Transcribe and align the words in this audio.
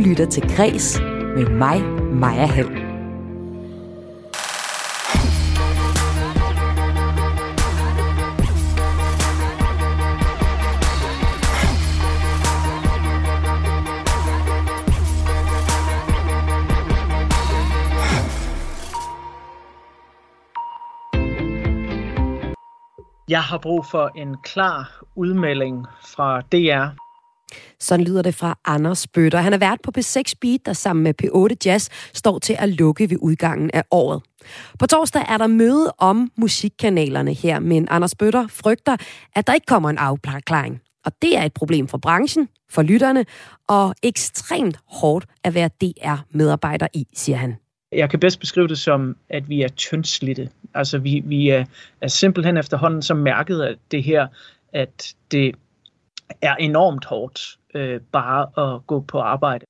lytter 0.00 0.26
til 0.26 0.42
Græs 0.56 1.00
med 1.36 1.46
mig, 1.46 1.82
Maja 2.12 2.46
Hall. 2.46 2.90
Jeg 23.28 23.42
har 23.42 23.58
brug 23.58 23.86
for 23.86 24.10
en 24.16 24.36
klar 24.42 25.02
udmelding 25.16 25.86
fra 26.16 26.40
DR. 26.40 27.09
Sådan 27.80 28.06
lyder 28.06 28.22
det 28.22 28.34
fra 28.34 28.58
Anders 28.64 29.06
Bøtter. 29.06 29.38
Han 29.38 29.52
er 29.52 29.58
vært 29.58 29.78
på 29.82 29.92
P6 29.98 30.32
Beat, 30.40 30.60
der 30.66 30.72
sammen 30.72 31.02
med 31.02 31.14
P8 31.22 31.56
Jazz 31.64 31.88
står 32.14 32.38
til 32.38 32.56
at 32.58 32.68
lukke 32.68 33.10
ved 33.10 33.16
udgangen 33.20 33.70
af 33.74 33.84
året. 33.90 34.22
På 34.78 34.86
torsdag 34.86 35.24
er 35.28 35.38
der 35.38 35.46
møde 35.46 35.92
om 35.98 36.32
musikkanalerne 36.36 37.32
her, 37.32 37.58
men 37.58 37.88
Anders 37.90 38.14
Bøtter 38.14 38.46
frygter, 38.48 38.96
at 39.36 39.46
der 39.46 39.54
ikke 39.54 39.66
kommer 39.66 39.90
en 39.90 39.98
afklaring. 39.98 40.80
Og 41.04 41.12
det 41.22 41.38
er 41.38 41.42
et 41.42 41.52
problem 41.52 41.88
for 41.88 41.98
branchen, 41.98 42.48
for 42.70 42.82
lytterne, 42.82 43.24
og 43.68 43.94
ekstremt 44.02 44.78
hårdt 44.86 45.26
at 45.44 45.54
være 45.54 45.68
DR-medarbejder 45.80 46.86
i, 46.94 47.06
siger 47.14 47.38
han. 47.38 47.56
Jeg 47.92 48.10
kan 48.10 48.20
bedst 48.20 48.40
beskrive 48.40 48.68
det 48.68 48.78
som, 48.78 49.16
at 49.28 49.48
vi 49.48 49.62
er 49.62 49.68
tyndslidte. 49.68 50.48
Altså 50.74 50.98
vi, 50.98 51.22
vi 51.24 51.48
er, 51.48 51.64
er 52.00 52.08
simpelthen 52.08 52.56
efterhånden 52.56 53.02
så 53.02 53.14
mærket 53.14 53.60
af 53.60 53.74
det 53.90 54.02
her, 54.02 54.26
at 54.72 55.14
det 55.30 55.54
er 56.42 56.56
enormt 56.56 57.04
hårdt 57.04 57.58
øh, 57.74 58.00
bare 58.12 58.74
at 58.74 58.86
gå 58.86 59.00
på 59.00 59.18
arbejde. 59.18 59.64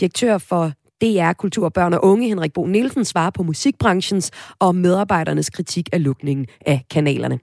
Direktør 0.00 0.38
for 0.38 0.72
DR 1.02 1.32
Kultur, 1.32 1.68
Børn 1.68 1.94
og 1.94 2.04
Unge, 2.04 2.28
Henrik 2.28 2.52
Bo 2.52 2.66
Nielsen, 2.66 3.04
svarer 3.04 3.30
på 3.30 3.42
musikbranchens 3.42 4.30
og 4.58 4.74
medarbejdernes 4.74 5.50
kritik 5.50 5.88
af 5.92 6.04
lukningen 6.04 6.46
af 6.66 6.84
kanalerne. 6.90 7.38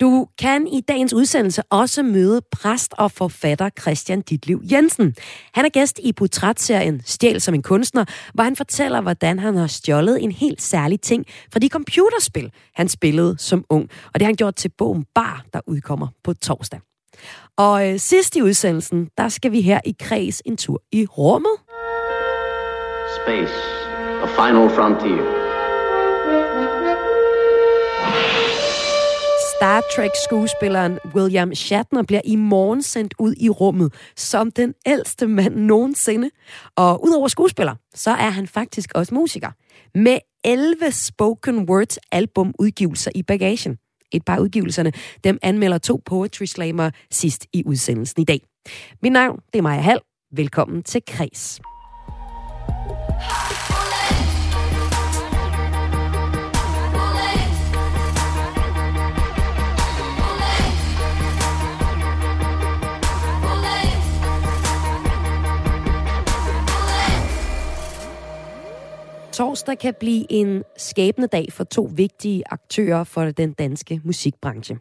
Du 0.00 0.26
kan 0.38 0.66
i 0.66 0.80
dagens 0.80 1.12
udsendelse 1.12 1.62
også 1.70 2.02
møde 2.02 2.40
præst 2.52 2.94
og 2.98 3.12
forfatter 3.12 3.70
Christian 3.80 4.20
Ditliv 4.20 4.62
Jensen. 4.72 5.14
Han 5.54 5.64
er 5.64 5.68
gæst 5.68 6.00
i 6.02 6.12
portrætserien 6.12 7.02
Stjæl 7.04 7.40
som 7.40 7.54
en 7.54 7.62
kunstner, 7.62 8.04
hvor 8.34 8.44
han 8.44 8.56
fortæller, 8.56 9.00
hvordan 9.00 9.38
han 9.38 9.56
har 9.56 9.66
stjålet 9.66 10.22
en 10.22 10.32
helt 10.32 10.62
særlig 10.62 11.00
ting 11.00 11.24
fra 11.52 11.58
de 11.58 11.68
computerspil, 11.68 12.52
han 12.74 12.88
spillede 12.88 13.38
som 13.38 13.64
ung. 13.70 13.90
Og 14.06 14.14
det 14.14 14.22
har 14.22 14.28
han 14.28 14.36
gjort 14.36 14.54
til 14.54 14.68
bogen 14.78 15.04
Bar, 15.14 15.44
der 15.52 15.60
udkommer 15.66 16.08
på 16.24 16.34
torsdag. 16.34 16.80
Og 17.56 17.88
øh, 17.88 17.98
sidst 17.98 18.36
i 18.36 18.42
udsendelsen, 18.42 19.08
der 19.18 19.28
skal 19.28 19.52
vi 19.52 19.60
her 19.60 19.80
i 19.84 19.94
kreds 20.00 20.42
en 20.44 20.56
tur 20.56 20.82
i 20.92 21.06
rummet. 21.06 21.56
Space, 23.16 23.54
a 24.22 24.26
final 24.26 24.70
frontier. 24.70 25.40
Star 29.60 29.82
Trek-skuespilleren 29.96 30.98
William 31.14 31.54
Shatner 31.54 32.02
bliver 32.02 32.20
i 32.24 32.36
morgen 32.36 32.82
sendt 32.82 33.14
ud 33.18 33.34
i 33.40 33.48
rummet 33.48 33.94
som 34.16 34.50
den 34.50 34.74
ældste 34.86 35.26
mand 35.26 35.54
nogensinde. 35.54 36.30
Og 36.76 37.04
udover 37.04 37.28
skuespiller, 37.28 37.74
så 37.94 38.10
er 38.10 38.30
han 38.30 38.46
faktisk 38.46 38.90
også 38.94 39.14
musiker. 39.14 39.50
Med 39.94 40.18
11 40.44 40.92
spoken 40.92 41.70
words 41.70 41.98
albumudgivelser 42.12 43.10
i 43.14 43.22
bagagen. 43.22 43.78
Et 44.12 44.24
par 44.26 44.38
udgivelserne, 44.38 44.92
dem 45.24 45.38
anmelder 45.42 45.78
to 45.78 46.02
poetry 46.04 46.44
slammer 46.44 46.90
sidst 47.10 47.46
i 47.52 47.62
udsendelsen 47.66 48.22
i 48.22 48.24
dag. 48.24 48.40
Mit 49.02 49.12
navn, 49.12 49.40
det 49.52 49.58
er 49.58 49.62
Maja 49.62 49.80
Hall. 49.80 50.00
Velkommen 50.32 50.82
til 50.82 51.02
Kres. 51.06 51.60
Torsdag 69.32 69.78
kan 69.78 69.94
blive 70.00 70.26
en 70.32 70.62
skæbne 70.76 71.26
dag 71.26 71.52
for 71.52 71.64
to 71.64 71.90
vigtige 71.94 72.42
aktører 72.50 73.04
for 73.04 73.24
den 73.24 73.52
danske 73.52 74.00
musikbranche. 74.04 74.78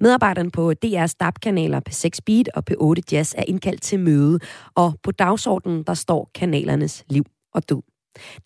Medarbejderne 0.00 0.50
på 0.50 0.72
DR's 0.84 1.14
DAB-kanaler 1.20 1.80
P6 1.90 2.18
Beat 2.26 2.48
og 2.54 2.64
P8 2.70 3.02
Jazz 3.12 3.34
er 3.38 3.44
indkaldt 3.46 3.82
til 3.82 4.00
møde, 4.00 4.38
og 4.74 4.92
på 5.02 5.10
dagsordenen 5.10 5.82
der 5.82 5.94
står 5.94 6.30
kanalernes 6.34 7.04
liv 7.08 7.24
og 7.54 7.68
død. 7.68 7.82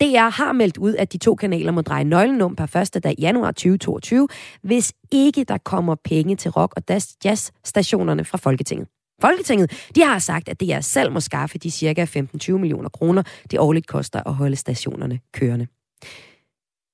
DR 0.01 0.29
har 0.29 0.51
meldt 0.53 0.77
ud, 0.77 0.95
at 0.95 1.13
de 1.13 1.17
to 1.17 1.35
kanaler 1.35 1.71
må 1.71 1.81
dreje 1.81 2.03
nøglen 2.03 2.41
om 2.41 2.55
per 2.55 2.65
første 2.65 2.99
dag 2.99 3.15
januar 3.19 3.51
2022, 3.51 4.27
hvis 4.61 4.93
ikke 5.11 5.43
der 5.43 5.57
kommer 5.57 5.95
penge 6.03 6.35
til 6.35 6.51
rock- 6.51 6.73
og 6.77 6.83
jazz-stationerne 7.25 8.25
fra 8.25 8.37
Folketinget. 8.37 8.87
Folketinget 9.21 9.89
de 9.95 10.01
har 10.01 10.19
sagt, 10.19 10.49
at 10.49 10.59
det 10.59 10.73
er 10.73 10.81
selv 10.81 11.11
må 11.11 11.19
skaffe 11.19 11.57
de 11.57 11.71
cirka 11.71 12.05
15-20 12.05 12.51
millioner 12.51 12.89
kroner, 12.89 13.23
det 13.51 13.59
årligt 13.59 13.87
koster 13.87 14.23
at 14.25 14.33
holde 14.33 14.55
stationerne 14.55 15.19
kørende. 15.33 15.67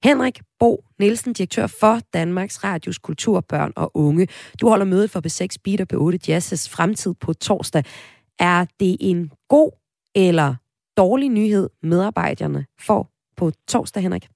Henrik 0.04 0.42
Bo 0.60 0.84
Nielsen, 1.00 1.34
direktør 1.34 1.68
for 1.68 2.00
Danmarks 2.14 2.64
Radios 2.64 2.98
Kultur, 2.98 3.42
Børn 3.42 3.74
og 3.76 3.92
Unge. 3.98 4.28
Du 4.62 4.70
holder 4.70 4.86
mødet 4.86 5.12
for 5.12 5.22
B6 5.28 5.56
Beat 5.64 5.82
og 5.82 6.14
B8 6.14 6.18
Jazzes 6.28 6.70
fremtid 6.70 7.14
på 7.14 7.34
torsdag. 7.34 7.84
Er 8.40 8.66
det 8.80 8.98
en 9.00 9.32
god 9.50 9.72
eller 10.16 10.56
dårlig 10.98 11.30
nyhed, 11.30 11.70
medarbejderne 11.84 12.66
får 12.80 13.10
på 13.38 13.52
torsdag, 13.68 14.04
Henrik? 14.04 14.28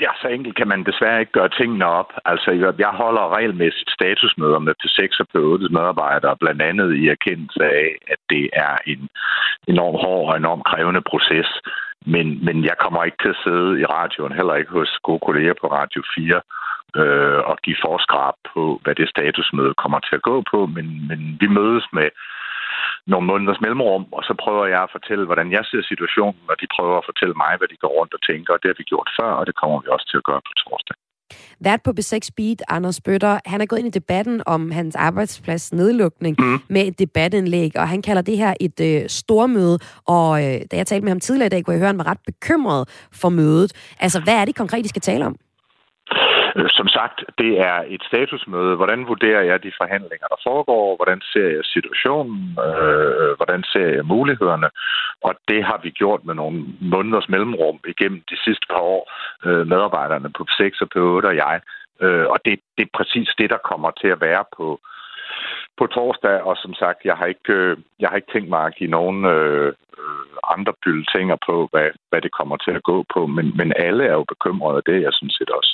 Ja, 0.00 0.10
så 0.20 0.28
enkelt 0.28 0.56
kan 0.56 0.68
man 0.68 0.84
desværre 0.84 1.20
ikke 1.20 1.32
gøre 1.32 1.48
tingene 1.60 1.86
op. 1.86 2.10
Altså, 2.24 2.74
jeg 2.78 2.88
holder 3.02 3.34
regelmæssigt 3.36 3.90
statusmøder 3.90 4.58
med 4.58 4.74
P6 4.80 5.02
og 5.22 5.26
P8 5.32 5.68
medarbejdere, 5.76 6.36
blandt 6.36 6.62
andet 6.62 6.96
i 6.96 7.08
erkendelse 7.08 7.64
af, 7.64 7.88
at 8.06 8.20
det 8.30 8.50
er 8.52 8.76
en 8.86 9.08
enorm 9.68 9.94
hård 10.04 10.30
og 10.30 10.36
enorm 10.36 10.62
krævende 10.62 11.02
proces. 11.10 11.50
Men, 12.06 12.44
men 12.44 12.64
jeg 12.64 12.76
kommer 12.78 13.04
ikke 13.04 13.22
til 13.22 13.34
at 13.34 13.42
sidde 13.44 13.80
i 13.80 13.84
radioen, 13.84 14.32
heller 14.32 14.54
ikke 14.54 14.72
hos 14.72 14.98
gode 15.02 15.22
kolleger 15.26 15.54
på 15.60 15.66
Radio 15.66 16.02
4, 16.14 16.40
øh, 17.00 17.40
og 17.50 17.56
give 17.64 17.82
forskrab 17.86 18.34
på, 18.54 18.80
hvad 18.82 18.94
det 18.94 19.08
statusmøde 19.08 19.74
kommer 19.74 19.98
til 19.98 20.14
at 20.16 20.26
gå 20.30 20.42
på. 20.52 20.66
Men, 20.66 20.86
men 21.08 21.20
vi 21.40 21.46
mødes 21.46 21.86
med 21.92 22.08
nogle 23.06 23.26
måneders 23.30 23.60
mellemrum, 23.64 24.04
og 24.16 24.22
så 24.28 24.34
prøver 24.42 24.66
jeg 24.74 24.82
at 24.82 24.94
fortælle, 24.96 25.24
hvordan 25.28 25.48
jeg 25.56 25.64
ser 25.70 25.82
situationen, 25.90 26.44
og 26.52 26.56
de 26.60 26.66
prøver 26.76 26.96
at 26.98 27.08
fortælle 27.10 27.34
mig, 27.42 27.52
hvad 27.58 27.68
de 27.72 27.82
går 27.82 27.92
rundt 27.98 28.12
og 28.16 28.22
tænker, 28.30 28.50
og 28.52 28.60
det 28.60 28.68
har 28.70 28.78
vi 28.80 28.90
gjort 28.92 29.08
før, 29.18 29.30
og 29.40 29.44
det 29.48 29.54
kommer 29.60 29.78
vi 29.82 29.88
også 29.94 30.06
til 30.08 30.20
at 30.20 30.28
gøre 30.30 30.42
på 30.48 30.52
torsdag. 30.62 30.96
Vært 31.60 31.82
på 31.82 31.90
B6 31.98 32.28
Beat, 32.36 32.62
Anders 32.68 33.00
Bøtter, 33.00 33.38
han 33.46 33.60
er 33.60 33.66
gået 33.66 33.78
ind 33.78 33.88
i 33.88 33.98
debatten 34.00 34.42
om 34.46 34.70
hans 34.70 34.96
arbejdsplads 34.96 35.72
nedlukning 35.72 36.36
mm. 36.38 36.58
med 36.68 36.86
et 36.86 36.98
debatindlæg, 36.98 37.70
og 37.76 37.88
han 37.88 38.02
kalder 38.02 38.22
det 38.22 38.36
her 38.36 38.54
et 38.60 38.80
øh, 38.80 39.08
stormøde, 39.08 39.78
og 40.06 40.44
øh, 40.44 40.60
da 40.70 40.76
jeg 40.76 40.86
talte 40.86 41.04
med 41.04 41.10
ham 41.10 41.20
tidligere 41.20 41.46
i 41.46 41.50
dag, 41.50 41.64
kunne 41.64 41.72
jeg 41.72 41.78
høre, 41.78 41.88
at 41.88 41.94
han 41.94 41.98
var 41.98 42.10
ret 42.10 42.24
bekymret 42.26 43.08
for 43.12 43.28
mødet. 43.28 43.94
Altså, 44.00 44.20
hvad 44.20 44.34
er 44.34 44.44
det 44.44 44.56
konkret, 44.56 44.84
I 44.84 44.88
skal 44.88 45.02
tale 45.02 45.26
om? 45.26 45.36
Øh, 46.56 46.68
som 46.68 46.88
sagt, 46.88 47.24
det 47.38 47.60
er 47.60 47.84
et 47.86 48.02
statusmøde. 48.08 48.76
Hvordan 48.76 49.06
vurderer 49.06 49.42
jeg 49.42 49.62
de 49.62 49.72
forhandlinger, 49.80 50.26
der 50.26 50.40
foregår? 50.48 50.96
Hvordan 50.96 51.20
ser 51.32 51.48
jeg 51.56 51.64
situationen? 51.64 52.58
Øh, 52.68 53.32
hvordan 53.38 53.62
ser 53.72 53.86
jeg 53.96 54.04
mulighederne? 54.04 54.68
Og 55.22 55.34
det 55.48 55.64
har 55.64 55.80
vi 55.82 55.90
gjort 55.90 56.24
med 56.24 56.34
nogle 56.34 56.64
måneders 56.80 57.28
mellemrum 57.28 57.78
igennem 57.88 58.22
de 58.30 58.36
sidste 58.44 58.66
par 58.70 58.84
år. 58.96 59.04
Øh, 59.46 59.66
medarbejderne 59.66 60.30
på 60.38 60.46
6 60.56 60.80
og 60.80 60.88
på 60.94 60.98
8 60.98 61.26
og 61.26 61.36
jeg. 61.36 61.60
Og 62.32 62.38
det, 62.44 62.60
det 62.78 62.84
er 62.84 62.96
præcis 62.98 63.28
det, 63.38 63.50
der 63.50 63.66
kommer 63.70 63.90
til 63.90 64.08
at 64.08 64.20
være 64.20 64.44
på, 64.56 64.80
på 65.78 65.86
torsdag, 65.86 66.40
og 66.42 66.56
som 66.56 66.74
sagt, 66.74 66.98
jeg 67.04 67.16
har 67.16 67.26
ikke, 67.26 67.76
jeg 68.00 68.08
har 68.08 68.16
ikke 68.16 68.32
tænkt 68.32 68.48
mig 68.48 68.62
at 68.66 68.74
give 68.74 68.90
nogen 68.90 69.24
øh, 69.24 69.72
andre 70.54 70.72
bylletinger 70.84 71.36
på, 71.48 71.68
hvad, 71.72 71.88
hvad 72.10 72.20
det 72.22 72.32
kommer 72.38 72.56
til 72.56 72.70
at 72.78 72.82
gå 72.82 73.04
på, 73.14 73.26
men, 73.26 73.46
men 73.56 73.72
alle 73.76 74.04
er 74.04 74.12
jo 74.12 74.24
bekymrede 74.34 74.76
af 74.76 74.86
det, 74.86 75.02
jeg 75.02 75.12
synes 75.12 75.34
set 75.34 75.50
også. 75.50 75.72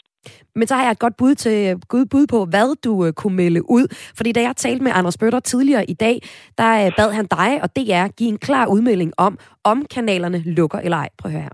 Men 0.54 0.68
så 0.68 0.74
har 0.74 0.82
jeg 0.82 0.90
et 0.90 0.98
godt 0.98 1.16
bud, 1.16 1.34
til, 1.34 1.80
godt 1.88 2.10
bud 2.10 2.26
på, 2.26 2.44
hvad 2.44 2.76
du 2.76 3.06
øh, 3.06 3.12
kunne 3.12 3.36
melde 3.36 3.70
ud. 3.70 3.94
Fordi 4.16 4.32
da 4.32 4.42
jeg 4.42 4.56
talte 4.56 4.84
med 4.84 4.92
Anders 4.94 5.16
Bøtter 5.16 5.40
tidligere 5.40 5.90
i 5.90 5.94
dag, 5.94 6.22
der 6.58 6.86
øh, 6.86 6.92
bad 6.96 7.12
han 7.12 7.26
dig 7.26 7.62
og 7.62 7.76
DR 7.76 8.08
give 8.16 8.28
en 8.28 8.38
klar 8.38 8.66
udmelding 8.66 9.12
om, 9.16 9.38
om 9.64 9.86
kanalerne 9.90 10.42
lukker 10.46 10.78
eller 10.78 10.96
ej. 10.96 11.08
Prøv 11.18 11.28
at 11.28 11.32
høre 11.32 11.42
her. 11.42 11.50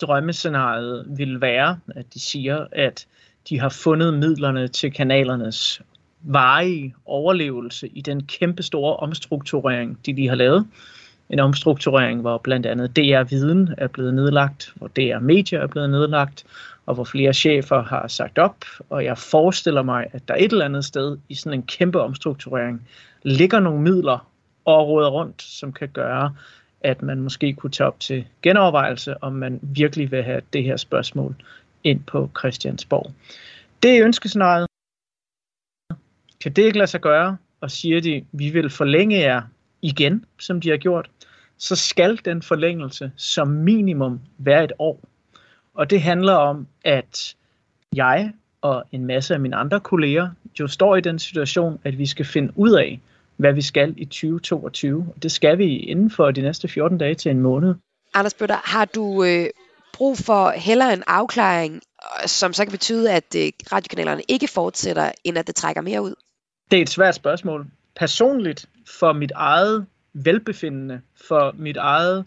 Drømmescenariet 0.00 1.06
vil 1.16 1.40
være, 1.40 1.78
at 1.96 2.14
de 2.14 2.20
siger, 2.20 2.66
at 2.72 3.06
de 3.48 3.60
har 3.60 3.68
fundet 3.68 4.14
midlerne 4.14 4.68
til 4.68 4.92
kanalernes 4.92 5.82
varige 6.24 6.94
overlevelse 7.06 7.88
i 7.88 8.00
den 8.00 8.26
kæmpe 8.26 8.62
store 8.62 8.96
omstrukturering, 8.96 9.98
de 10.06 10.12
lige 10.12 10.28
har 10.28 10.36
lavet. 10.36 10.66
En 11.30 11.40
omstrukturering, 11.40 12.20
hvor 12.20 12.38
blandt 12.38 12.66
andet 12.66 12.96
DR 12.96 13.22
Viden 13.22 13.74
er 13.78 13.86
blevet 13.86 14.14
nedlagt, 14.14 14.72
hvor 14.74 14.88
DR 14.88 15.18
Media 15.18 15.58
er 15.58 15.66
blevet 15.66 15.90
nedlagt, 15.90 16.44
og 16.86 16.94
hvor 16.94 17.04
flere 17.04 17.34
chefer 17.34 17.82
har 17.82 18.08
sagt 18.08 18.38
op, 18.38 18.64
og 18.90 19.04
jeg 19.04 19.18
forestiller 19.18 19.82
mig, 19.82 20.06
at 20.12 20.28
der 20.28 20.34
et 20.34 20.52
eller 20.52 20.64
andet 20.64 20.84
sted 20.84 21.18
i 21.28 21.34
sådan 21.34 21.58
en 21.58 21.66
kæmpe 21.66 22.00
omstrukturering 22.00 22.88
ligger 23.22 23.60
nogle 23.60 23.80
midler 23.80 24.30
og 24.64 24.88
råder 24.88 25.08
rundt, 25.08 25.42
som 25.42 25.72
kan 25.72 25.88
gøre, 25.88 26.34
at 26.80 27.02
man 27.02 27.20
måske 27.20 27.52
kunne 27.52 27.70
tage 27.70 27.86
op 27.86 28.00
til 28.00 28.24
genovervejelse, 28.42 29.22
om 29.22 29.32
man 29.32 29.60
virkelig 29.62 30.10
vil 30.10 30.22
have 30.22 30.40
det 30.52 30.64
her 30.64 30.76
spørgsmål 30.76 31.34
ind 31.84 32.00
på 32.02 32.30
Christiansborg. 32.38 33.12
Det 33.82 33.98
er 33.98 34.04
ønskescenariet. 34.04 34.66
Kan 36.40 36.52
det 36.52 36.62
ikke 36.62 36.78
lade 36.78 36.90
sig 36.90 37.00
gøre, 37.00 37.36
og 37.60 37.70
siger 37.70 38.00
de, 38.00 38.24
vi 38.32 38.50
vil 38.50 38.70
forlænge 38.70 39.18
jer 39.20 39.42
igen, 39.82 40.24
som 40.38 40.60
de 40.60 40.70
har 40.70 40.76
gjort, 40.76 41.10
så 41.58 41.76
skal 41.76 42.20
den 42.24 42.42
forlængelse 42.42 43.12
som 43.16 43.48
minimum 43.48 44.20
være 44.38 44.64
et 44.64 44.72
år. 44.78 45.00
Og 45.74 45.90
det 45.90 46.02
handler 46.02 46.32
om, 46.32 46.66
at 46.84 47.34
jeg 47.96 48.32
og 48.62 48.84
en 48.92 49.06
masse 49.06 49.34
af 49.34 49.40
mine 49.40 49.56
andre 49.56 49.80
kolleger 49.80 50.30
jo 50.60 50.68
står 50.68 50.96
i 50.96 51.00
den 51.00 51.18
situation, 51.18 51.80
at 51.84 51.98
vi 51.98 52.06
skal 52.06 52.24
finde 52.24 52.52
ud 52.56 52.72
af, 52.72 53.00
hvad 53.36 53.52
vi 53.52 53.62
skal 53.62 53.94
i 53.96 54.04
2022. 54.04 55.06
Det 55.22 55.32
skal 55.32 55.58
vi 55.58 55.76
inden 55.76 56.10
for 56.10 56.30
de 56.30 56.40
næste 56.40 56.68
14 56.68 56.98
dage 56.98 57.14
til 57.14 57.30
en 57.30 57.40
måned. 57.40 57.74
Anders 58.14 58.34
Bøtter, 58.34 58.60
har 58.64 58.84
du 58.84 59.24
øh, 59.24 59.46
brug 59.92 60.18
for 60.18 60.50
heller 60.50 60.86
en 60.90 61.02
afklaring, 61.06 61.82
som 62.26 62.52
så 62.52 62.64
kan 62.64 62.72
betyde, 62.72 63.12
at 63.12 63.36
øh, 63.36 63.52
radiokanalerne 63.72 64.22
ikke 64.28 64.48
fortsætter, 64.48 65.12
end 65.24 65.38
at 65.38 65.46
det 65.46 65.54
trækker 65.54 65.82
mere 65.82 66.02
ud? 66.02 66.14
Det 66.70 66.78
er 66.78 66.82
et 66.82 66.90
svært 66.90 67.14
spørgsmål. 67.14 67.66
Personligt, 67.96 68.66
for 68.86 69.12
mit 69.12 69.32
eget 69.34 69.86
velbefindende, 70.12 71.00
for 71.28 71.54
mit 71.58 71.76
eget, 71.76 72.24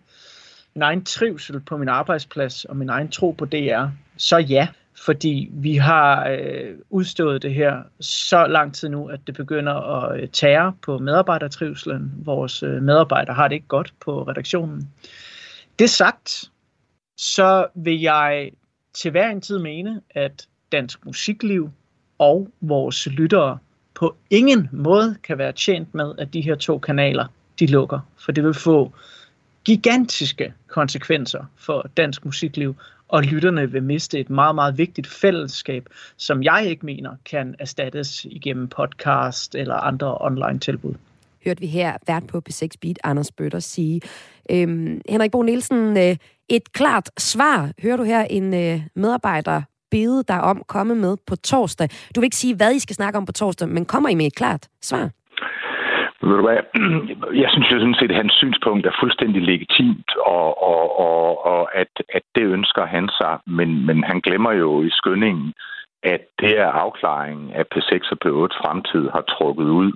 min 0.77 0.81
egen 0.81 1.05
trivsel 1.05 1.59
på 1.59 1.77
min 1.77 1.89
arbejdsplads 1.89 2.65
og 2.65 2.77
min 2.77 2.89
egen 2.89 3.09
tro 3.09 3.31
på 3.31 3.45
DR, 3.45 3.85
så 4.17 4.37
ja 4.37 4.67
fordi 5.05 5.49
vi 5.51 5.75
har 5.75 6.27
øh, 6.29 6.75
udstået 6.89 7.41
det 7.41 7.53
her 7.53 7.81
så 7.99 8.47
lang 8.47 8.73
tid 8.75 8.89
nu, 8.89 9.07
at 9.07 9.19
det 9.27 9.35
begynder 9.35 9.73
at 9.73 10.21
øh, 10.21 10.29
tære 10.29 10.73
på 10.81 10.97
medarbejdertrivselen. 10.97 12.11
Vores 12.17 12.63
øh, 12.63 12.81
medarbejdere 12.81 13.35
har 13.35 13.47
det 13.47 13.55
ikke 13.55 13.67
godt 13.67 13.93
på 13.99 14.23
redaktionen. 14.23 14.89
Det 15.79 15.89
sagt, 15.89 16.51
så 17.17 17.67
vil 17.75 18.01
jeg 18.01 18.51
til 18.93 19.11
hver 19.11 19.29
en 19.29 19.41
tid 19.41 19.59
mene, 19.59 20.01
at 20.09 20.47
dansk 20.71 21.05
musikliv 21.05 21.71
og 22.17 22.47
vores 22.61 23.07
lyttere 23.07 23.57
på 23.93 24.15
ingen 24.29 24.69
måde 24.71 25.15
kan 25.23 25.37
være 25.37 25.51
tjent 25.51 25.95
med, 25.95 26.13
at 26.17 26.33
de 26.33 26.41
her 26.41 26.55
to 26.55 26.79
kanaler 26.79 27.25
de 27.59 27.65
lukker. 27.65 27.99
For 28.17 28.31
det 28.31 28.43
vil 28.43 28.53
få 28.53 28.91
gigantiske 29.67 30.53
konsekvenser 30.67 31.45
for 31.57 31.89
dansk 31.97 32.25
musikliv, 32.25 32.75
og 33.07 33.23
lytterne 33.23 33.71
vil 33.71 33.83
miste 33.83 34.19
et 34.19 34.29
meget, 34.29 34.55
meget 34.55 34.77
vigtigt 34.77 35.07
fællesskab, 35.07 35.89
som 36.17 36.43
jeg 36.43 36.65
ikke 36.65 36.85
mener 36.85 37.11
kan 37.25 37.55
erstattes 37.59 38.25
igennem 38.25 38.67
podcast 38.67 39.55
eller 39.55 39.75
andre 39.75 40.17
online 40.21 40.59
tilbud. 40.59 40.93
Hørte 41.45 41.59
vi 41.59 41.67
her 41.67 41.97
vært 42.07 42.27
på 42.27 42.41
P6 42.49 42.67
Beat, 42.81 42.99
Anders 43.03 43.31
Bøtter, 43.31 43.59
sige. 43.59 44.01
Øhm, 44.51 45.01
Henrik 45.09 45.31
Bo 45.31 45.41
Nielsen, 45.41 45.97
øh, 45.97 46.15
et 46.49 46.71
klart 46.71 47.09
svar, 47.17 47.71
hører 47.81 47.97
du 47.97 48.03
her 48.03 48.23
en 48.23 48.53
øh, 48.53 48.81
medarbejder 48.95 49.61
bede 49.91 50.23
dig 50.27 50.41
om 50.41 50.63
komme 50.67 50.95
med 50.95 51.17
på 51.27 51.35
torsdag. 51.35 51.89
Du 52.15 52.19
vil 52.19 52.25
ikke 52.25 52.35
sige, 52.35 52.55
hvad 52.55 52.75
I 52.75 52.79
skal 52.79 52.95
snakke 52.95 53.17
om 53.17 53.25
på 53.25 53.31
torsdag, 53.31 53.69
men 53.69 53.85
kommer 53.85 54.09
I 54.09 54.15
med 54.15 54.25
et 54.25 54.35
klart 54.35 54.67
svar? 54.81 55.09
Ved 56.21 56.37
du 56.37 56.41
hvad? 56.47 56.61
Jeg 57.43 57.49
synes 57.51 57.71
jo 57.71 57.79
sådan 57.79 57.99
set, 57.99 58.11
at 58.11 58.21
hans 58.21 58.33
synspunkt 58.33 58.85
er 58.85 58.99
fuldstændig 58.99 59.41
legitimt, 59.41 60.09
og, 60.25 60.63
og, 60.63 60.99
og, 60.99 61.45
og 61.45 61.75
at, 61.75 61.93
at 62.09 62.21
det 62.35 62.43
ønsker 62.43 62.85
han 62.85 63.09
sig, 63.19 63.39
men, 63.47 63.85
men 63.85 64.03
han 64.03 64.19
glemmer 64.19 64.51
jo 64.51 64.81
i 64.81 64.89
skyndingen, 64.89 65.53
at 66.03 66.21
det 66.39 66.59
er 66.59 66.67
afklaringen 66.67 67.51
af 67.53 67.65
P6 67.75 67.93
og 68.13 68.17
P8 68.23 68.51
fremtid 68.61 69.09
har 69.09 69.21
trukket 69.21 69.65
ud 69.65 69.91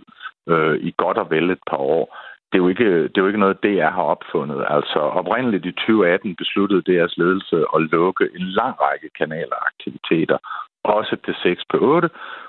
øh, 0.50 0.76
i 0.88 0.94
godt 0.98 1.18
og 1.18 1.30
vel 1.30 1.50
et 1.50 1.64
par 1.70 1.78
år. 1.78 2.18
Det 2.52 2.58
er, 2.58 2.64
jo 2.64 2.68
ikke, 2.68 3.04
det 3.04 3.18
er 3.18 3.22
jo 3.22 3.28
ikke 3.28 3.46
noget, 3.46 3.64
DR 3.64 3.92
har 3.98 4.08
opfundet. 4.16 4.66
Altså 4.70 5.00
oprindeligt 5.00 5.66
i 5.66 5.72
2018 5.72 6.36
besluttede 6.36 6.88
DR's 6.88 7.14
ledelse 7.18 7.58
at 7.76 7.82
lukke 7.82 8.26
en 8.36 8.46
lang 8.60 8.76
række 8.82 9.10
kanaler 9.18 9.56
og 9.56 9.68
aktiviteter, 9.72 10.38
også 10.84 11.16
P6 11.28 11.48
P8, 11.74 12.08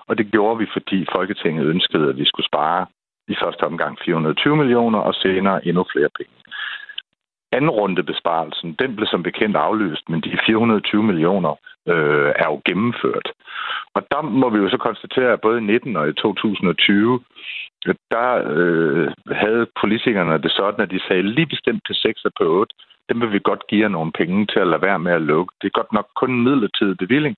og 0.09 0.19
det 0.19 0.27
gjorde 0.33 0.59
vi, 0.59 0.67
fordi 0.73 1.07
Folketinget 1.17 1.67
ønskede, 1.67 2.09
at 2.09 2.17
vi 2.17 2.25
skulle 2.25 2.47
spare 2.47 2.87
i 3.29 3.35
første 3.43 3.63
omgang 3.63 3.99
420 4.05 4.57
millioner, 4.57 4.99
og 4.99 5.15
senere 5.15 5.67
endnu 5.67 5.85
flere 5.93 6.09
penge. 6.19 6.33
Anden 7.53 7.71
runde 7.71 8.03
besparelsen, 8.03 8.77
den 8.79 8.97
blev 8.97 9.07
som 9.07 9.23
bekendt 9.23 9.57
aflyst, 9.57 10.09
men 10.09 10.21
de 10.21 10.39
420 10.47 11.03
millioner 11.03 11.55
øh, 11.89 12.33
er 12.37 12.47
jo 12.53 12.61
gennemført. 12.65 13.29
Og 13.95 14.03
der 14.11 14.23
må 14.23 14.51
vi 14.51 14.59
jo 14.59 14.69
så 14.71 14.77
konstatere, 14.77 15.33
at 15.33 15.41
både 15.41 15.59
i 15.59 15.65
19 15.65 15.97
og 15.97 16.09
i 16.09 16.13
2020, 16.13 17.21
der 18.11 18.31
øh, 18.55 19.13
havde 19.33 19.67
politikerne 19.81 20.43
det 20.43 20.53
sådan, 20.53 20.81
at 20.81 20.91
de 20.91 21.01
sagde 21.09 21.23
lige 21.23 21.47
bestemt 21.47 21.83
til 21.87 21.95
6 21.95 22.25
og 22.25 22.33
på 22.39 22.45
8, 22.45 22.75
dem 23.09 23.21
vil 23.21 23.33
vi 23.33 23.41
godt 23.45 23.67
give 23.67 23.83
jer 23.83 23.89
nogle 23.89 24.13
penge 24.13 24.47
til 24.47 24.61
at 24.61 24.67
lade 24.67 24.83
være 24.83 24.99
med 24.99 25.13
at 25.13 25.23
lukke. 25.23 25.55
Det 25.61 25.67
er 25.67 25.79
godt 25.81 25.93
nok 25.93 26.09
kun 26.17 26.31
en 26.31 26.45
midlertidig 26.45 26.97
bevilling, 26.99 27.37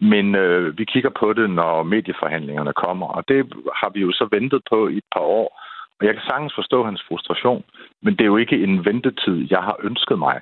men 0.00 0.34
øh, 0.34 0.78
vi 0.78 0.84
kigger 0.84 1.10
på 1.10 1.32
det, 1.32 1.50
når 1.50 1.82
medieforhandlingerne 1.82 2.72
kommer, 2.72 3.06
og 3.06 3.24
det 3.28 3.38
har 3.74 3.90
vi 3.94 4.00
jo 4.00 4.12
så 4.12 4.28
ventet 4.30 4.62
på 4.70 4.88
i 4.88 4.96
et 4.96 5.08
par 5.14 5.20
år. 5.20 5.60
Og 6.00 6.06
jeg 6.06 6.14
kan 6.14 6.22
sagtens 6.26 6.54
forstå 6.54 6.84
hans 6.84 7.02
frustration, 7.08 7.64
men 8.02 8.12
det 8.14 8.20
er 8.20 8.32
jo 8.34 8.36
ikke 8.36 8.62
en 8.62 8.84
ventetid, 8.84 9.46
jeg 9.50 9.62
har 9.62 9.76
ønsket 9.82 10.18
mig. 10.18 10.40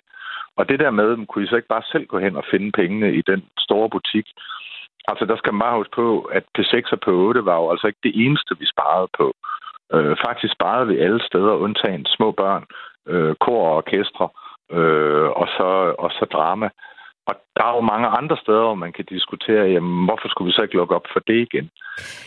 Og 0.56 0.69
det 0.69 0.78
der 0.81 0.90
med, 0.90 1.26
kunne 1.26 1.44
I 1.44 1.49
så 1.49 1.56
ikke 1.56 1.75
bare 1.75 1.90
selv 1.93 2.06
gå 2.06 2.19
hen 2.19 2.37
og 2.37 2.44
finde 2.50 2.72
pengene 2.72 3.14
i 3.14 3.22
den 3.22 3.43
store 3.58 3.90
butik? 3.90 4.26
Altså, 5.08 5.25
der 5.25 5.37
skal 5.37 5.52
man 5.52 5.61
bare 5.61 5.78
huske 5.78 5.94
på, 5.94 6.20
at 6.20 6.44
P6 6.58 6.75
og 6.94 7.00
P8 7.04 7.40
var 7.50 7.56
jo 7.56 7.70
altså 7.70 7.87
ikke 7.87 8.04
det 8.08 8.12
eneste, 8.25 8.58
vi 8.58 8.66
sparede 8.66 9.08
på. 9.19 9.26
Øh, 9.94 10.16
faktisk 10.26 10.54
sparede 10.54 10.87
vi 10.87 10.99
alle 10.99 11.22
steder, 11.26 11.62
undtagen 11.64 12.06
små 12.06 12.32
børn, 12.32 12.64
øh, 13.06 13.34
kor 13.34 13.69
og 13.69 13.76
orkestre, 13.76 14.28
øh, 14.72 15.28
og, 15.40 15.46
så, 15.56 15.94
og 15.99 16.11
så 16.11 16.25
drama. 16.32 16.69
Og 17.28 17.34
der 17.56 17.64
er 17.69 17.75
jo 17.76 17.80
mange 17.92 18.06
andre 18.20 18.36
steder, 18.42 18.64
hvor 18.69 18.75
man 18.84 18.92
kan 18.92 19.04
diskutere, 19.14 19.62
jamen, 19.75 20.04
hvorfor 20.06 20.28
skulle 20.28 20.46
vi 20.46 20.52
så 20.52 20.62
ikke 20.62 20.76
lukke 20.80 20.94
op 20.94 21.06
for 21.12 21.20
det 21.20 21.38
igen? 21.48 21.70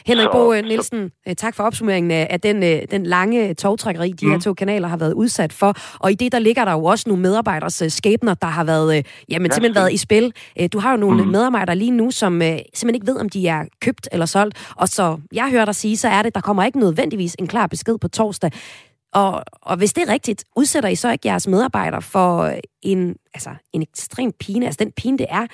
Henrik 0.05 0.25
så, 0.25 0.31
Bo 0.31 0.43
Nielsen, 0.69 1.09
så... 1.09 1.29
Øh, 1.29 1.35
tak 1.35 1.55
for 1.55 1.63
opsummeringen 1.63 2.11
af 2.11 2.39
den, 2.41 2.63
øh, 2.63 2.79
den 2.91 3.03
lange 3.03 3.53
togtrækkeri, 3.53 4.11
de 4.11 4.25
mm. 4.25 4.31
her 4.31 4.39
to 4.39 4.53
kanaler 4.53 4.87
har 4.87 4.97
været 4.97 5.13
udsat 5.13 5.53
for. 5.53 5.73
Og 5.99 6.11
i 6.11 6.13
det, 6.13 6.31
der 6.31 6.39
ligger 6.39 6.65
der 6.65 6.71
jo 6.71 6.83
også 6.83 7.09
nogle 7.09 7.21
medarbejderes 7.21 7.81
øh, 7.81 7.89
skæbner, 7.89 8.33
der 8.33 8.47
har 8.47 8.63
været, 8.63 8.87
jamen, 9.29 9.47
ja, 9.47 9.53
simpelthen 9.53 9.75
været 9.75 9.93
i 9.93 9.97
spil. 9.97 10.33
Du 10.73 10.79
har 10.79 10.91
jo 10.91 10.97
nogle 10.97 11.23
mm. 11.23 11.29
medarbejdere 11.29 11.75
lige 11.75 11.91
nu, 11.91 12.11
som 12.11 12.41
simpelthen 12.41 12.95
ikke 12.95 13.07
ved, 13.07 13.19
om 13.19 13.29
de 13.29 13.47
er 13.47 13.65
købt 13.81 14.09
eller 14.11 14.25
solgt. 14.25 14.73
Og 14.77 14.87
så 14.87 15.17
jeg 15.33 15.49
hører 15.51 15.65
dig 15.65 15.75
sige, 15.75 15.97
så 15.97 16.07
er 16.07 16.21
det, 16.21 16.35
der 16.35 16.41
kommer 16.41 16.63
ikke 16.63 16.79
nødvendigvis 16.79 17.35
en 17.39 17.47
klar 17.47 17.67
besked 17.67 17.97
på 17.97 18.07
torsdag. 18.07 18.51
Og, 19.13 19.43
og 19.61 19.77
hvis 19.77 19.93
det 19.93 20.01
er 20.03 20.13
rigtigt, 20.13 20.45
udsætter 20.55 20.89
I 20.89 20.95
så 20.95 21.11
ikke 21.11 21.27
jeres 21.27 21.47
medarbejdere 21.47 22.01
for 22.01 22.51
en, 22.81 23.15
altså, 23.33 23.49
en 23.73 23.81
ekstrem 23.81 24.31
pine, 24.39 24.65
altså 24.65 24.83
den 24.83 24.91
pine, 24.91 25.17
det 25.17 25.27
er 25.29 25.47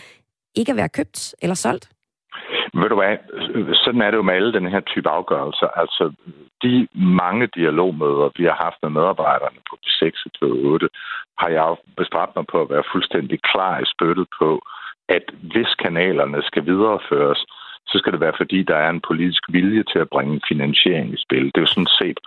ikke 0.56 0.72
at 0.72 0.78
være 0.78 0.90
købt 0.90 1.36
eller 1.42 1.56
solgt? 1.56 1.90
Ved 2.74 2.90
du 2.90 2.96
hvad, 2.96 3.18
sådan 3.84 4.02
er 4.02 4.12
det 4.12 4.18
jo 4.18 4.22
med 4.22 4.34
alle 4.34 4.54
den 4.54 4.68
her 4.68 4.80
type 4.80 5.10
afgørelser. 5.10 5.68
Altså, 5.68 6.14
de 6.64 6.88
mange 6.94 7.48
dialogmøder, 7.48 8.30
vi 8.38 8.44
har 8.44 8.58
haft 8.66 8.78
med 8.84 8.90
medarbejderne 8.90 9.60
på 9.70 9.78
de 9.86 9.92
6 10.00 10.26
og 10.42 10.48
8, 10.50 10.90
har 11.38 11.50
jeg 11.50 11.76
bestræbt 11.98 12.36
mig 12.36 12.46
på 12.52 12.62
at 12.62 12.70
være 12.70 12.90
fuldstændig 12.92 13.40
klar 13.42 13.80
i 13.80 13.92
spyttet 13.94 14.28
på, 14.40 14.62
at 15.10 15.26
hvis 15.52 15.72
kanalerne 15.86 16.42
skal 16.44 16.66
videreføres, 16.66 17.46
så 17.88 17.96
skal 17.98 18.12
det 18.14 18.20
være, 18.20 18.38
fordi 18.38 18.64
der 18.64 18.76
er 18.76 18.90
en 18.90 19.02
politisk 19.08 19.44
vilje 19.50 19.84
til 19.92 20.00
at 20.00 20.10
bringe 20.10 20.42
finansiering 20.48 21.14
i 21.14 21.24
spil. 21.26 21.46
Det 21.46 21.58
er 21.58 21.66
jo 21.68 21.76
sådan 21.76 21.96
set 22.02 22.20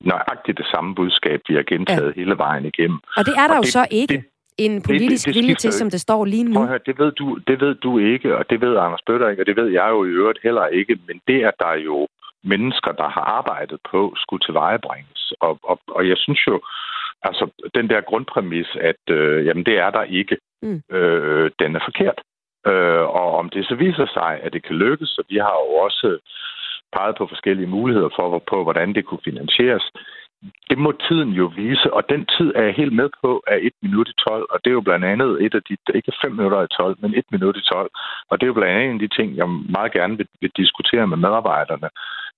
nøjagtigt 0.00 0.58
det 0.58 0.66
samme 0.66 0.94
budskab, 0.94 1.40
vi 1.48 1.54
har 1.54 1.62
gentaget 1.62 2.12
ja. 2.16 2.20
hele 2.20 2.38
vejen 2.38 2.64
igennem. 2.64 2.98
Og 3.16 3.26
det 3.26 3.34
er 3.36 3.46
der 3.46 3.54
og 3.54 3.56
jo 3.56 3.62
det, 3.62 3.72
så 3.72 3.86
ikke. 3.90 4.14
Det, 4.14 4.24
en 4.58 4.82
politisk 4.82 5.26
det, 5.26 5.34
det, 5.34 5.34
det 5.34 5.42
vilje 5.42 5.54
til, 5.54 5.72
som 5.72 5.90
det 5.90 6.00
står 6.00 6.24
lige 6.24 6.44
nu? 6.44 6.66
høre, 6.66 6.78
det 6.86 6.98
ved, 6.98 7.12
du, 7.12 7.38
det 7.48 7.60
ved 7.60 7.74
du 7.74 7.98
ikke, 7.98 8.36
og 8.36 8.50
det 8.50 8.60
ved 8.60 8.76
Anders 8.76 9.00
Bøtter 9.06 9.28
ikke, 9.28 9.42
og 9.42 9.46
det 9.46 9.56
ved 9.56 9.68
jeg 9.68 9.88
jo 9.90 10.04
i 10.04 10.08
øvrigt 10.08 10.38
heller 10.42 10.66
ikke, 10.66 10.98
men 11.06 11.20
det 11.28 11.38
er 11.44 11.50
der 11.60 11.74
jo 11.74 12.08
mennesker, 12.44 12.92
der 12.92 13.08
har 13.08 13.20
arbejdet 13.20 13.78
på, 13.90 14.14
skulle 14.16 14.44
tilvejebringes. 14.46 15.32
Og, 15.40 15.58
og, 15.62 15.80
og 15.88 16.08
jeg 16.08 16.16
synes 16.16 16.40
jo, 16.46 16.60
altså 17.22 17.50
den 17.74 17.90
der 17.90 18.00
grundpræmis, 18.00 18.66
at 18.80 19.02
øh, 19.10 19.46
jamen 19.46 19.64
det 19.66 19.78
er 19.78 19.90
der 19.90 20.02
ikke, 20.02 20.36
mm. 20.62 20.82
øh, 20.96 21.50
den 21.58 21.76
er 21.76 21.80
forkert. 21.84 22.20
Øh, 22.66 23.04
og 23.18 23.28
om 23.40 23.50
det 23.50 23.66
så 23.66 23.74
viser 23.74 24.06
sig, 24.06 24.40
at 24.42 24.52
det 24.52 24.62
kan 24.62 24.76
lykkes, 24.76 25.08
så 25.08 25.22
vi 25.28 25.36
har 25.36 25.56
jo 25.64 25.70
også 25.86 26.18
peget 26.92 27.16
på 27.18 27.26
forskellige 27.26 27.66
muligheder 27.66 28.08
for, 28.16 28.42
på, 28.50 28.62
hvordan 28.62 28.94
det 28.94 29.04
kunne 29.04 29.24
finansieres. 29.24 29.90
Det 30.70 30.78
må 30.78 30.92
tiden 30.92 31.30
jo 31.30 31.52
vise, 31.56 31.92
og 31.92 32.02
den 32.08 32.26
tid 32.36 32.52
er 32.54 32.62
jeg 32.62 32.74
helt 32.74 32.92
med 32.92 33.08
på 33.22 33.42
er 33.46 33.58
1 33.62 33.72
minut 33.82 34.08
i 34.08 34.12
12, 34.28 34.46
og 34.50 34.58
det 34.64 34.70
er 34.70 34.74
jo 34.74 34.80
blandt 34.80 35.04
andet 35.04 35.44
et 35.44 35.54
af 35.54 35.62
de, 35.68 35.76
ikke 35.94 36.12
5 36.22 36.32
minutter 36.32 36.62
i 36.62 36.66
12, 36.76 36.96
men 37.00 37.14
1 37.14 37.24
minut 37.30 37.56
i 37.56 37.60
12, 37.60 37.90
og 38.30 38.40
det 38.40 38.44
er 38.44 38.52
jo 38.52 38.58
blandt 38.58 38.72
andet 38.72 38.88
en 38.88 39.00
af 39.00 39.08
de 39.08 39.16
ting, 39.16 39.36
jeg 39.36 39.48
meget 39.48 39.92
gerne 39.92 40.16
vil, 40.16 40.28
vil 40.40 40.50
diskutere 40.56 41.06
med 41.06 41.16
medarbejderne. 41.16 41.88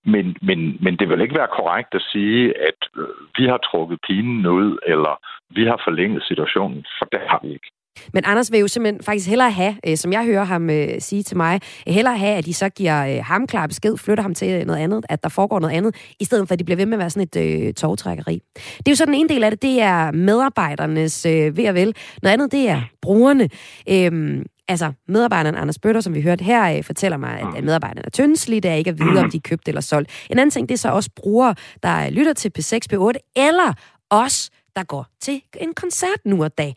Men, 0.05 0.35
men, 0.41 0.77
men 0.81 0.97
det 0.97 1.09
vil 1.09 1.21
ikke 1.21 1.39
være 1.41 1.55
korrekt 1.59 1.95
at 1.95 2.07
sige, 2.11 2.57
at 2.67 2.79
øh, 2.97 3.07
vi 3.37 3.45
har 3.45 3.57
trukket 3.57 3.99
pinen 4.07 4.45
ud, 4.45 4.77
eller 4.87 5.13
vi 5.49 5.63
har 5.65 5.81
forlænget 5.83 6.23
situationen, 6.23 6.85
for 6.97 7.05
det 7.05 7.19
har 7.27 7.39
vi 7.43 7.49
ikke. 7.53 7.71
Men 8.13 8.23
Anders 8.25 8.51
vil 8.51 8.59
jo 8.59 8.67
simpelthen 8.67 9.03
faktisk 9.03 9.29
hellere 9.29 9.51
have, 9.51 9.75
øh, 9.87 9.97
som 9.97 10.13
jeg 10.13 10.25
hører 10.25 10.43
ham 10.43 10.69
øh, 10.69 10.87
sige 10.99 11.23
til 11.23 11.37
mig, 11.37 11.59
øh, 11.87 11.93
hellere 11.93 12.17
have, 12.17 12.35
at 12.35 12.45
de 12.45 12.53
så 12.53 12.69
giver 12.69 13.05
øh, 13.05 13.25
ham 13.25 13.47
klar 13.47 13.67
besked, 13.67 13.97
flytter 13.97 14.21
ham 14.21 14.35
til 14.35 14.67
noget 14.67 14.79
andet, 14.79 15.05
at 15.09 15.23
der 15.23 15.29
foregår 15.29 15.59
noget 15.59 15.75
andet, 15.75 15.95
i 16.19 16.25
stedet 16.25 16.47
for 16.47 16.53
at 16.53 16.59
de 16.59 16.63
bliver 16.63 16.77
ved 16.77 16.85
med 16.85 16.93
at 16.93 16.99
være 16.99 17.09
sådan 17.09 17.27
et 17.33 17.65
øh, 17.67 17.73
togtrækkeri. 17.73 18.41
Det 18.55 18.87
er 18.87 18.91
jo 18.91 18.95
så 18.95 19.05
den 19.05 19.13
ene 19.13 19.29
del 19.29 19.43
af 19.43 19.51
det, 19.51 19.61
det 19.61 19.81
er 19.81 20.11
medarbejdernes 20.11 21.25
øh, 21.25 21.57
ved 21.57 21.67
og 21.67 21.75
vel. 21.75 21.95
Noget 22.23 22.33
andet, 22.33 22.51
det 22.51 22.69
er 22.69 22.81
brugerne. 23.01 23.49
Øhm, 23.89 24.43
altså 24.67 24.91
medarbejderen 25.07 25.55
Anders 25.55 25.79
Bøtter, 25.79 26.01
som 26.01 26.13
vi 26.13 26.21
hørte 26.21 26.43
her, 26.43 26.77
øh, 26.77 26.83
fortæller 26.83 27.17
mig, 27.17 27.39
at, 27.39 27.47
at 27.57 27.63
medarbejderne 27.63 28.05
er 28.05 28.09
tyndslige, 28.09 28.61
der 28.61 28.73
ikke 28.73 28.89
at 28.89 28.99
vide, 28.99 29.19
om 29.19 29.31
de 29.31 29.37
er 29.37 29.41
købt 29.41 29.67
eller 29.67 29.81
solgt. 29.81 30.11
En 30.29 30.39
anden 30.39 30.51
ting, 30.51 30.69
det 30.69 30.75
er 30.75 30.79
så 30.79 30.89
også 30.89 31.09
brugere, 31.15 31.55
der 31.83 32.09
lytter 32.09 32.33
til 32.33 32.51
P6, 32.59 32.79
P8, 32.93 33.33
eller 33.35 33.73
os, 34.09 34.49
der 34.75 34.83
går 34.83 35.07
til 35.21 35.41
en 35.61 35.73
koncert 35.73 36.19
nu 36.25 36.43
og 36.43 36.57
dag. 36.57 36.75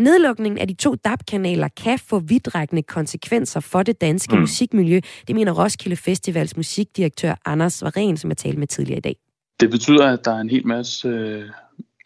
Nedlukningen 0.00 0.58
af 0.58 0.68
de 0.68 0.74
to 0.74 0.94
DAB-kanaler 0.94 1.68
kan 1.68 1.98
få 1.98 2.18
vidtrækkende 2.18 2.82
konsekvenser 2.82 3.60
for 3.60 3.82
det 3.82 4.00
danske 4.00 4.34
mm. 4.34 4.40
musikmiljø. 4.40 5.00
Det 5.26 5.34
mener 5.34 5.52
Roskilde 5.52 5.96
Festivals 5.96 6.56
musikdirektør 6.56 7.34
Anders 7.44 7.82
Varen, 7.82 8.16
som 8.16 8.30
jeg 8.30 8.36
talte 8.36 8.58
med 8.58 8.66
tidligere 8.66 8.98
i 8.98 9.00
dag. 9.00 9.16
Det 9.60 9.70
betyder, 9.70 10.06
at 10.06 10.24
der 10.24 10.34
er 10.34 10.40
en 10.40 10.50
hel 10.50 10.66
masse 10.66 11.08
øh, 11.08 11.42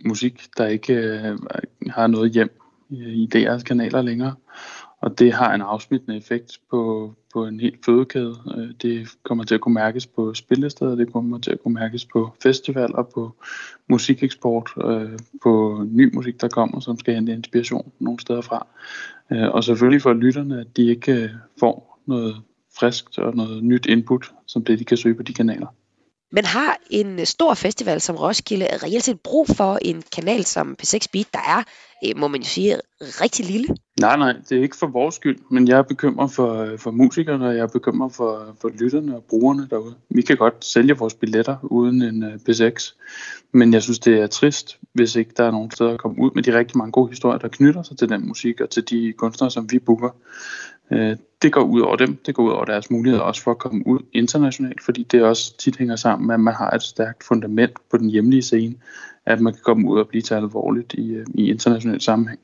musik, 0.04 0.42
der 0.56 0.66
ikke 0.66 0.94
øh, 0.94 1.38
har 1.90 2.06
noget 2.06 2.32
hjem 2.32 2.60
i 2.90 3.28
DR's 3.34 3.62
kanaler 3.62 4.02
længere. 4.02 4.34
Og 5.04 5.18
det 5.18 5.32
har 5.32 5.54
en 5.54 5.60
afsmittende 5.60 6.16
effekt 6.16 6.60
på, 6.70 7.12
på 7.32 7.46
en 7.46 7.60
helt 7.60 7.84
fødekæde. 7.84 8.36
Øh, 8.56 8.68
det 8.82 9.08
kommer 9.22 9.44
til 9.44 9.54
at 9.54 9.60
kunne 9.60 9.74
mærkes 9.74 10.06
på 10.06 10.34
spillesteder, 10.34 10.94
det 10.94 11.12
kommer 11.12 11.38
til 11.38 11.50
at 11.50 11.62
kunne 11.62 11.74
mærkes 11.74 12.04
på 12.04 12.34
festivaler, 12.42 13.02
på 13.02 13.34
musikeksport, 13.88 14.70
øh, 14.84 15.18
på 15.42 15.84
ny 15.90 16.14
musik, 16.14 16.40
der 16.40 16.48
kommer, 16.48 16.80
som 16.80 16.98
skal 16.98 17.14
hente 17.14 17.32
inspiration 17.32 17.92
nogle 17.98 18.20
steder 18.20 18.40
fra. 18.40 18.66
Øh, 19.32 19.48
og 19.48 19.64
selvfølgelig 19.64 20.02
for 20.02 20.12
lytterne, 20.12 20.60
at 20.60 20.76
de 20.76 20.86
ikke 20.86 21.30
får 21.60 22.00
noget 22.06 22.36
friskt 22.78 23.18
og 23.18 23.36
noget 23.36 23.64
nyt 23.64 23.86
input, 23.86 24.32
som 24.46 24.64
det 24.64 24.78
de 24.78 24.84
kan 24.84 24.96
søge 24.96 25.14
på 25.14 25.22
de 25.22 25.34
kanaler. 25.34 25.66
Men 26.32 26.44
har 26.44 26.76
en 26.90 27.20
øh, 27.20 27.26
stor 27.26 27.54
festival 27.54 28.00
som 28.00 28.16
Roskilde 28.16 28.66
reelt 28.82 29.04
set 29.04 29.20
brug 29.20 29.46
for 29.56 29.78
en 29.82 30.02
kanal 30.16 30.44
som 30.44 30.76
P6 30.82 31.06
Beat, 31.12 31.26
der 31.32 31.38
er, 31.38 31.62
øh, 32.06 32.20
må 32.20 32.28
man 32.28 32.40
jo 32.40 32.46
sige, 32.46 32.76
rigtig 33.00 33.46
lille? 33.46 33.76
Nej, 34.00 34.16
nej, 34.16 34.32
det 34.48 34.58
er 34.58 34.62
ikke 34.62 34.76
for 34.76 34.86
vores 34.86 35.14
skyld, 35.14 35.38
men 35.50 35.68
jeg 35.68 35.78
er 35.78 35.82
bekymret 35.82 36.30
for, 36.30 36.62
øh, 36.62 36.78
for 36.78 36.90
musikerne, 36.90 37.46
og 37.46 37.54
jeg 37.54 37.62
er 37.62 37.66
bekymret 37.66 38.12
for, 38.12 38.56
for 38.60 38.68
lytterne 38.68 39.16
og 39.16 39.24
brugerne 39.28 39.68
derude. 39.70 39.94
Vi 40.10 40.22
kan 40.22 40.36
godt 40.36 40.64
sælge 40.64 40.98
vores 40.98 41.14
billetter 41.14 41.56
uden 41.62 42.02
en 42.02 42.24
P6, 42.48 42.94
men 43.52 43.72
jeg 43.72 43.82
synes, 43.82 43.98
det 43.98 44.20
er 44.20 44.26
trist, 44.26 44.78
hvis 44.92 45.16
ikke 45.16 45.30
der 45.36 45.44
er 45.44 45.50
nogen 45.50 45.70
steder 45.70 45.90
at 45.90 46.00
komme 46.00 46.22
ud 46.22 46.30
med 46.34 46.42
de 46.42 46.58
rigtig 46.58 46.78
mange 46.78 46.92
gode 46.92 47.08
historier, 47.08 47.38
der 47.38 47.48
knytter 47.48 47.82
sig 47.82 47.98
til 47.98 48.08
den 48.08 48.28
musik 48.28 48.60
og 48.60 48.70
til 48.70 48.90
de 48.90 49.12
kunstnere, 49.12 49.50
som 49.50 49.72
vi 49.72 49.78
booker. 49.78 50.10
Øh, 50.90 51.16
det 51.42 51.52
går 51.52 51.62
ud 51.62 51.80
over 51.80 51.96
dem, 51.96 52.16
det 52.26 52.34
går 52.34 52.42
ud 52.42 52.50
over 52.50 52.64
deres 52.64 52.90
muligheder 52.90 53.24
også 53.24 53.42
for 53.42 53.50
at 53.50 53.58
komme 53.58 53.86
ud 53.86 53.98
internationalt, 54.12 54.82
fordi 54.82 55.02
det 55.02 55.22
også 55.22 55.56
tit 55.56 55.76
hænger 55.76 55.96
sammen 55.96 56.26
med, 56.26 56.34
at 56.34 56.40
man 56.40 56.54
har 56.54 56.70
et 56.70 56.82
stærkt 56.82 57.24
fundament 57.24 57.72
på 57.90 57.96
den 57.96 58.10
hjemlige 58.10 58.42
scene, 58.42 58.74
at 59.26 59.40
man 59.40 59.52
kan 59.52 59.62
komme 59.64 59.90
ud 59.90 59.98
og 59.98 60.08
blive 60.08 60.22
taget 60.22 60.42
alvorligt 60.42 60.94
i, 60.94 61.12
øh, 61.12 61.26
i 61.34 61.50
international 61.50 62.00
sammenhæng 62.00 62.40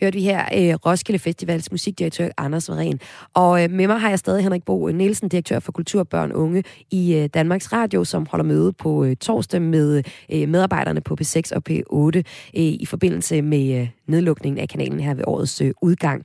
hørte 0.00 0.18
vi 0.18 0.24
her 0.24 0.44
øh, 0.54 0.74
Roskilde 0.74 1.18
Festivals 1.18 1.70
musikdirektør 1.70 2.28
Anders 2.36 2.70
Varen. 2.70 3.00
Og 3.34 3.64
øh, 3.64 3.70
med 3.70 3.86
mig 3.86 4.00
har 4.00 4.08
jeg 4.08 4.18
stadig 4.18 4.42
Henrik 4.42 4.64
Bo 4.64 4.88
Nielsen, 4.88 5.28
direktør 5.28 5.58
for 5.58 5.72
Kultur, 5.72 6.02
Børn 6.02 6.32
og 6.32 6.38
Unge 6.40 6.64
i 6.90 7.14
øh, 7.14 7.28
Danmarks 7.34 7.72
Radio, 7.72 8.04
som 8.04 8.26
holder 8.30 8.44
møde 8.44 8.72
på 8.72 9.04
øh, 9.04 9.16
torsdag 9.16 9.62
med 9.62 10.02
øh, 10.32 10.48
medarbejderne 10.48 11.00
på 11.00 11.16
P6 11.20 11.50
og 11.56 11.62
P8 11.70 12.16
øh, 12.16 12.22
i 12.54 12.86
forbindelse 12.86 13.42
med 13.42 13.80
øh, 13.80 13.88
nedlukningen 14.06 14.60
af 14.60 14.68
kanalen 14.68 15.00
her 15.00 15.14
ved 15.14 15.24
årets 15.26 15.60
øh, 15.60 15.70
udgang. 15.82 16.22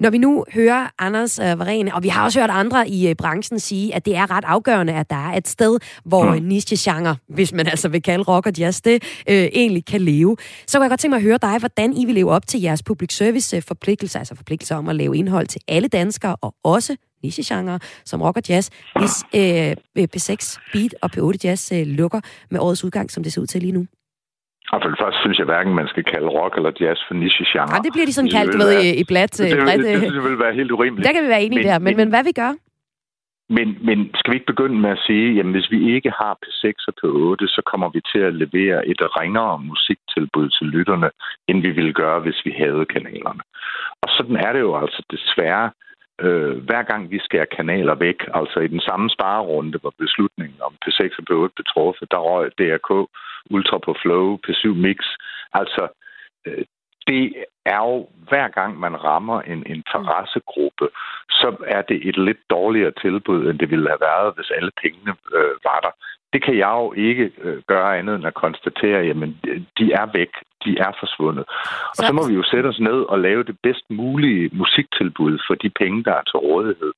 Når 0.00 0.10
vi 0.10 0.18
nu 0.18 0.44
hører 0.52 0.90
Anders 0.98 1.38
øh, 1.38 1.58
Varen, 1.58 1.92
og 1.92 2.02
vi 2.02 2.08
har 2.08 2.24
også 2.24 2.40
hørt 2.40 2.50
andre 2.50 2.88
i 2.88 3.08
øh, 3.08 3.14
branchen 3.14 3.58
sige, 3.58 3.94
at 3.94 4.04
det 4.06 4.16
er 4.16 4.30
ret 4.30 4.44
afgørende, 4.46 4.92
at 4.92 5.10
der 5.10 5.16
er 5.16 5.36
et 5.36 5.48
sted, 5.48 5.78
hvor 6.04 6.34
mm. 6.34 6.42
niche-genre, 6.42 7.16
hvis 7.28 7.52
man 7.52 7.66
altså 7.66 7.88
vil 7.88 8.02
kalde 8.02 8.24
rock 8.24 8.46
og 8.46 8.52
jazz 8.58 8.80
det, 8.80 9.02
øh, 9.28 9.36
egentlig 9.36 9.84
kan 9.84 10.00
leve. 10.00 10.36
Så 10.66 10.78
kunne 10.78 10.84
jeg 10.84 10.90
godt 10.90 11.00
tænke 11.00 11.12
mig 11.12 11.16
at 11.16 11.22
høre 11.22 11.38
dig, 11.42 11.58
hvordan 11.58 11.96
I 11.96 12.04
vil 12.04 12.14
leve 12.14 12.30
op 12.30 12.46
til 12.46 12.60
jeres 12.60 12.82
publikum 12.82 13.07
service 13.12 13.62
forpligtelser, 13.62 14.18
altså 14.18 14.34
forpligtelser 14.34 14.76
om 14.76 14.88
at 14.88 14.96
lave 14.96 15.16
indhold 15.16 15.46
til 15.46 15.60
alle 15.68 15.88
danskere, 15.88 16.36
og 16.40 16.54
også 16.64 16.96
nichegenre 17.22 17.78
som 18.04 18.22
rock 18.22 18.36
og 18.36 18.42
jazz, 18.48 18.70
hvis 18.98 19.14
øh, 19.34 19.72
P6 20.14 20.70
Beat 20.72 20.94
og 21.02 21.10
P8 21.14 21.38
Jazz 21.44 21.72
øh, 21.72 21.86
lukker 21.86 22.20
med 22.50 22.60
årets 22.60 22.84
udgang, 22.84 23.10
som 23.10 23.22
det 23.22 23.32
ser 23.32 23.40
ud 23.40 23.46
til 23.46 23.60
lige 23.60 23.72
nu? 23.72 23.86
Og 24.72 24.78
for 24.82 24.88
det 24.92 24.98
første 25.02 25.18
synes 25.24 25.38
jeg 25.38 25.46
hverken, 25.52 25.72
man 25.74 25.88
skal 25.92 26.04
kalde 26.04 26.28
rock 26.38 26.52
eller 26.58 26.72
jazz 26.80 26.98
for 27.08 27.14
nichegenre. 27.14 27.74
Ja, 27.74 27.80
det 27.86 27.92
bliver 27.92 28.06
de 28.06 28.12
sådan 28.12 28.30
kaldt, 28.30 28.58
ved, 28.58 28.70
i, 28.82 28.88
i 29.02 29.04
blat. 29.04 29.32
Det, 29.38 29.50
det, 29.50 29.66
det, 29.66 29.84
det, 29.84 30.12
det, 30.16 30.24
vil 30.28 30.38
være 30.44 30.54
helt 30.54 30.70
urimeligt. 30.76 31.06
Der 31.06 31.12
kan 31.12 31.22
vi 31.24 31.28
være 31.28 31.42
enige 31.42 31.60
men, 31.60 31.68
der, 31.68 31.78
men, 31.78 31.96
men 31.96 32.08
hvad 32.08 32.24
vi 32.24 32.32
gør? 32.32 32.52
Men, 33.56 33.78
men 33.86 34.10
skal 34.14 34.30
vi 34.30 34.36
ikke 34.36 34.52
begynde 34.52 34.80
med 34.80 34.90
at 34.90 35.04
sige, 35.06 35.34
jamen 35.34 35.52
hvis 35.52 35.70
vi 35.70 35.94
ikke 35.94 36.10
har 36.10 36.38
P6 36.42 36.72
og 36.88 36.94
P8, 37.00 37.46
så 37.56 37.62
kommer 37.70 37.88
vi 37.88 38.00
til 38.12 38.18
at 38.18 38.34
levere 38.34 38.88
et 38.88 39.00
ringere 39.20 39.58
musiktilbud 39.58 40.48
til 40.50 40.66
lytterne, 40.66 41.10
end 41.48 41.62
vi 41.62 41.70
ville 41.70 41.92
gøre, 41.92 42.20
hvis 42.20 42.40
vi 42.44 42.50
havde 42.50 42.84
kanalerne. 42.94 43.42
Og 44.02 44.08
sådan 44.16 44.36
er 44.36 44.52
det 44.52 44.60
jo 44.60 44.76
altså 44.82 45.02
desværre, 45.10 45.70
øh, 46.20 46.56
hver 46.68 46.82
gang 46.82 47.10
vi 47.10 47.18
skærer 47.18 47.54
kanaler 47.56 47.94
væk, 47.94 48.18
altså 48.34 48.58
i 48.60 48.68
den 48.68 48.80
samme 48.80 49.10
sparerunde, 49.10 49.78
hvor 49.78 49.94
beslutningen 49.98 50.60
om 50.62 50.74
P6 50.84 51.02
og 51.18 51.24
P8 51.28 51.52
blev 51.54 51.66
truffet, 51.74 52.10
der 52.10 52.18
røg 52.18 52.50
DRK, 52.58 53.08
Ultra 53.50 53.78
på 53.78 53.96
Flow, 54.02 54.38
P7 54.46 54.68
Mix. 54.68 54.98
Altså, 55.52 55.88
øh, 56.46 56.64
det 57.08 57.34
er 57.66 57.80
jo, 57.88 58.08
hver 58.28 58.48
gang 58.48 58.80
man 58.80 59.04
rammer 59.04 59.40
en 59.40 59.62
interessegruppe, 59.66 60.86
så 61.30 61.56
er 61.66 61.82
det 61.82 62.08
et 62.08 62.16
lidt 62.16 62.42
dårligere 62.50 62.92
tilbud, 63.02 63.40
end 63.50 63.58
det 63.58 63.70
ville 63.70 63.88
have 63.88 64.06
været, 64.10 64.34
hvis 64.36 64.50
alle 64.50 64.70
pengene 64.82 65.14
øh, 65.36 65.54
var 65.68 65.80
der. 65.84 65.92
Det 66.32 66.44
kan 66.44 66.56
jeg 66.58 66.72
jo 66.82 66.92
ikke 66.92 67.30
øh, 67.44 67.62
gøre 67.66 67.98
andet 67.98 68.14
end 68.16 68.26
at 68.26 68.34
konstatere, 68.44 69.00
jamen, 69.08 69.40
de 69.78 69.92
er 69.92 70.06
væk, 70.12 70.32
de 70.64 70.78
er 70.78 70.92
forsvundet. 71.00 71.44
Og 71.98 72.02
så 72.06 72.12
må 72.12 72.22
vi 72.28 72.34
jo 72.34 72.42
sætte 72.42 72.66
os 72.66 72.80
ned 72.80 73.00
og 73.12 73.18
lave 73.18 73.42
det 73.42 73.56
bedst 73.62 73.86
mulige 73.90 74.50
musiktilbud 74.52 75.38
for 75.46 75.54
de 75.54 75.70
penge, 75.70 76.04
der 76.04 76.14
er 76.14 76.22
til 76.26 76.38
rådighed. 76.48 76.92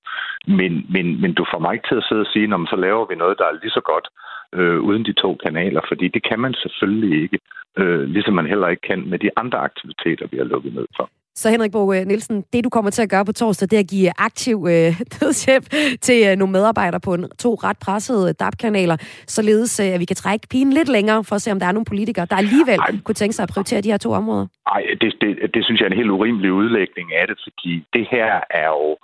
Men, 0.47 0.73
men, 0.95 1.21
men 1.21 1.35
du 1.35 1.47
får 1.51 1.59
mig 1.59 1.73
ikke 1.75 1.89
til 1.89 2.01
at 2.01 2.07
sidde 2.09 2.21
og 2.27 2.33
sige, 2.33 2.47
når 2.47 2.67
så 2.71 2.77
laver 2.77 3.07
vi 3.07 3.15
noget, 3.15 3.39
der 3.39 3.47
er 3.47 3.61
lige 3.63 3.79
så 3.79 3.81
godt 3.93 4.07
øh, 4.55 4.81
uden 4.81 5.05
de 5.05 5.13
to 5.13 5.35
kanaler, 5.45 5.81
fordi 5.89 6.09
det 6.09 6.23
kan 6.29 6.41
man 6.41 6.55
selvfølgelig 6.55 7.23
ikke, 7.23 7.39
øh, 7.79 8.03
ligesom 8.03 8.35
man 8.35 8.47
heller 8.47 8.69
ikke 8.69 8.87
kan 8.91 9.09
med 9.09 9.19
de 9.19 9.31
andre 9.37 9.59
aktiviteter, 9.59 10.27
vi 10.31 10.37
har 10.37 10.45
lukket 10.45 10.75
ned 10.75 10.87
for. 10.97 11.11
Så 11.35 11.51
Henrik 11.51 11.73
Bo 11.73 11.93
øh, 11.93 12.07
Nielsen, 12.07 12.45
det 12.53 12.65
du 12.65 12.71
kommer 12.71 12.91
til 12.91 13.03
at 13.03 13.11
gøre 13.11 13.25
på 13.25 13.33
torsdag, 13.33 13.71
det 13.71 13.77
er 13.77 13.81
at 13.81 13.91
give 13.91 14.11
aktiv 14.19 14.57
øh, 14.75 14.91
dødshjælp 15.15 15.67
til 16.07 16.19
øh, 16.29 16.37
nogle 16.37 16.53
medarbejdere 16.53 17.01
på 17.01 17.15
en, 17.15 17.25
to 17.39 17.55
ret 17.55 17.79
pressede 17.85 18.33
DAB-kanaler, 18.33 18.97
således 19.37 19.81
øh, 19.81 19.95
at 19.95 20.01
vi 20.01 20.05
kan 20.05 20.17
trække 20.17 20.47
pigen 20.51 20.73
lidt 20.73 20.89
længere 20.89 21.25
for 21.25 21.35
at 21.35 21.43
se, 21.43 21.53
om 21.53 21.61
der 21.61 21.67
er 21.67 21.73
nogle 21.73 21.91
politikere, 21.93 22.27
der 22.31 22.37
alligevel 22.37 22.79
Ej. 22.79 22.91
kunne 23.05 23.21
tænke 23.21 23.35
sig 23.37 23.43
at 23.43 23.49
prioritere 23.55 23.81
de 23.81 23.91
her 23.91 23.99
to 23.99 24.11
områder. 24.13 24.47
Nej, 24.71 24.83
det, 25.01 25.15
det, 25.21 25.55
det 25.55 25.65
synes 25.65 25.81
jeg 25.81 25.87
er 25.87 25.91
en 25.91 26.01
helt 26.03 26.11
urimelig 26.11 26.53
udlægning 26.53 27.15
af 27.21 27.25
det, 27.29 27.37
fordi 27.47 27.85
det 27.95 28.07
her 28.11 28.41
er 28.51 28.69
jo 28.79 28.97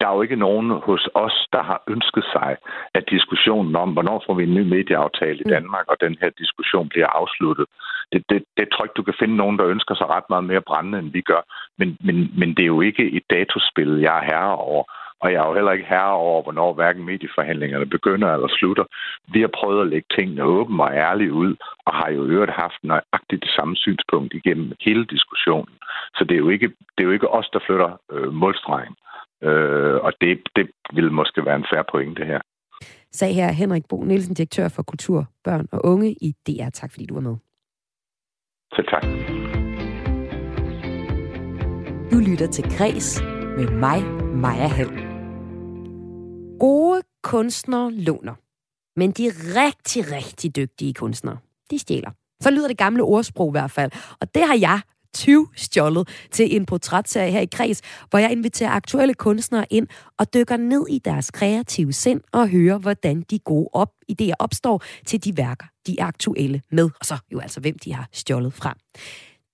der 0.00 0.06
er 0.08 0.14
jo 0.14 0.22
ikke 0.22 0.36
nogen 0.36 0.70
hos 0.70 1.08
os, 1.14 1.46
der 1.52 1.62
har 1.62 1.82
ønsket 1.88 2.24
sig, 2.32 2.56
at 2.94 3.04
diskussionen 3.10 3.76
om, 3.76 3.92
hvornår 3.92 4.22
får 4.26 4.34
vi 4.34 4.42
en 4.42 4.54
ny 4.54 4.62
medieaftale 4.74 5.38
i 5.38 5.46
mm. 5.46 5.50
Danmark, 5.50 5.86
og 5.88 5.96
den 6.00 6.16
her 6.20 6.30
diskussion 6.38 6.88
bliver 6.88 7.06
afsluttet. 7.06 7.66
Det, 8.12 8.22
det, 8.30 8.44
det 8.56 8.68
tror 8.68 8.84
ikke, 8.84 9.00
du 9.00 9.02
kan 9.02 9.14
finde 9.18 9.36
nogen, 9.36 9.58
der 9.58 9.66
ønsker 9.66 9.94
sig 9.94 10.06
ret 10.08 10.28
meget 10.28 10.44
mere 10.44 10.60
brændende, 10.60 10.98
end 10.98 11.12
vi 11.12 11.20
gør. 11.20 11.42
Men, 11.78 11.96
men, 12.00 12.16
men 12.38 12.48
det 12.54 12.62
er 12.62 12.72
jo 12.76 12.80
ikke 12.80 13.12
et 13.12 13.22
datospil, 13.30 14.00
jeg 14.00 14.18
er 14.18 14.24
herre 14.24 14.56
over. 14.56 14.84
Og 15.20 15.32
jeg 15.32 15.42
er 15.42 15.48
jo 15.48 15.54
heller 15.54 15.72
ikke 15.72 15.88
herre 15.88 16.12
over, 16.12 16.42
hvornår 16.42 16.72
hverken 16.72 17.04
medieforhandlingerne 17.04 17.86
begynder 17.86 18.34
eller 18.34 18.48
slutter. 18.48 18.84
Vi 19.32 19.40
har 19.40 19.50
prøvet 19.58 19.80
at 19.80 19.86
lægge 19.86 20.08
tingene 20.16 20.42
åben 20.42 20.80
og 20.80 20.90
ærligt 20.92 21.30
ud, 21.30 21.56
og 21.86 21.94
har 21.94 22.10
jo 22.10 22.24
øvrigt 22.24 22.52
haft 22.52 22.78
nøjagtigt 22.82 23.44
det 23.44 23.50
samme 23.56 23.76
synspunkt 23.76 24.34
igennem 24.34 24.72
hele 24.80 25.04
diskussionen. 25.04 25.74
Så 26.16 26.24
det 26.24 26.34
er 26.34 26.38
jo 26.38 26.48
ikke, 26.48 26.68
det 26.68 27.00
er 27.00 27.04
jo 27.04 27.10
ikke 27.10 27.30
os, 27.30 27.48
der 27.52 27.58
flytter 27.66 27.90
øh, 28.12 28.32
målstregen. 28.32 28.94
Øh, 29.44 29.96
og 30.06 30.12
det, 30.20 30.38
det 30.56 30.66
vil 30.94 31.12
måske 31.12 31.44
være 31.44 31.56
en 31.56 31.66
færre 31.72 31.84
pointe 31.92 32.24
her. 32.24 32.40
Sag 33.12 33.34
her 33.34 33.52
Henrik 33.52 33.82
Bo 33.88 34.04
Nielsen, 34.04 34.34
direktør 34.34 34.68
for 34.68 34.82
Kultur, 34.82 35.26
Børn 35.44 35.68
og 35.72 35.80
Unge 35.84 36.12
i 36.12 36.34
DR. 36.46 36.70
Tak 36.70 36.92
fordi 36.92 37.06
du 37.06 37.14
var 37.14 37.20
med. 37.20 37.36
Selv 38.74 38.88
tak. 38.88 39.04
Du 42.12 42.18
lytter 42.30 42.46
til 42.46 42.64
Græs 42.78 43.22
med 43.58 43.68
mig, 43.70 44.02
Maja 44.34 44.66
Hall. 44.66 45.14
Gode 46.60 47.02
kunstnere 47.22 47.92
låner. 47.92 48.34
Men 48.96 49.10
de 49.10 49.24
rigtig, 49.60 50.12
rigtig 50.16 50.56
dygtige 50.56 50.94
kunstnere, 50.94 51.38
de 51.70 51.78
stjæler. 51.78 52.10
Så 52.40 52.50
lyder 52.50 52.68
det 52.68 52.78
gamle 52.78 53.02
ordsprog 53.02 53.48
i 53.48 53.56
hvert 53.56 53.70
fald. 53.70 53.90
Og 54.20 54.34
det 54.34 54.42
har 54.42 54.56
jeg 54.60 54.80
20 55.14 55.48
stjålet 55.56 56.08
til 56.30 56.56
en 56.56 56.66
portrætserie 56.66 57.30
her 57.30 57.40
i 57.40 57.48
Kreds, 57.52 57.80
hvor 58.10 58.18
jeg 58.18 58.32
inviterer 58.32 58.70
aktuelle 58.70 59.14
kunstnere 59.14 59.66
ind 59.70 59.86
og 60.18 60.34
dykker 60.34 60.56
ned 60.56 60.86
i 60.90 60.98
deres 60.98 61.30
kreative 61.30 61.92
sind 61.92 62.20
og 62.32 62.48
hører, 62.48 62.78
hvordan 62.78 63.22
de 63.30 63.38
gode 63.38 63.68
op 63.72 63.90
idéer 64.12 64.34
opstår 64.38 64.82
til 65.06 65.24
de 65.24 65.36
værker, 65.36 65.66
de 65.86 65.96
er 65.98 66.06
aktuelle 66.06 66.62
med, 66.70 66.90
og 67.00 67.06
så 67.06 67.16
jo 67.32 67.40
altså, 67.40 67.60
hvem 67.60 67.78
de 67.78 67.94
har 67.94 68.08
stjålet 68.12 68.54
fra. 68.54 68.76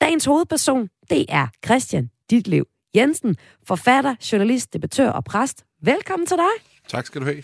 Dagens 0.01 0.25
hovedperson, 0.25 0.89
det 1.11 1.27
er 1.29 1.47
Christian 1.67 2.11
Ditlev 2.31 2.67
Jensen, 2.97 3.37
forfatter, 3.67 4.15
journalist, 4.33 4.73
debattør 4.73 5.11
og 5.11 5.25
præst. 5.25 5.65
Velkommen 5.83 6.27
til 6.27 6.37
dig. 6.37 6.65
Tak 6.89 7.07
skal 7.07 7.21
du 7.21 7.27
have. 7.27 7.43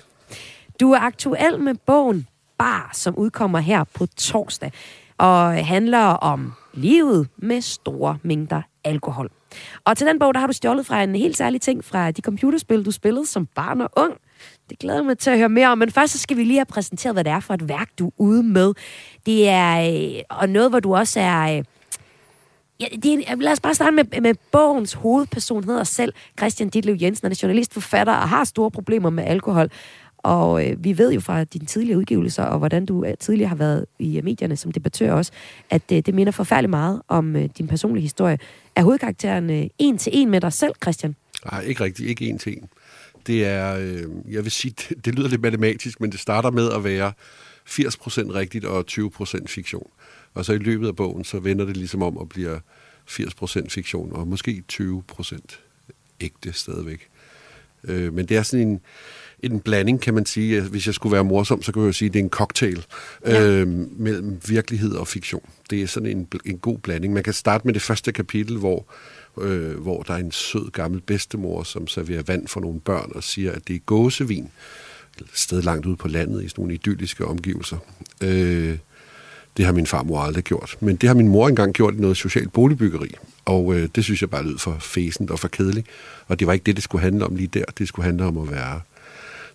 Du 0.80 0.92
er 0.92 0.98
aktuel 0.98 1.60
med 1.60 1.74
bogen 1.86 2.26
Bar, 2.58 2.90
som 2.94 3.18
udkommer 3.18 3.58
her 3.58 3.84
på 3.84 4.06
torsdag, 4.06 4.72
og 5.18 5.66
handler 5.66 5.98
om 6.04 6.52
livet 6.74 7.28
med 7.36 7.60
store 7.60 8.18
mængder 8.22 8.62
alkohol. 8.84 9.30
Og 9.84 9.96
til 9.96 10.06
den 10.06 10.18
bog, 10.18 10.34
der 10.34 10.40
har 10.40 10.46
du 10.46 10.52
stjålet 10.52 10.86
fra 10.86 11.02
en 11.02 11.14
helt 11.14 11.36
særlig 11.36 11.60
ting 11.60 11.84
fra 11.84 12.10
de 12.10 12.22
computerspil, 12.22 12.84
du 12.84 12.90
spillede 12.90 13.26
som 13.26 13.46
barn 13.46 13.80
og 13.80 13.90
ung. 13.96 14.14
Det 14.70 14.78
glæder 14.78 15.02
mig 15.02 15.18
til 15.18 15.30
at 15.30 15.38
høre 15.38 15.48
mere 15.48 15.68
om, 15.68 15.78
men 15.78 15.90
først 15.90 16.12
så 16.12 16.18
skal 16.18 16.36
vi 16.36 16.44
lige 16.44 16.58
have 16.58 16.64
præsenteret, 16.64 17.14
hvad 17.14 17.24
det 17.24 17.32
er 17.32 17.40
for 17.40 17.54
et 17.54 17.68
værk, 17.68 17.90
du 17.98 18.06
er 18.06 18.12
ude 18.18 18.42
med. 18.42 18.74
Det 19.26 19.48
er 19.48 19.90
øh, 20.16 20.22
og 20.30 20.48
noget, 20.48 20.70
hvor 20.70 20.80
du 20.80 20.96
også 20.96 21.20
er... 21.20 21.58
Øh, 21.58 21.64
ja, 22.80 22.86
det 23.02 23.24
er, 23.30 23.34
lad 23.36 23.52
os 23.52 23.60
bare 23.60 23.74
starte 23.74 23.92
med, 23.92 24.20
med 24.20 24.34
bogens 24.52 24.92
hovedperson, 24.92 25.64
hedder 25.64 25.84
selv 25.84 26.12
Christian 26.38 26.68
Ditlev 26.68 26.96
Jensen, 27.00 27.24
han 27.24 27.32
er 27.32 27.40
journalist, 27.42 27.74
forfatter 27.74 28.12
og 28.12 28.28
har 28.28 28.44
store 28.44 28.70
problemer 28.70 29.10
med 29.10 29.24
alkohol. 29.24 29.70
Og 30.26 30.66
øh, 30.66 30.84
vi 30.84 30.98
ved 30.98 31.12
jo 31.12 31.20
fra 31.20 31.44
dine 31.44 31.66
tidligere 31.66 31.98
udgivelser, 31.98 32.42
og 32.42 32.58
hvordan 32.58 32.86
du 32.86 33.04
øh, 33.04 33.14
tidligere 33.20 33.48
har 33.48 33.56
været 33.56 33.86
i 33.98 34.18
øh, 34.18 34.24
medierne 34.24 34.56
som 34.56 34.72
debattør 34.72 35.12
også, 35.12 35.32
at 35.70 35.82
øh, 35.92 35.98
det 36.06 36.14
minder 36.14 36.32
forfærdeligt 36.32 36.70
meget 36.70 37.02
om 37.08 37.36
øh, 37.36 37.48
din 37.58 37.68
personlige 37.68 38.02
historie. 38.02 38.38
Er 38.76 38.82
hovedkarakteren 38.82 39.50
øh, 39.50 39.66
en 39.78 39.98
til 39.98 40.12
en 40.14 40.30
med 40.30 40.40
dig 40.40 40.52
selv, 40.52 40.72
Christian? 40.82 41.16
Nej, 41.52 41.62
ikke 41.62 41.84
rigtigt. 41.84 42.08
Ikke 42.08 42.28
en 42.28 42.38
til 42.38 42.52
en. 42.52 42.68
Det 43.26 43.44
er, 43.44 43.76
øh, 43.76 44.32
jeg 44.34 44.44
vil 44.44 44.50
sige, 44.50 44.74
det, 44.88 44.96
det 45.04 45.14
lyder 45.14 45.28
lidt 45.28 45.42
matematisk, 45.42 46.00
men 46.00 46.12
det 46.12 46.20
starter 46.20 46.50
med 46.50 46.72
at 46.72 46.84
være 46.84 47.12
80% 47.68 48.34
rigtigt 48.34 48.64
og 48.64 48.84
20% 48.90 49.46
fiktion. 49.46 49.90
Og 50.34 50.44
så 50.44 50.52
i 50.52 50.58
løbet 50.58 50.88
af 50.88 50.96
bogen, 50.96 51.24
så 51.24 51.38
vender 51.38 51.64
det 51.64 51.76
ligesom 51.76 52.02
om 52.02 52.16
og 52.16 52.28
bliver 52.28 52.58
80% 53.10 53.68
fiktion, 53.68 54.12
og 54.12 54.28
måske 54.28 54.62
20% 54.72 55.38
ægte 56.20 56.52
stadigvæk. 56.52 57.08
Øh, 57.84 58.14
men 58.14 58.26
det 58.26 58.36
er 58.36 58.42
sådan 58.42 58.68
en, 58.68 58.80
en 59.42 59.60
blanding, 59.60 60.00
kan 60.00 60.14
man 60.14 60.26
sige. 60.26 60.60
Hvis 60.60 60.86
jeg 60.86 60.94
skulle 60.94 61.12
være 61.12 61.24
morsom, 61.24 61.62
så 61.62 61.72
kan 61.72 61.82
jeg 61.82 61.86
jo 61.86 61.92
sige, 61.92 62.08
at 62.08 62.14
det 62.14 62.20
er 62.20 62.24
en 62.24 62.30
cocktail 62.30 62.86
ja. 63.26 63.42
øh, 63.42 63.68
mellem 64.00 64.40
virkelighed 64.48 64.92
og 64.92 65.08
fiktion. 65.08 65.48
Det 65.70 65.82
er 65.82 65.86
sådan 65.86 66.08
en, 66.08 66.28
en 66.44 66.58
god 66.58 66.78
blanding. 66.78 67.12
Man 67.14 67.22
kan 67.22 67.32
starte 67.32 67.66
med 67.66 67.74
det 67.74 67.82
første 67.82 68.12
kapitel, 68.12 68.58
hvor, 68.58 68.86
øh, 69.40 69.80
hvor 69.80 70.02
der 70.02 70.14
er 70.14 70.18
en 70.18 70.32
sød 70.32 70.70
gammel 70.70 71.00
bedstemor, 71.00 71.62
som 71.62 71.86
serverer 71.86 72.22
vand 72.22 72.48
for 72.48 72.60
nogle 72.60 72.80
børn 72.80 73.12
og 73.14 73.24
siger, 73.24 73.52
at 73.52 73.68
det 73.68 73.76
er 73.76 73.80
gåsevin. 73.86 74.48
Et 75.20 75.26
sted 75.34 75.62
langt 75.62 75.86
ude 75.86 75.96
på 75.96 76.08
landet 76.08 76.44
i 76.44 76.48
sådan 76.48 76.62
nogle 76.62 76.74
idylliske 76.74 77.24
omgivelser. 77.24 77.76
Øh, 78.22 78.78
det 79.56 79.64
har 79.64 79.72
min 79.72 79.86
farmor 79.86 80.20
aldrig 80.20 80.44
gjort. 80.44 80.76
Men 80.80 80.96
det 80.96 81.08
har 81.08 81.14
min 81.14 81.28
mor 81.28 81.48
engang 81.48 81.72
gjort 81.72 81.94
i 81.94 81.96
noget 81.96 82.16
socialt 82.16 82.52
boligbyggeri. 82.52 83.14
Og 83.44 83.74
øh, 83.74 83.88
det 83.94 84.04
synes 84.04 84.20
jeg 84.20 84.30
bare 84.30 84.44
lød 84.44 84.58
for 84.58 84.76
fæsent 84.80 85.30
og 85.30 85.38
for 85.38 85.48
kedeligt. 85.48 85.86
Og 86.26 86.40
det 86.40 86.46
var 86.46 86.52
ikke 86.52 86.64
det, 86.64 86.76
det 86.76 86.84
skulle 86.84 87.02
handle 87.02 87.26
om 87.26 87.36
lige 87.36 87.46
der. 87.46 87.64
Det 87.78 87.88
skulle 87.88 88.06
handle 88.06 88.24
om 88.24 88.38
at 88.38 88.50
være 88.50 88.80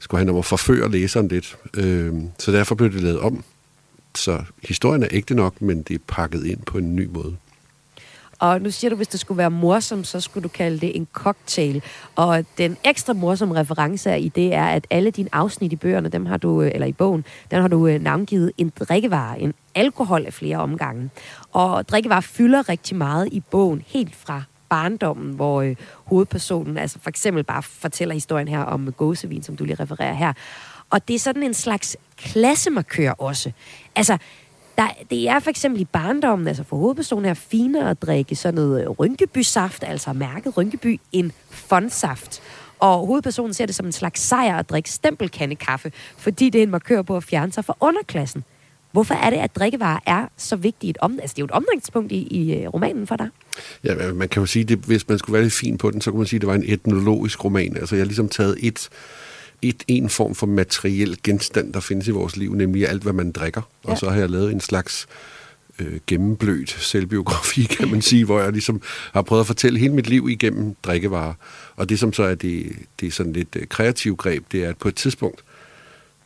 skulle 0.02 0.20
handle 0.20 0.32
om 0.32 0.40
at 0.40 0.46
forføre 0.46 0.92
læseren 0.92 1.28
lidt. 1.28 1.58
Øh, 1.78 2.14
så 2.40 2.52
derfor 2.52 2.76
blev 2.76 2.92
det 2.92 3.02
lavet 3.02 3.20
om. 3.20 3.44
Så 4.16 4.44
historien 4.64 5.04
er 5.04 5.08
ægte 5.12 5.36
nok, 5.36 5.62
men 5.62 5.82
det 5.82 5.96
er 5.96 6.00
pakket 6.08 6.46
ind 6.46 6.60
på 6.60 6.78
en 6.78 6.96
ny 6.96 7.08
måde. 7.14 7.36
Og 8.40 8.62
nu 8.62 8.72
siger 8.72 8.90
du, 8.90 8.96
hvis 8.96 9.08
det 9.08 9.20
skulle 9.20 9.38
være 9.38 9.52
morsom, 9.52 10.04
så 10.04 10.20
skulle 10.20 10.44
du 10.44 10.48
kalde 10.48 10.80
det 10.80 10.96
en 10.96 11.08
cocktail. 11.14 11.84
Og 12.16 12.46
den 12.58 12.78
ekstra 12.84 13.14
morsomme 13.14 13.56
reference 13.56 14.20
i 14.20 14.30
det 14.30 14.54
er, 14.54 14.66
at 14.66 14.88
alle 14.90 15.12
dine 15.12 15.30
afsnit 15.32 15.74
i 15.74 15.76
bøgerne, 15.76 16.10
dem 16.10 16.26
har 16.26 16.38
du, 16.38 16.62
øh, 16.62 16.72
eller 16.74 16.88
i 16.88 16.92
bogen, 16.92 17.26
den 17.52 17.62
har 17.62 17.68
du 17.68 17.88
øh, 17.88 18.02
navngivet 18.02 18.52
en 18.58 18.72
drikkevare, 18.80 19.40
en 19.40 19.54
alkohol 19.76 20.26
af 20.26 20.34
flere 20.34 20.58
omgange. 20.58 21.10
Og 21.52 21.90
drikkevare 21.90 22.22
fylder 22.22 22.70
rigtig 22.70 22.98
meget 22.98 23.30
i 23.32 23.40
bogen, 23.40 23.84
helt 23.88 24.16
fra 24.16 24.44
barndommen, 24.72 25.34
hvor 25.34 25.62
øh, 25.62 25.76
hovedpersonen 26.06 26.78
altså 26.78 27.00
for 27.00 27.10
eksempel 27.10 27.44
bare 27.44 27.64
fortæller 27.64 28.14
historien 28.14 28.48
her 28.48 28.60
om 28.60 28.92
gåsevin, 28.92 29.44
som 29.44 29.56
du 29.56 29.64
lige 29.64 29.84
refererer 29.84 30.14
her. 30.14 30.34
Og 30.90 31.08
det 31.08 31.14
er 31.14 31.20
sådan 31.20 31.44
en 31.44 31.54
slags 31.54 31.98
klassemarkør 32.18 33.12
også. 33.12 33.52
Altså, 33.96 34.18
der, 34.78 34.88
det 35.10 35.30
er 35.30 35.40
for 35.40 35.50
eksempel 35.50 35.82
i 35.82 35.86
barndommen, 35.86 36.48
altså 36.48 36.64
for 36.64 36.78
hovedpersonen 36.78 37.26
er 37.26 37.34
finere 37.34 37.90
at 37.90 38.02
drikke 38.02 38.36
sådan 38.36 38.56
noget 38.56 38.82
øh, 38.82 38.90
Rynkeby-saft, 38.90 39.84
altså 39.84 40.14
mærket 40.14 40.58
Rynkeby, 40.58 41.00
en 41.12 41.32
fondsaft. 41.50 42.42
Og 42.80 43.06
hovedpersonen 43.06 43.54
ser 43.54 43.66
det 43.66 43.76
som 43.76 43.86
en 43.86 43.92
slags 43.92 44.22
sejr 44.22 44.58
at 44.58 44.70
drikke 44.70 44.92
stempelkandekaffe, 44.92 45.92
fordi 46.18 46.50
det 46.50 46.60
er 46.60 46.64
en 46.64 46.72
markør 46.72 47.02
på 47.02 47.18
at 47.18 47.24
fjerne 47.24 47.52
sig 47.52 47.66
fra 47.66 47.76
underklassen. 47.80 48.44
Hvorfor 48.92 49.14
er 49.14 49.30
det, 49.30 49.38
at 49.38 49.56
drikkevarer 49.56 50.00
er 50.06 50.26
så 50.38 50.56
vigtigt? 50.56 50.98
Om, 51.02 51.20
altså, 51.22 51.34
det 51.34 51.40
er 51.40 51.44
jo 51.44 51.46
et 51.46 51.52
omdrejningspunkt 51.52 52.12
i, 52.12 52.28
i 52.32 52.54
øh, 52.54 52.68
romanen 52.68 53.08
for 53.08 53.16
dig. 53.16 53.30
Ja, 53.84 54.14
man 54.14 54.30
kan 54.30 54.42
jo 54.42 54.46
sige, 54.46 54.66
det, 54.66 54.78
hvis 54.78 55.10
man 55.10 55.20
skulle 55.20 55.34
være 55.34 55.44
lidt 55.44 55.54
fin 55.54 55.78
på 55.78 55.92
den, 55.92 56.02
så 56.02 56.12
kunne 56.12 56.18
man 56.18 56.28
sige, 56.28 56.38
at 56.38 56.42
det 56.42 56.48
var 56.48 56.56
en 56.56 56.64
etnologisk 56.66 57.44
roman. 57.44 57.78
Altså, 57.78 57.96
jeg 57.96 58.02
har 58.02 58.06
ligesom 58.06 58.30
taget 58.30 58.58
et, 58.60 58.90
et, 59.62 59.84
en 59.88 60.10
form 60.10 60.36
for 60.36 60.48
materiel 60.48 61.18
genstand, 61.24 61.74
der 61.74 61.80
findes 61.80 62.08
i 62.08 62.12
vores 62.12 62.38
liv, 62.38 62.54
nemlig 62.54 62.90
alt, 62.90 63.04
hvad 63.04 63.14
man 63.14 63.32
drikker. 63.32 63.62
Ja. 63.86 63.92
Og 63.92 63.98
så 63.98 64.10
har 64.10 64.20
jeg 64.20 64.30
lavet 64.30 64.52
en 64.52 64.62
slags 64.62 65.08
øh, 65.80 66.00
gennemblødt 66.08 66.70
selvbiografi, 66.70 67.64
kan 67.80 67.92
man 67.92 68.02
sige, 68.02 68.26
hvor 68.26 68.42
jeg 68.42 68.52
ligesom 68.52 68.82
har 69.14 69.22
prøvet 69.22 69.40
at 69.40 69.48
fortælle 69.48 69.80
hele 69.80 69.94
mit 69.94 70.10
liv 70.10 70.30
igennem 70.30 70.76
drikkevarer. 70.84 71.34
Og 71.76 71.90
det, 71.90 72.00
som 72.00 72.14
så 72.14 72.24
er 72.24 72.36
det, 72.36 72.72
det 73.00 73.08
er 73.08 73.12
sådan 73.12 73.34
lidt 73.34 73.56
øh, 73.56 73.68
kreativt 73.68 74.18
greb, 74.18 74.44
det 74.52 74.64
er, 74.64 74.70
at 74.70 74.78
på 74.78 74.88
et 74.88 74.96
tidspunkt, 74.96 75.44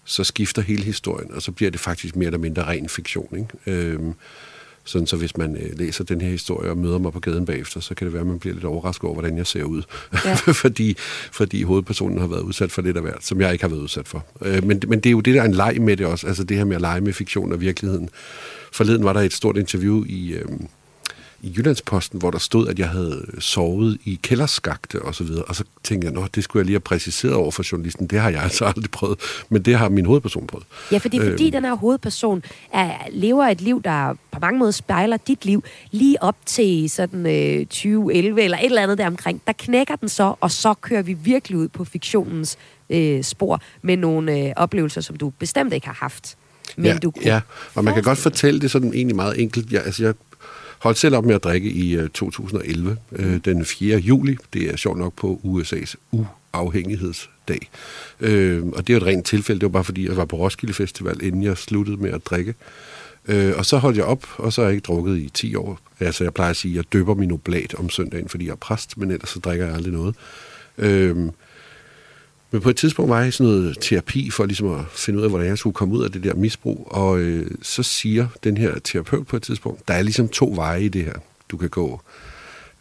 så 0.05 0.23
skifter 0.23 0.61
hele 0.61 0.83
historien, 0.83 1.33
og 1.33 1.41
så 1.41 1.51
bliver 1.51 1.71
det 1.71 1.79
faktisk 1.79 2.15
mere 2.15 2.25
eller 2.25 2.39
mindre 2.39 2.63
ren 2.63 2.89
fiktion. 2.89 3.37
Ikke? 3.37 3.81
Øhm, 3.91 4.13
sådan 4.83 5.07
så 5.07 5.17
hvis 5.17 5.37
man 5.37 5.57
øh, 5.57 5.79
læser 5.79 6.03
den 6.03 6.21
her 6.21 6.29
historie 6.29 6.69
og 6.69 6.77
møder 6.77 6.97
mig 6.97 7.13
på 7.13 7.19
gaden 7.19 7.45
bagefter, 7.45 7.79
så 7.79 7.95
kan 7.95 8.05
det 8.05 8.13
være, 8.13 8.21
at 8.21 8.27
man 8.27 8.39
bliver 8.39 8.53
lidt 8.53 8.65
overrasket 8.65 9.03
over, 9.03 9.13
hvordan 9.13 9.37
jeg 9.37 9.47
ser 9.47 9.63
ud. 9.63 9.81
Ja. 10.25 10.35
fordi, 10.63 10.95
fordi 11.31 11.63
hovedpersonen 11.63 12.19
har 12.19 12.27
været 12.27 12.41
udsat 12.41 12.71
for 12.71 12.81
lidt 12.81 12.97
af 12.97 13.03
hvert, 13.03 13.25
som 13.25 13.41
jeg 13.41 13.51
ikke 13.51 13.63
har 13.63 13.69
været 13.69 13.81
udsat 13.81 14.07
for. 14.07 14.25
Øh, 14.41 14.63
men, 14.63 14.81
men 14.87 14.99
det 14.99 15.09
er 15.09 15.11
jo 15.11 15.19
det, 15.19 15.33
der 15.33 15.41
er 15.41 15.45
en 15.45 15.53
leg 15.53 15.77
med 15.81 15.97
det 15.97 16.05
også, 16.05 16.27
altså 16.27 16.43
det 16.43 16.57
her 16.57 16.63
med 16.63 16.75
at 16.75 16.81
lege 16.81 17.01
med 17.01 17.13
fiktion 17.13 17.51
og 17.51 17.61
virkeligheden. 17.61 18.09
Forleden 18.71 19.03
var 19.03 19.13
der 19.13 19.21
et 19.21 19.33
stort 19.33 19.57
interview 19.57 20.03
i... 20.07 20.33
Øh, 20.33 20.45
i 21.45 21.53
Jyllandsposten, 21.57 22.19
hvor 22.19 22.31
der 22.31 22.37
stod, 22.37 22.67
at 22.67 22.79
jeg 22.79 22.89
havde 22.89 23.25
sovet 23.39 23.97
i 24.05 24.19
kælderskagte 24.23 25.01
og 25.01 25.15
så 25.15 25.23
videre. 25.23 25.43
Og 25.43 25.55
så 25.55 25.63
tænkte 25.83 26.11
jeg, 26.11 26.23
at 26.23 26.35
det 26.35 26.43
skulle 26.43 26.61
jeg 26.61 26.65
lige 26.65 26.73
have 26.73 26.79
præciseret 26.79 27.33
over 27.33 27.51
for 27.51 27.63
journalisten. 27.71 28.07
Det 28.07 28.19
har 28.19 28.29
jeg 28.29 28.43
altså 28.43 28.65
aldrig 28.65 28.91
prøvet, 28.91 29.19
men 29.49 29.61
det 29.61 29.75
har 29.75 29.89
min 29.89 30.05
hovedperson 30.05 30.47
prøvet. 30.47 30.65
Ja, 30.91 30.97
fordi, 30.97 31.19
fordi 31.19 31.43
øhm. 31.43 31.51
den 31.51 31.65
her 31.65 31.73
hovedperson 31.73 32.43
er, 32.73 32.91
lever 33.11 33.43
et 33.43 33.61
liv, 33.61 33.81
der 33.83 34.13
på 34.31 34.39
mange 34.39 34.59
måder 34.59 34.71
spejler 34.71 35.17
dit 35.17 35.45
liv, 35.45 35.63
lige 35.91 36.23
op 36.23 36.35
til 36.45 36.89
sådan 36.89 37.25
øh, 37.25 37.65
2011 37.65 38.41
eller 38.41 38.57
et 38.57 38.65
eller 38.65 38.81
andet 38.81 38.97
der 38.97 39.07
omkring. 39.07 39.41
Der 39.47 39.53
knækker 39.53 39.95
den 39.95 40.09
så, 40.09 40.35
og 40.41 40.51
så 40.51 40.73
kører 40.73 41.01
vi 41.01 41.13
virkelig 41.13 41.57
ud 41.57 41.67
på 41.67 41.83
fiktionens 41.83 42.57
øh, 42.89 43.23
spor 43.23 43.61
med 43.81 43.97
nogle 43.97 44.39
øh, 44.39 44.53
oplevelser, 44.55 45.01
som 45.01 45.15
du 45.15 45.29
bestemt 45.29 45.73
ikke 45.73 45.87
har 45.87 45.97
haft. 45.99 46.37
Men 46.77 46.85
ja, 46.85 46.97
du 46.97 47.11
ja, 47.25 47.41
og 47.75 47.83
man 47.83 47.93
kan 47.93 48.03
godt 48.03 48.17
fortælle 48.17 48.61
det 48.61 48.71
sådan 48.71 48.93
egentlig 48.93 49.15
meget 49.15 49.41
enkelt. 49.41 49.71
Jeg, 49.71 49.81
altså 49.85 50.03
jeg 50.03 50.13
holdt 50.79 50.97
selv 50.97 51.15
op 51.15 51.25
med 51.25 51.35
at 51.35 51.43
drikke 51.43 51.69
i 51.69 51.95
øh, 51.95 52.09
2011, 52.09 52.97
øh, 53.11 53.39
den 53.45 53.65
4. 53.65 53.97
juli. 53.97 54.37
Det 54.53 54.61
er 54.61 54.75
sjovt 54.75 54.97
nok 54.97 55.13
på 55.13 55.41
USA's 55.43 55.95
uafhængighedsdag. 56.53 57.69
Øh, 58.19 58.65
og 58.65 58.87
det 58.87 58.93
er 58.93 58.97
et 58.97 59.05
rent 59.05 59.25
tilfælde. 59.25 59.59
Det 59.59 59.65
var 59.65 59.71
bare 59.71 59.83
fordi, 59.83 60.07
jeg 60.07 60.17
var 60.17 60.25
på 60.25 60.35
Roskilde 60.35 60.73
Festival, 60.73 61.23
inden 61.23 61.43
jeg 61.43 61.57
sluttede 61.57 61.97
med 61.97 62.11
at 62.11 62.25
drikke. 62.25 62.55
Øh, 63.27 63.53
og 63.57 63.65
så 63.65 63.77
holdt 63.77 63.97
jeg 63.97 64.05
op, 64.05 64.27
og 64.37 64.53
så 64.53 64.61
har 64.61 64.67
jeg 64.67 64.75
ikke 64.75 64.85
drukket 64.85 65.17
i 65.17 65.29
10 65.33 65.55
år. 65.55 65.79
Altså, 65.99 66.23
jeg 66.23 66.33
plejer 66.33 66.49
at 66.49 66.57
sige, 66.57 66.71
at 66.71 66.75
jeg 66.75 66.93
døber 66.93 67.15
min 67.15 67.31
oblat 67.31 67.75
om 67.75 67.89
søndagen, 67.89 68.29
fordi 68.29 68.45
jeg 68.45 68.51
er 68.51 68.55
præst, 68.55 68.97
men 68.97 69.11
ellers 69.11 69.29
så 69.29 69.39
drikker 69.39 69.65
jeg 69.65 69.75
aldrig 69.75 69.93
noget. 69.93 70.15
Øh, 70.77 71.17
men 72.51 72.61
på 72.61 72.69
et 72.69 72.75
tidspunkt 72.75 73.09
var 73.09 73.19
jeg 73.19 73.27
i 73.27 73.31
sådan 73.31 73.53
noget 73.53 73.77
terapi 73.81 74.29
for 74.29 74.45
ligesom 74.45 74.71
at 74.71 74.85
finde 74.91 75.19
ud 75.19 75.23
af, 75.23 75.29
hvordan 75.29 75.47
jeg 75.47 75.57
skulle 75.57 75.73
komme 75.73 75.95
ud 75.95 76.03
af 76.03 76.11
det 76.11 76.23
der 76.23 76.33
misbrug. 76.33 76.87
Og 76.91 77.19
øh, 77.19 77.51
så 77.61 77.83
siger 77.83 78.27
den 78.43 78.57
her 78.57 78.79
terapeut 78.79 79.27
på 79.27 79.35
et 79.35 79.43
tidspunkt, 79.43 79.87
der 79.87 79.93
er 79.93 80.01
ligesom 80.01 80.27
to 80.27 80.53
veje 80.55 80.83
i 80.83 80.87
det 80.87 81.05
her. 81.05 81.13
Du 81.49 81.57
kan 81.57 81.69
gå 81.69 82.01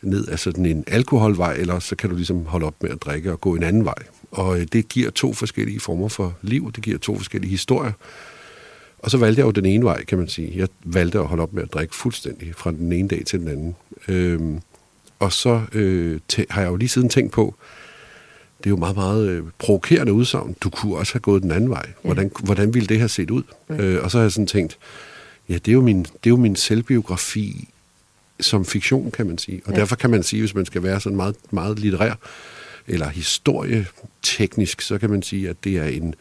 ned 0.03 0.27
af 0.27 0.39
sådan 0.39 0.67
en 0.67 0.85
alkoholvej, 0.87 1.55
eller 1.55 1.79
så 1.79 1.97
kan 1.97 2.11
du 2.11 2.17
ligesom 2.17 2.47
holde 2.47 2.67
op 2.67 2.83
med 2.83 2.91
at 2.91 3.03
drikke 3.03 3.33
og 3.33 3.41
gå 3.41 3.55
en 3.55 3.63
anden 3.63 3.85
vej. 3.85 3.95
Og 4.31 4.61
øh, 4.61 4.67
det 4.73 4.89
giver 4.89 5.11
to 5.11 5.33
forskellige 5.33 5.81
former 5.81 6.09
for 6.09 6.37
liv. 6.43 6.73
Det 6.73 6.85
giver 6.85 6.99
to 6.99 7.17
forskellige 7.17 7.51
historier. 7.51 7.93
Og 8.99 9.11
så 9.11 9.19
valgte 9.19 9.41
jeg 9.41 9.47
jo 9.47 9.51
den 9.51 9.67
ene 9.67 9.85
vej, 9.85 10.05
kan 10.05 10.19
man 10.19 10.29
sige. 10.29 10.53
Jeg 10.57 10.69
valgte 10.85 11.19
at 11.19 11.27
holde 11.27 11.43
op 11.43 11.53
med 11.53 11.63
at 11.63 11.73
drikke 11.73 11.95
fuldstændig 11.95 12.55
fra 12.55 12.71
den 12.71 12.93
ene 12.93 13.09
dag 13.09 13.23
til 13.27 13.41
den 13.41 13.49
anden. 13.49 13.77
Øhm, 14.09 14.61
og 15.19 15.33
så 15.33 15.63
øh, 15.73 16.21
har 16.51 16.61
jeg 16.61 16.71
jo 16.71 16.77
lige 16.77 16.89
siden 16.89 17.09
tænkt 17.09 17.33
på, 17.33 17.55
det 18.65 18.71
er 18.71 18.71
jo 18.71 18.77
meget, 18.77 18.97
meget 18.97 19.29
øh, 19.29 19.43
provokerende 19.59 20.13
udsagn. 20.13 20.57
Du 20.61 20.71
kunne 20.71 20.97
også 20.97 21.13
have 21.13 21.21
gået 21.21 21.43
den 21.43 21.51
anden 21.51 21.71
vej. 21.71 21.87
Hvordan, 22.03 22.25
ja. 22.25 22.45
hvordan 22.45 22.75
ville 22.75 22.87
det 22.87 22.99
have 22.99 23.09
set 23.09 23.31
ud? 23.31 23.43
Ja. 23.69 23.75
Øh, 23.75 24.05
og 24.05 24.11
så 24.11 24.19
har 24.19 24.23
jeg 24.25 24.33
sådan 24.33 24.47
tænkt, 24.47 24.79
ja, 25.49 25.55
det 25.55 25.69
er 25.69 25.73
jo 25.73 25.81
min, 25.81 25.99
det 26.03 26.27
er 26.27 26.31
jo 26.31 26.37
min 26.37 26.57
selvbiografi 26.57 27.69
som 28.41 28.65
fiktion, 28.65 29.11
kan 29.11 29.27
man 29.27 29.39
sige. 29.39 29.63
Og 29.65 29.73
ja. 29.73 29.79
derfor 29.79 29.97
kan 29.97 30.11
man 30.11 30.23
sige, 30.23 30.41
hvis 30.41 30.55
man 30.55 30.67
skal 30.67 30.83
være 30.83 31.01
sådan 31.01 31.17
meget, 31.17 31.37
meget 31.51 31.79
litterær, 31.79 32.15
eller 32.87 33.09
historieteknisk, 33.09 34.81
så 34.81 34.99
kan 34.99 35.11
man 35.11 35.23
sige, 35.23 35.49
at 35.49 35.57
det 35.65 35.77
er 35.77 35.85
en 35.85 36.15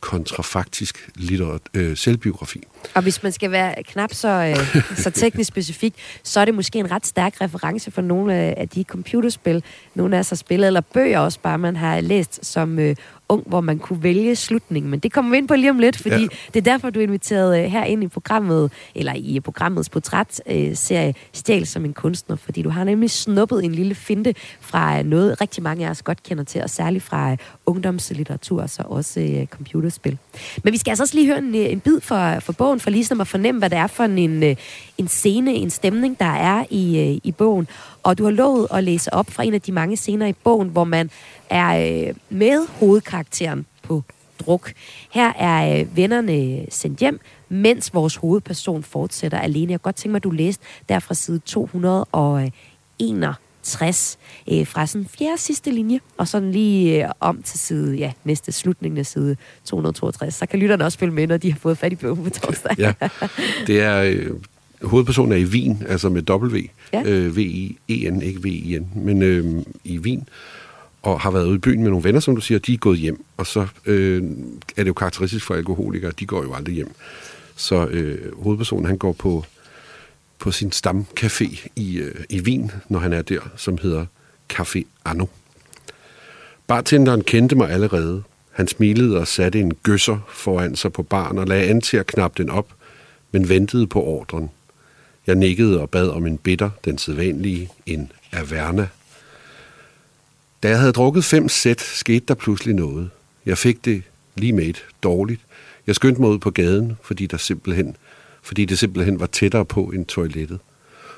kontrafaktisk 0.00 1.10
litterat, 1.14 1.60
øh, 1.74 1.96
selvbiografi. 1.96 2.62
Og 2.94 3.02
hvis 3.02 3.22
man 3.22 3.32
skal 3.32 3.50
være 3.50 3.82
knap 3.82 4.14
så, 4.14 4.28
øh, 4.28 4.82
så 5.04 5.10
teknisk 5.10 5.48
specifik, 5.48 5.94
så 6.22 6.40
er 6.40 6.44
det 6.44 6.54
måske 6.54 6.78
en 6.78 6.90
ret 6.90 7.06
stærk 7.06 7.40
reference 7.40 7.90
for 7.90 8.02
nogle 8.02 8.34
af 8.34 8.68
de 8.68 8.84
computerspil, 8.84 9.62
nogle 9.94 10.16
af 10.16 10.20
os 10.20 10.28
har 10.28 10.36
spillet, 10.36 10.66
eller 10.66 10.80
bøger 10.80 11.18
også 11.18 11.40
bare, 11.40 11.58
man 11.58 11.76
har 11.76 12.00
læst 12.00 12.46
som 12.46 12.78
øh, 12.78 12.96
ung, 13.30 13.42
hvor 13.46 13.60
man 13.60 13.78
kunne 13.78 14.02
vælge 14.02 14.36
slutningen. 14.36 14.90
Men 14.90 15.00
det 15.00 15.12
kommer 15.12 15.30
vi 15.30 15.36
ind 15.36 15.48
på 15.48 15.54
lige 15.54 15.70
om 15.70 15.78
lidt, 15.78 15.96
fordi 15.96 16.20
ja. 16.22 16.28
det 16.54 16.56
er 16.56 16.72
derfor, 16.72 16.90
du 16.90 17.00
er 17.00 17.04
inviteret 17.04 17.64
øh, 17.64 17.70
her 17.70 17.84
ind 17.84 18.04
i 18.04 18.08
programmet, 18.08 18.72
eller 18.94 19.14
i 19.14 19.40
programmets 19.40 19.88
portrætserie, 19.88 21.08
øh, 21.08 21.14
Stjæl 21.32 21.66
som 21.66 21.84
en 21.84 21.92
kunstner, 21.92 22.36
fordi 22.36 22.62
du 22.62 22.70
har 22.70 22.84
nemlig 22.84 23.10
snuppet 23.10 23.64
en 23.64 23.72
lille 23.72 23.94
finte 23.94 24.34
fra 24.60 25.02
noget, 25.02 25.40
rigtig 25.40 25.62
mange 25.62 25.86
af 25.86 25.90
os 25.90 26.02
godt 26.02 26.22
kender 26.22 26.44
til, 26.44 26.62
og 26.62 26.70
særligt 26.70 27.04
fra 27.04 27.32
øh, 27.32 27.38
ungdomslitteratur, 27.66 28.66
så 28.66 28.82
også 28.86 29.20
øh, 29.20 29.46
computerspil. 29.46 30.18
Men 30.64 30.72
vi 30.72 30.78
skal 30.78 30.90
altså 30.90 31.02
også 31.02 31.14
lige 31.14 31.26
høre 31.26 31.38
en, 31.38 31.54
øh, 31.54 31.72
en 31.72 31.80
bid 31.80 32.00
for, 32.00 32.40
for 32.40 32.52
bogen, 32.52 32.80
for 32.80 32.90
ligesom 32.90 33.20
at 33.20 33.28
fornemme, 33.28 33.58
hvad 33.58 33.70
det 33.70 33.78
er 33.78 33.86
for 33.86 34.04
en, 34.04 34.42
øh, 34.42 34.56
en 34.98 35.08
scene, 35.08 35.54
en 35.54 35.70
stemning, 35.70 36.18
der 36.18 36.24
er 36.34 36.64
i, 36.70 36.98
øh, 36.98 37.20
i 37.24 37.32
bogen. 37.32 37.68
Og 38.02 38.18
du 38.18 38.24
har 38.24 38.30
lovet 38.30 38.66
at 38.70 38.84
læse 38.84 39.14
op 39.14 39.30
fra 39.30 39.44
en 39.44 39.54
af 39.54 39.60
de 39.60 39.72
mange 39.72 39.96
scener 39.96 40.26
i 40.26 40.32
bogen, 40.32 40.68
hvor 40.68 40.84
man 40.84 41.10
er 41.50 42.06
øh, 42.08 42.14
med 42.30 42.66
hovedkarakteren 42.68 43.66
på 43.82 44.02
druk. 44.40 44.72
Her 45.10 45.32
er 45.32 45.80
øh, 45.80 45.96
vennerne 45.96 46.66
sendt 46.70 47.00
hjem, 47.00 47.20
mens 47.48 47.94
vores 47.94 48.16
hovedperson 48.16 48.82
fortsætter 48.82 49.38
alene. 49.38 49.72
Jeg 49.72 49.82
godt 49.82 49.96
tænke 49.96 50.12
mig, 50.12 50.16
at 50.16 50.24
du 50.24 50.30
læste 50.30 50.64
der 50.88 50.98
fra 50.98 51.14
side 51.14 51.38
261 51.38 54.18
øh, 54.52 54.66
fra 54.66 54.86
sådan 54.86 55.06
fjerde 55.18 55.38
sidste 55.38 55.70
linje, 55.70 56.00
og 56.16 56.28
sådan 56.28 56.52
lige 56.52 57.04
øh, 57.04 57.10
om 57.20 57.42
til 57.42 57.58
side, 57.58 57.96
ja, 57.96 58.12
næste 58.24 58.52
slutning 58.52 58.98
af 58.98 59.06
side 59.06 59.36
262. 59.64 60.34
Så 60.34 60.46
kan 60.46 60.58
lytterne 60.58 60.84
også 60.84 60.98
følge 60.98 61.12
med, 61.12 61.26
når 61.26 61.36
de 61.36 61.52
har 61.52 61.58
fået 61.58 61.78
fat 61.78 61.92
i 61.92 61.96
bogen 61.96 62.24
på 62.24 62.30
torsdag. 62.30 62.78
ja, 62.78 62.92
det 63.66 63.80
er... 63.80 64.02
Øh, 64.02 64.30
hovedpersonen 64.82 65.32
er 65.32 65.36
i 65.36 65.44
Wien, 65.44 65.82
altså 65.88 66.08
med 66.08 66.30
W. 66.30 66.58
Ja. 66.92 67.02
Øh, 67.06 67.36
V-I-E-N, 67.36 68.22
ikke 68.22 68.42
V-I-N, 68.42 68.88
men 68.94 69.22
øh, 69.22 69.62
i 69.84 69.98
Wien 69.98 70.28
og 71.02 71.20
har 71.20 71.30
været 71.30 71.46
ude 71.46 71.54
i 71.54 71.58
byen 71.58 71.82
med 71.82 71.90
nogle 71.90 72.04
venner, 72.04 72.20
som 72.20 72.34
du 72.34 72.40
siger, 72.40 72.58
de 72.58 72.74
er 72.74 72.78
gået 72.78 72.98
hjem. 72.98 73.24
Og 73.36 73.46
så 73.46 73.66
øh, 73.86 74.22
er 74.76 74.82
det 74.82 74.88
jo 74.88 74.92
karakteristisk 74.92 75.46
for 75.46 75.54
alkoholikere, 75.54 76.12
de 76.20 76.26
går 76.26 76.42
jo 76.42 76.54
aldrig 76.54 76.74
hjem. 76.74 76.94
Så 77.56 77.86
øh, 77.86 78.42
hovedpersonen, 78.42 78.86
han 78.86 78.98
går 78.98 79.12
på, 79.12 79.44
på 80.38 80.50
sin 80.50 80.72
stamcafé 80.74 81.68
i, 81.76 81.98
øh, 81.98 82.24
i 82.28 82.40
Wien, 82.40 82.72
når 82.88 82.98
han 82.98 83.12
er 83.12 83.22
der, 83.22 83.40
som 83.56 83.78
hedder 83.78 84.06
Café 84.52 84.82
Anno. 85.04 85.26
Bartenderen 86.66 87.24
kendte 87.24 87.56
mig 87.56 87.70
allerede. 87.70 88.22
Han 88.50 88.68
smilede 88.68 89.18
og 89.18 89.28
satte 89.28 89.60
en 89.60 89.74
gøsser 89.74 90.18
foran 90.28 90.76
sig 90.76 90.92
på 90.92 91.02
baren 91.02 91.38
og 91.38 91.46
lagde 91.46 91.68
an 91.68 91.80
til 91.80 91.96
at 91.96 92.06
knappe 92.06 92.42
den 92.42 92.50
op, 92.50 92.68
men 93.32 93.48
ventede 93.48 93.86
på 93.86 94.02
ordren. 94.02 94.50
Jeg 95.26 95.34
nikkede 95.34 95.80
og 95.80 95.90
bad 95.90 96.08
om 96.08 96.26
en 96.26 96.38
bitter, 96.38 96.70
den 96.84 96.98
sædvanlige, 96.98 97.70
en 97.86 98.12
Averna 98.32 98.88
da 100.62 100.68
jeg 100.68 100.78
havde 100.78 100.92
drukket 100.92 101.24
fem 101.24 101.48
sæt, 101.48 101.80
skete 101.80 102.24
der 102.28 102.34
pludselig 102.34 102.74
noget. 102.74 103.10
Jeg 103.46 103.58
fik 103.58 103.84
det 103.84 104.02
lige 104.36 104.52
med 104.52 104.64
et 104.64 104.84
dårligt. 105.02 105.40
Jeg 105.86 105.94
skyndte 105.94 106.20
mig 106.20 106.30
ud 106.30 106.38
på 106.38 106.50
gaden, 106.50 106.96
fordi, 107.02 107.26
der 107.26 107.36
simpelthen, 107.36 107.96
fordi 108.42 108.64
det 108.64 108.78
simpelthen 108.78 109.20
var 109.20 109.26
tættere 109.26 109.64
på 109.64 109.84
end 109.84 110.06
toilettet. 110.06 110.58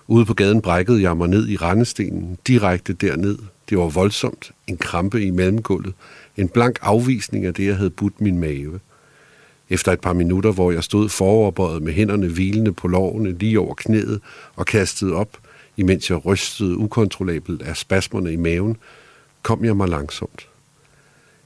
Ude 0.07 0.25
på 0.25 0.35
gaden 0.35 0.61
brækkede 0.61 1.03
jeg 1.03 1.17
mig 1.17 1.29
ned 1.29 1.49
i 1.49 1.57
rendestenen, 1.57 2.39
direkte 2.47 2.93
derned. 2.93 3.39
Det 3.71 3.79
var 3.79 3.89
voldsomt. 3.89 4.51
En 4.67 4.77
krampe 4.77 5.23
i 5.23 5.31
mellemgulvet. 5.31 5.95
En 6.37 6.49
blank 6.49 6.79
afvisning 6.83 7.47
af 7.47 7.55
det, 7.55 7.67
jeg 7.67 7.77
havde 7.77 7.91
budt 7.91 8.21
min 8.21 8.39
mave. 8.39 8.81
Efter 9.71 9.93
et 9.93 10.01
par 10.01 10.13
minutter, 10.13 10.53
hvor 10.53 10.73
jeg 10.73 10.85
stod 10.85 11.09
foroverbøjet 11.09 11.83
med 11.83 11.93
hænderne 11.93 12.27
hvilende 12.27 12.73
på 12.73 12.89
lårene 12.89 13.39
lige 13.39 13.61
over 13.61 13.75
knæet 13.75 14.21
og 14.57 14.67
kastede 14.67 15.15
op, 15.15 15.39
imens 15.77 16.11
jeg 16.11 16.27
rystede 16.27 16.77
ukontrollabelt 16.77 17.63
af 17.63 17.77
spasmerne 17.77 18.33
i 18.33 18.37
maven, 18.37 18.77
kom 19.43 19.65
jeg 19.65 19.77
mig 19.77 19.89
langsomt. 19.89 20.49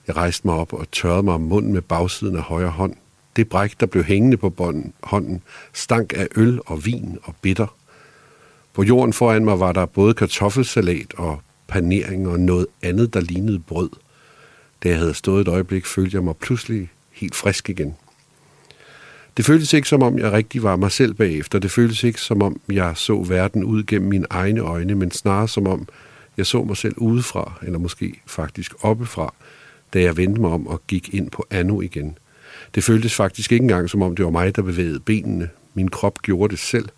Jeg 0.06 0.16
rejste 0.16 0.46
mig 0.46 0.56
op 0.56 0.72
og 0.72 0.90
tørrede 0.90 1.22
mig 1.22 1.34
om 1.34 1.40
munden 1.40 1.72
med 1.72 1.82
bagsiden 1.82 2.36
af 2.36 2.42
højre 2.42 2.70
hånd. 2.70 2.94
Det 3.36 3.48
bræk, 3.48 3.80
der 3.80 3.86
blev 3.86 4.04
hængende 4.04 4.36
på 4.36 4.50
bånden, 4.50 4.92
hånden, 5.02 5.42
stank 5.72 6.12
af 6.16 6.28
øl 6.36 6.60
og 6.66 6.84
vin 6.84 7.18
og 7.22 7.34
bitter. 7.42 7.76
På 8.72 8.82
jorden 8.82 9.12
foran 9.12 9.44
mig 9.44 9.60
var 9.60 9.72
der 9.72 9.86
både 9.86 10.14
kartoffelsalat 10.14 11.14
og 11.14 11.40
panering 11.68 12.28
og 12.28 12.40
noget 12.40 12.66
andet, 12.82 13.14
der 13.14 13.20
lignede 13.20 13.58
brød. 13.58 13.90
Da 14.82 14.88
jeg 14.88 14.98
havde 14.98 15.14
stået 15.14 15.40
et 15.40 15.48
øjeblik, 15.48 15.86
følte 15.86 16.14
jeg 16.14 16.24
mig 16.24 16.36
pludselig 16.36 16.90
helt 17.10 17.34
frisk 17.34 17.70
igen. 17.70 17.96
Det 19.36 19.44
føltes 19.44 19.72
ikke 19.72 19.88
som 19.88 20.02
om, 20.02 20.18
jeg 20.18 20.32
rigtig 20.32 20.62
var 20.62 20.76
mig 20.76 20.92
selv 20.92 21.14
bagefter. 21.14 21.58
Det 21.58 21.70
føltes 21.70 22.04
ikke 22.04 22.20
som 22.20 22.42
om, 22.42 22.60
jeg 22.68 22.92
så 22.96 23.22
verden 23.22 23.64
ud 23.64 23.82
gennem 23.82 24.08
mine 24.08 24.26
egne 24.30 24.60
øjne, 24.60 24.94
men 24.94 25.10
snarere 25.10 25.48
som 25.48 25.66
om, 25.66 25.88
jeg 26.36 26.46
så 26.46 26.64
mig 26.64 26.76
selv 26.76 26.94
udefra, 26.96 27.52
eller 27.62 27.78
måske 27.78 28.20
faktisk 28.26 28.74
oppefra, 28.80 29.34
da 29.94 30.00
jeg 30.00 30.16
vendte 30.16 30.40
mig 30.40 30.50
om 30.50 30.66
og 30.66 30.82
gik 30.86 31.14
ind 31.14 31.30
på 31.30 31.46
Anno 31.50 31.80
igen. 31.80 32.18
Det 32.74 32.84
føltes 32.84 33.14
faktisk 33.14 33.52
ikke 33.52 33.62
engang, 33.62 33.90
som 33.90 34.02
om 34.02 34.16
det 34.16 34.24
var 34.24 34.30
mig, 34.30 34.56
der 34.56 34.62
bevægede 34.62 35.00
benene. 35.00 35.50
Min 35.74 35.88
krop 35.88 36.22
gjorde 36.22 36.50
det 36.50 36.58
selv. 36.58 36.88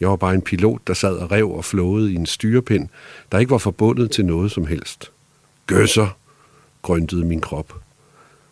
Jeg 0.00 0.08
var 0.08 0.16
bare 0.16 0.34
en 0.34 0.42
pilot, 0.42 0.80
der 0.86 0.94
sad 0.94 1.16
og 1.16 1.30
rev 1.30 1.50
og 1.50 1.64
flåede 1.64 2.12
i 2.12 2.14
en 2.14 2.26
styrepind, 2.26 2.88
der 3.32 3.38
ikke 3.38 3.50
var 3.50 3.58
forbundet 3.58 4.10
til 4.10 4.24
noget 4.24 4.50
som 4.50 4.66
helst. 4.66 5.10
Gøsser, 5.66 6.16
grøntede 6.82 7.24
min 7.24 7.40
krop. 7.40 7.74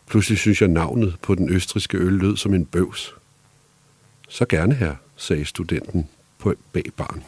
Pludselig 0.07 0.39
synes 0.39 0.61
jeg, 0.61 0.69
navnet 0.69 1.17
på 1.23 1.35
den 1.35 1.49
østriske 1.49 1.99
øl 1.99 2.13
lød 2.13 2.37
som 2.37 2.55
en 2.55 2.65
bøvs. 2.65 3.15
Så 4.29 4.45
gerne 4.49 4.75
her, 4.75 4.95
sagde 5.17 5.45
studenten 5.45 6.09
på 6.39 6.55
bag 6.73 6.85
barn. 6.97 7.23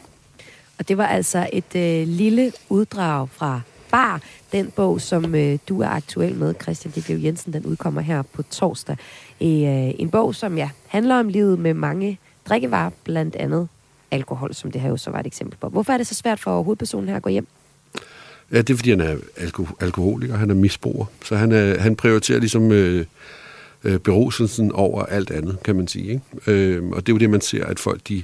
Og 0.79 0.87
det 0.87 0.97
var 0.97 1.07
altså 1.07 1.49
et 1.53 1.75
øh, 1.75 2.07
lille 2.07 2.51
uddrag 2.69 3.29
fra 3.29 3.61
Bar, 3.91 4.21
den 4.51 4.71
bog, 4.75 5.01
som 5.01 5.35
øh, 5.35 5.57
du 5.69 5.81
er 5.81 5.87
aktuel 5.87 6.35
med, 6.35 6.53
Christian 6.61 6.91
Ditlev 6.91 7.17
Jensen. 7.17 7.53
Den 7.53 7.65
udkommer 7.65 8.01
her 8.01 8.21
på 8.21 8.43
torsdag. 8.43 8.97
Øh, 9.41 9.47
en 9.99 10.09
bog, 10.09 10.35
som 10.35 10.57
ja, 10.57 10.69
handler 10.87 11.15
om 11.15 11.27
livet 11.27 11.59
med 11.59 11.73
mange 11.73 12.19
drikkevarer, 12.49 12.89
blandt 13.03 13.35
andet 13.35 13.67
alkohol, 14.11 14.53
som 14.53 14.71
det 14.71 14.81
her 14.81 14.89
jo 14.89 14.97
så 14.97 15.11
var 15.11 15.19
et 15.19 15.27
eksempel 15.27 15.57
på. 15.61 15.69
Hvorfor 15.69 15.93
er 15.93 15.97
det 15.97 16.07
så 16.07 16.15
svært 16.15 16.39
for 16.39 16.61
hovedpersonen 16.61 17.09
her 17.09 17.15
at 17.15 17.21
gå 17.21 17.29
hjem? 17.29 17.47
Ja, 18.51 18.57
det 18.57 18.69
er, 18.69 18.77
fordi 18.77 18.89
han 18.89 19.01
er 19.01 19.15
alko- 19.37 19.75
alkoholiker, 19.79 20.35
han 20.35 20.49
er 20.49 20.53
misbruger. 20.53 21.05
Så 21.25 21.35
han, 21.35 21.51
er, 21.51 21.79
han 21.79 21.95
prioriterer 21.95 22.39
ligesom 22.39 22.71
øh, 22.71 23.05
øh, 23.83 23.99
beruselsen 23.99 24.71
over 24.71 25.03
alt 25.03 25.31
andet, 25.31 25.57
kan 25.63 25.75
man 25.75 25.87
sige. 25.87 26.07
Ikke? 26.09 26.51
Øh, 26.51 26.83
og 26.89 27.07
det 27.07 27.11
er 27.11 27.13
jo 27.13 27.19
det, 27.19 27.29
man 27.29 27.41
ser, 27.41 27.65
at 27.65 27.79
folk 27.79 28.01
de 28.07 28.23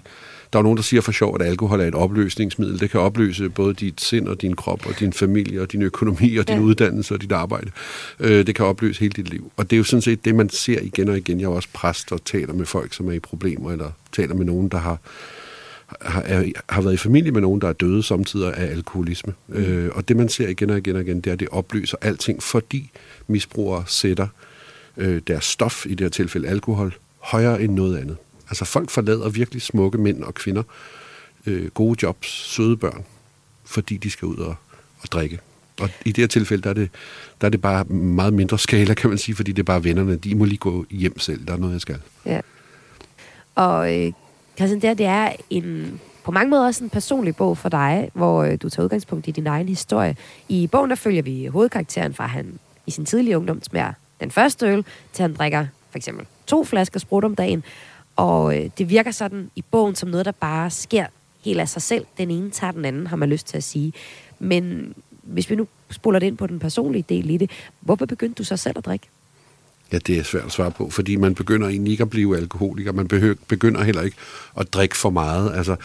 der 0.54 0.60
er 0.60 0.64
nogen, 0.64 0.78
der 0.78 0.84
siger 0.84 1.02
for 1.02 1.12
sjov, 1.12 1.38
at 1.40 1.48
alkohol 1.48 1.82
er 1.82 1.86
et 1.86 1.96
opløsningsmiddel. 1.96 2.80
Det 2.80 2.90
kan 2.90 3.00
opløse 3.00 3.50
både 3.50 3.74
dit 3.74 4.02
sind 4.02 4.28
og 4.28 4.42
din 4.42 4.56
krop 4.56 4.86
og 4.86 5.00
din 5.00 5.14
familie 5.14 5.62
og 5.62 5.72
din 5.72 5.82
økonomi 5.82 6.38
og 6.38 6.48
din 6.48 6.58
ja. 6.58 6.62
uddannelse 6.62 7.14
og 7.14 7.22
dit 7.22 7.32
arbejde. 7.32 7.72
Øh, 8.20 8.48
det 8.48 8.56
kan 8.56 8.66
opløse 8.66 9.00
hele 9.00 9.12
dit 9.12 9.30
liv. 9.30 9.52
Og 9.58 9.70
det 9.70 9.76
er 9.76 9.78
jo 9.78 9.84
sådan 9.84 10.02
set 10.02 10.26
det, 10.26 10.36
man 10.36 10.50
ser 10.50 10.80
igen 10.82 11.10
og 11.10 11.18
igen. 11.18 11.40
Jeg 11.40 11.46
er 11.46 11.50
også 11.50 11.70
præst 11.74 12.12
og 12.12 12.26
taler 12.26 12.54
med 12.54 12.66
folk, 12.66 12.94
som 12.94 13.08
er 13.08 13.12
i 13.12 13.20
problemer, 13.20 13.72
eller 13.72 13.92
taler 14.12 14.36
med 14.36 14.46
nogen, 14.46 14.70
der 14.70 14.78
har 14.78 14.98
har, 16.02 16.22
er, 16.22 16.44
har 16.70 16.82
været 16.82 16.94
i 16.94 16.98
familie 16.98 17.32
med 17.32 17.42
nogen, 17.42 17.62
der 17.62 17.68
er 17.68 17.74
døde 17.74 18.04
samtidig 18.04 18.54
af 18.54 18.72
alkoholisme. 18.72 19.34
Mm. 19.48 19.56
Øh, 19.56 19.92
og 19.96 20.08
det, 20.08 20.18
man 20.18 20.30
ser 20.30 20.48
igen 20.48 20.70
og 20.70 20.78
igen 20.78 20.96
og 20.96 21.02
igen, 21.02 21.22
det 21.22 21.28
er, 21.28 21.34
at 21.34 21.40
det 21.40 21.48
opløser 21.52 21.98
alting, 22.02 22.44
fordi 22.44 22.92
misbrugere 23.28 23.84
sætter 23.88 24.28
øh, 24.98 25.22
deres 25.28 25.46
stof, 25.46 25.86
i 25.86 25.90
det 25.90 26.02
her 26.02 26.10
tilfælde 26.10 26.48
alkohol, 26.48 26.94
højere 27.20 27.62
end 27.62 27.74
noget 27.74 27.98
andet. 27.98 28.18
Altså 28.52 28.66
folk 28.66 28.90
forlader 28.90 29.30
virkelig 29.30 29.62
smukke 29.62 29.98
mænd 29.98 30.24
og 30.24 30.34
kvinder, 30.34 30.64
øh, 31.46 31.68
gode 31.68 31.98
jobs, 32.04 32.28
søde 32.28 32.78
børn, 32.78 33.06
fordi 33.66 33.98
de 33.98 34.12
skal 34.12 34.26
ud 34.26 34.38
og, 34.38 34.56
og 35.02 35.12
drikke. 35.12 35.40
Og 35.80 35.90
i 36.06 36.12
det 36.12 36.18
her 36.18 36.28
tilfælde, 36.28 36.64
der 36.64 36.70
er, 36.70 36.74
det, 36.74 36.90
der 37.42 37.48
er 37.48 37.52
det 37.52 37.62
bare 37.62 37.84
meget 37.84 38.34
mindre 38.34 38.60
skala, 38.60 38.94
kan 38.94 39.10
man 39.10 39.18
sige, 39.18 39.36
fordi 39.36 39.52
det 39.52 39.60
er 39.60 39.64
bare 39.64 39.84
vennerne. 39.84 40.16
De 40.16 40.36
må 40.36 40.46
lige 40.46 40.58
gå 40.58 40.86
hjem 40.90 41.20
selv. 41.20 41.48
Der 41.48 41.54
er 41.54 41.58
noget, 41.58 41.74
jeg 41.74 41.82
skal. 41.82 42.00
Ja. 42.26 42.42
Og 43.56 44.00
øh, 44.00 44.14
Christian, 44.56 44.82
det, 44.82 44.98
det 44.98 45.06
er 45.06 45.32
en, 45.50 46.00
på 46.24 46.32
mange 46.32 46.50
måder 46.50 46.66
også 46.66 46.84
en 46.84 46.90
personlig 46.90 47.36
bog 47.36 47.58
for 47.58 47.70
dig, 47.70 48.10
hvor 48.14 48.44
øh, 48.44 48.58
du 48.62 48.70
tager 48.70 48.84
udgangspunkt 48.84 49.28
i 49.28 49.32
din 49.32 49.48
egen 49.48 49.70
historie. 49.70 50.16
I 50.50 50.68
bogen, 50.68 50.90
der 50.90 50.96
følger 50.96 51.22
vi 51.22 51.46
hovedkarakteren 51.46 52.14
fra, 52.14 52.28
han 52.28 52.60
i 52.88 52.92
sin 52.92 53.06
tidlige 53.06 53.38
ungdom 53.38 53.64
smager 53.64 53.94
den 54.20 54.32
første 54.32 54.68
øl, 54.68 54.86
til 55.14 55.24
han 55.24 55.34
drikker 55.34 55.66
for 55.92 55.98
eksempel 55.98 56.26
to 56.48 56.64
flasker 56.64 57.00
sprut 57.00 57.24
om 57.24 57.36
dagen, 57.36 57.64
og 58.16 58.58
øh, 58.58 58.70
det 58.78 58.90
virker 58.90 59.12
sådan 59.12 59.52
i 59.56 59.64
bogen 59.72 59.96
som 59.96 60.10
noget, 60.10 60.26
der 60.26 60.32
bare 60.32 60.70
sker 60.70 61.06
helt 61.46 61.60
af 61.60 61.70
sig 61.70 61.82
selv. 61.82 62.06
Den 62.18 62.32
ene 62.32 62.52
tager 62.52 62.72
den 62.72 62.86
anden, 62.86 63.08
har 63.08 63.16
man 63.16 63.30
lyst 63.30 63.48
til 63.48 63.58
at 63.58 63.64
sige. 63.64 63.94
Men 64.40 64.94
hvis 65.24 65.50
vi 65.50 65.56
nu 65.56 65.68
spoler 65.90 66.20
det 66.20 66.28
ind 66.28 66.38
på 66.38 66.48
den 66.48 66.60
personlige 66.60 67.06
del 67.10 67.30
i 67.30 67.38
det, 67.38 67.52
hvorfor 67.80 68.06
begyndte 68.06 68.38
du 68.38 68.44
så 68.44 68.58
selv 68.58 68.78
at 68.78 68.86
drikke? 68.86 69.08
Ja, 69.92 69.98
det 69.98 70.18
er 70.18 70.24
svært 70.24 70.46
at 70.46 70.52
svare 70.52 70.72
på, 70.72 70.90
fordi 70.90 71.16
man 71.16 71.36
begynder 71.36 71.68
egentlig 71.68 71.92
ikke 71.92 72.02
at 72.02 72.10
blive 72.10 72.38
alkoholiker. 72.38 72.92
Man 72.92 73.08
begynder 73.48 73.84
heller 73.84 74.02
ikke 74.02 74.18
at 74.58 74.74
drikke 74.74 74.98
for 74.98 75.10
meget. 75.10 75.56
Altså, 75.56 75.76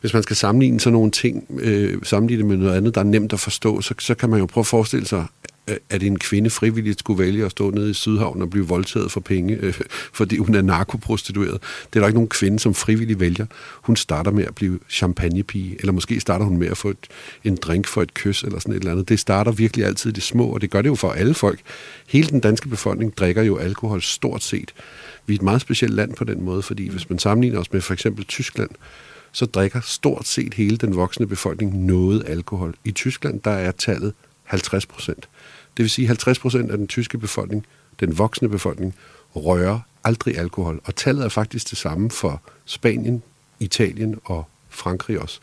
hvis 0.00 0.14
man 0.14 0.22
skal 0.22 0.36
sammenligne 0.36 0.80
sådan 0.80 0.92
nogle 0.92 1.10
ting, 1.10 1.46
øh, 1.60 1.98
sammenligne 2.02 2.42
det 2.42 2.48
med 2.48 2.56
noget 2.56 2.76
andet, 2.76 2.94
der 2.94 3.00
er 3.00 3.04
nemt 3.04 3.32
at 3.32 3.40
forstå, 3.40 3.80
så, 3.80 3.94
så 3.98 4.14
kan 4.14 4.30
man 4.30 4.38
jo 4.38 4.46
prøve 4.46 4.62
at 4.62 4.66
forestille 4.66 5.06
sig, 5.06 5.26
Øh, 5.68 5.76
at 5.90 6.02
en 6.02 6.18
kvinde 6.18 6.50
frivilligt 6.50 6.98
skulle 6.98 7.18
vælge 7.18 7.44
at 7.44 7.50
stå 7.50 7.70
nede 7.70 7.90
i 7.90 7.94
Sydhavn 7.94 8.42
og 8.42 8.50
blive 8.50 8.68
voldtaget 8.68 9.12
for 9.12 9.20
penge, 9.20 9.58
øh, 9.60 9.80
fordi 10.12 10.36
hun 10.36 10.54
er 10.54 10.62
narkoprostitueret. 10.62 11.62
Det 11.92 11.96
er 11.96 12.00
der 12.00 12.06
ikke 12.06 12.16
nogen 12.16 12.28
kvinde, 12.28 12.58
som 12.58 12.74
frivilligt 12.74 13.20
vælger. 13.20 13.46
Hun 13.82 13.96
starter 13.96 14.30
med 14.30 14.44
at 14.44 14.54
blive 14.54 14.78
champagnepige, 14.88 15.76
eller 15.78 15.92
måske 15.92 16.20
starter 16.20 16.44
hun 16.44 16.56
med 16.56 16.68
at 16.68 16.76
få 16.76 16.88
et, 16.88 17.08
en 17.44 17.56
drink 17.56 17.86
for 17.86 18.02
et 18.02 18.14
kys, 18.14 18.42
eller 18.42 18.58
sådan 18.58 18.74
et 18.74 18.78
eller 18.78 18.92
andet. 18.92 19.08
Det 19.08 19.20
starter 19.20 19.52
virkelig 19.52 19.86
altid 19.86 20.10
i 20.10 20.12
det 20.12 20.22
små, 20.22 20.46
og 20.46 20.60
det 20.60 20.70
gør 20.70 20.82
det 20.82 20.88
jo 20.88 20.94
for 20.94 21.10
alle 21.10 21.34
folk. 21.34 21.60
Hele 22.08 22.28
den 22.28 22.40
danske 22.40 22.68
befolkning 22.68 23.16
drikker 23.16 23.42
jo 23.42 23.56
alkohol 23.56 24.02
stort 24.02 24.42
set. 24.42 24.74
Vi 25.26 25.34
er 25.34 25.38
et 25.38 25.42
meget 25.42 25.60
specielt 25.60 25.94
land 25.94 26.14
på 26.14 26.24
den 26.24 26.42
måde, 26.42 26.62
fordi 26.62 26.88
hvis 26.88 27.10
man 27.10 27.18
sammenligner 27.18 27.60
os 27.60 27.72
med 27.72 27.80
for 27.80 27.92
eksempel 27.92 28.24
Tyskland, 28.24 28.70
så 29.32 29.46
drikker 29.46 29.80
stort 29.80 30.26
set 30.26 30.54
hele 30.54 30.76
den 30.76 30.96
voksne 30.96 31.26
befolkning 31.26 31.84
noget 31.84 32.24
alkohol. 32.26 32.74
I 32.84 32.90
Tyskland, 32.90 33.40
der 33.40 33.50
er 33.50 33.72
tallet 33.72 34.12
50 34.44 34.86
procent. 34.86 35.28
Det 35.80 35.84
vil 35.84 35.90
sige, 35.90 36.04
at 36.04 36.08
50 36.08 36.38
procent 36.38 36.70
af 36.70 36.78
den 36.78 36.86
tyske 36.86 37.18
befolkning, 37.18 37.66
den 38.00 38.18
voksne 38.18 38.48
befolkning, 38.48 38.94
rører 39.36 39.80
aldrig 40.04 40.38
alkohol. 40.38 40.80
Og 40.84 40.96
tallet 40.96 41.24
er 41.24 41.28
faktisk 41.28 41.70
det 41.70 41.78
samme 41.78 42.10
for 42.10 42.42
Spanien, 42.64 43.22
Italien 43.60 44.16
og 44.24 44.44
Frankrig 44.68 45.18
også. 45.18 45.40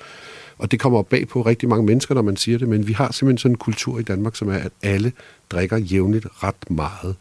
Og 0.57 0.71
det 0.71 0.79
kommer 0.79 1.01
bag 1.01 1.27
på 1.27 1.41
rigtig 1.41 1.69
mange 1.69 1.85
mennesker, 1.85 2.15
når 2.15 2.21
man 2.21 2.37
siger 2.37 2.57
det, 2.57 2.67
men 2.67 2.87
vi 2.87 2.93
har 2.93 3.11
simpelthen 3.11 3.37
sådan 3.37 3.51
en 3.51 3.57
kultur 3.57 3.99
i 3.99 4.03
Danmark, 4.03 4.35
som 4.35 4.49
er, 4.49 4.57
at 4.57 4.71
alle 4.83 5.11
drikker 5.49 5.77
jævnligt 5.77 6.27
ret 6.43 6.69
meget. 6.69 7.15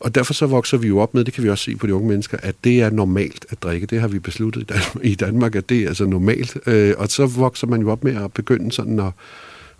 Og 0.00 0.14
derfor 0.14 0.34
så 0.34 0.46
vokser 0.46 0.76
vi 0.76 0.88
jo 0.88 0.98
op 0.98 1.14
med, 1.14 1.24
det 1.24 1.34
kan 1.34 1.44
vi 1.44 1.50
også 1.50 1.64
se 1.64 1.76
på 1.76 1.86
de 1.86 1.94
unge 1.94 2.08
mennesker, 2.08 2.38
at 2.42 2.54
det 2.64 2.82
er 2.82 2.90
normalt 2.90 3.46
at 3.48 3.62
drikke. 3.62 3.86
Det 3.86 4.00
har 4.00 4.08
vi 4.08 4.18
besluttet 4.18 4.70
i 5.02 5.14
Danmark, 5.14 5.54
at 5.54 5.68
det 5.68 5.82
er 5.82 5.88
altså 5.88 6.06
normalt. 6.06 6.58
Øh, 6.66 6.94
og 6.98 7.08
så 7.08 7.26
vokser 7.26 7.66
man 7.66 7.80
jo 7.80 7.90
op 7.90 8.04
med 8.04 8.16
at 8.16 8.32
begynde 8.32 8.72
sådan 8.72 9.00
at, 9.00 9.12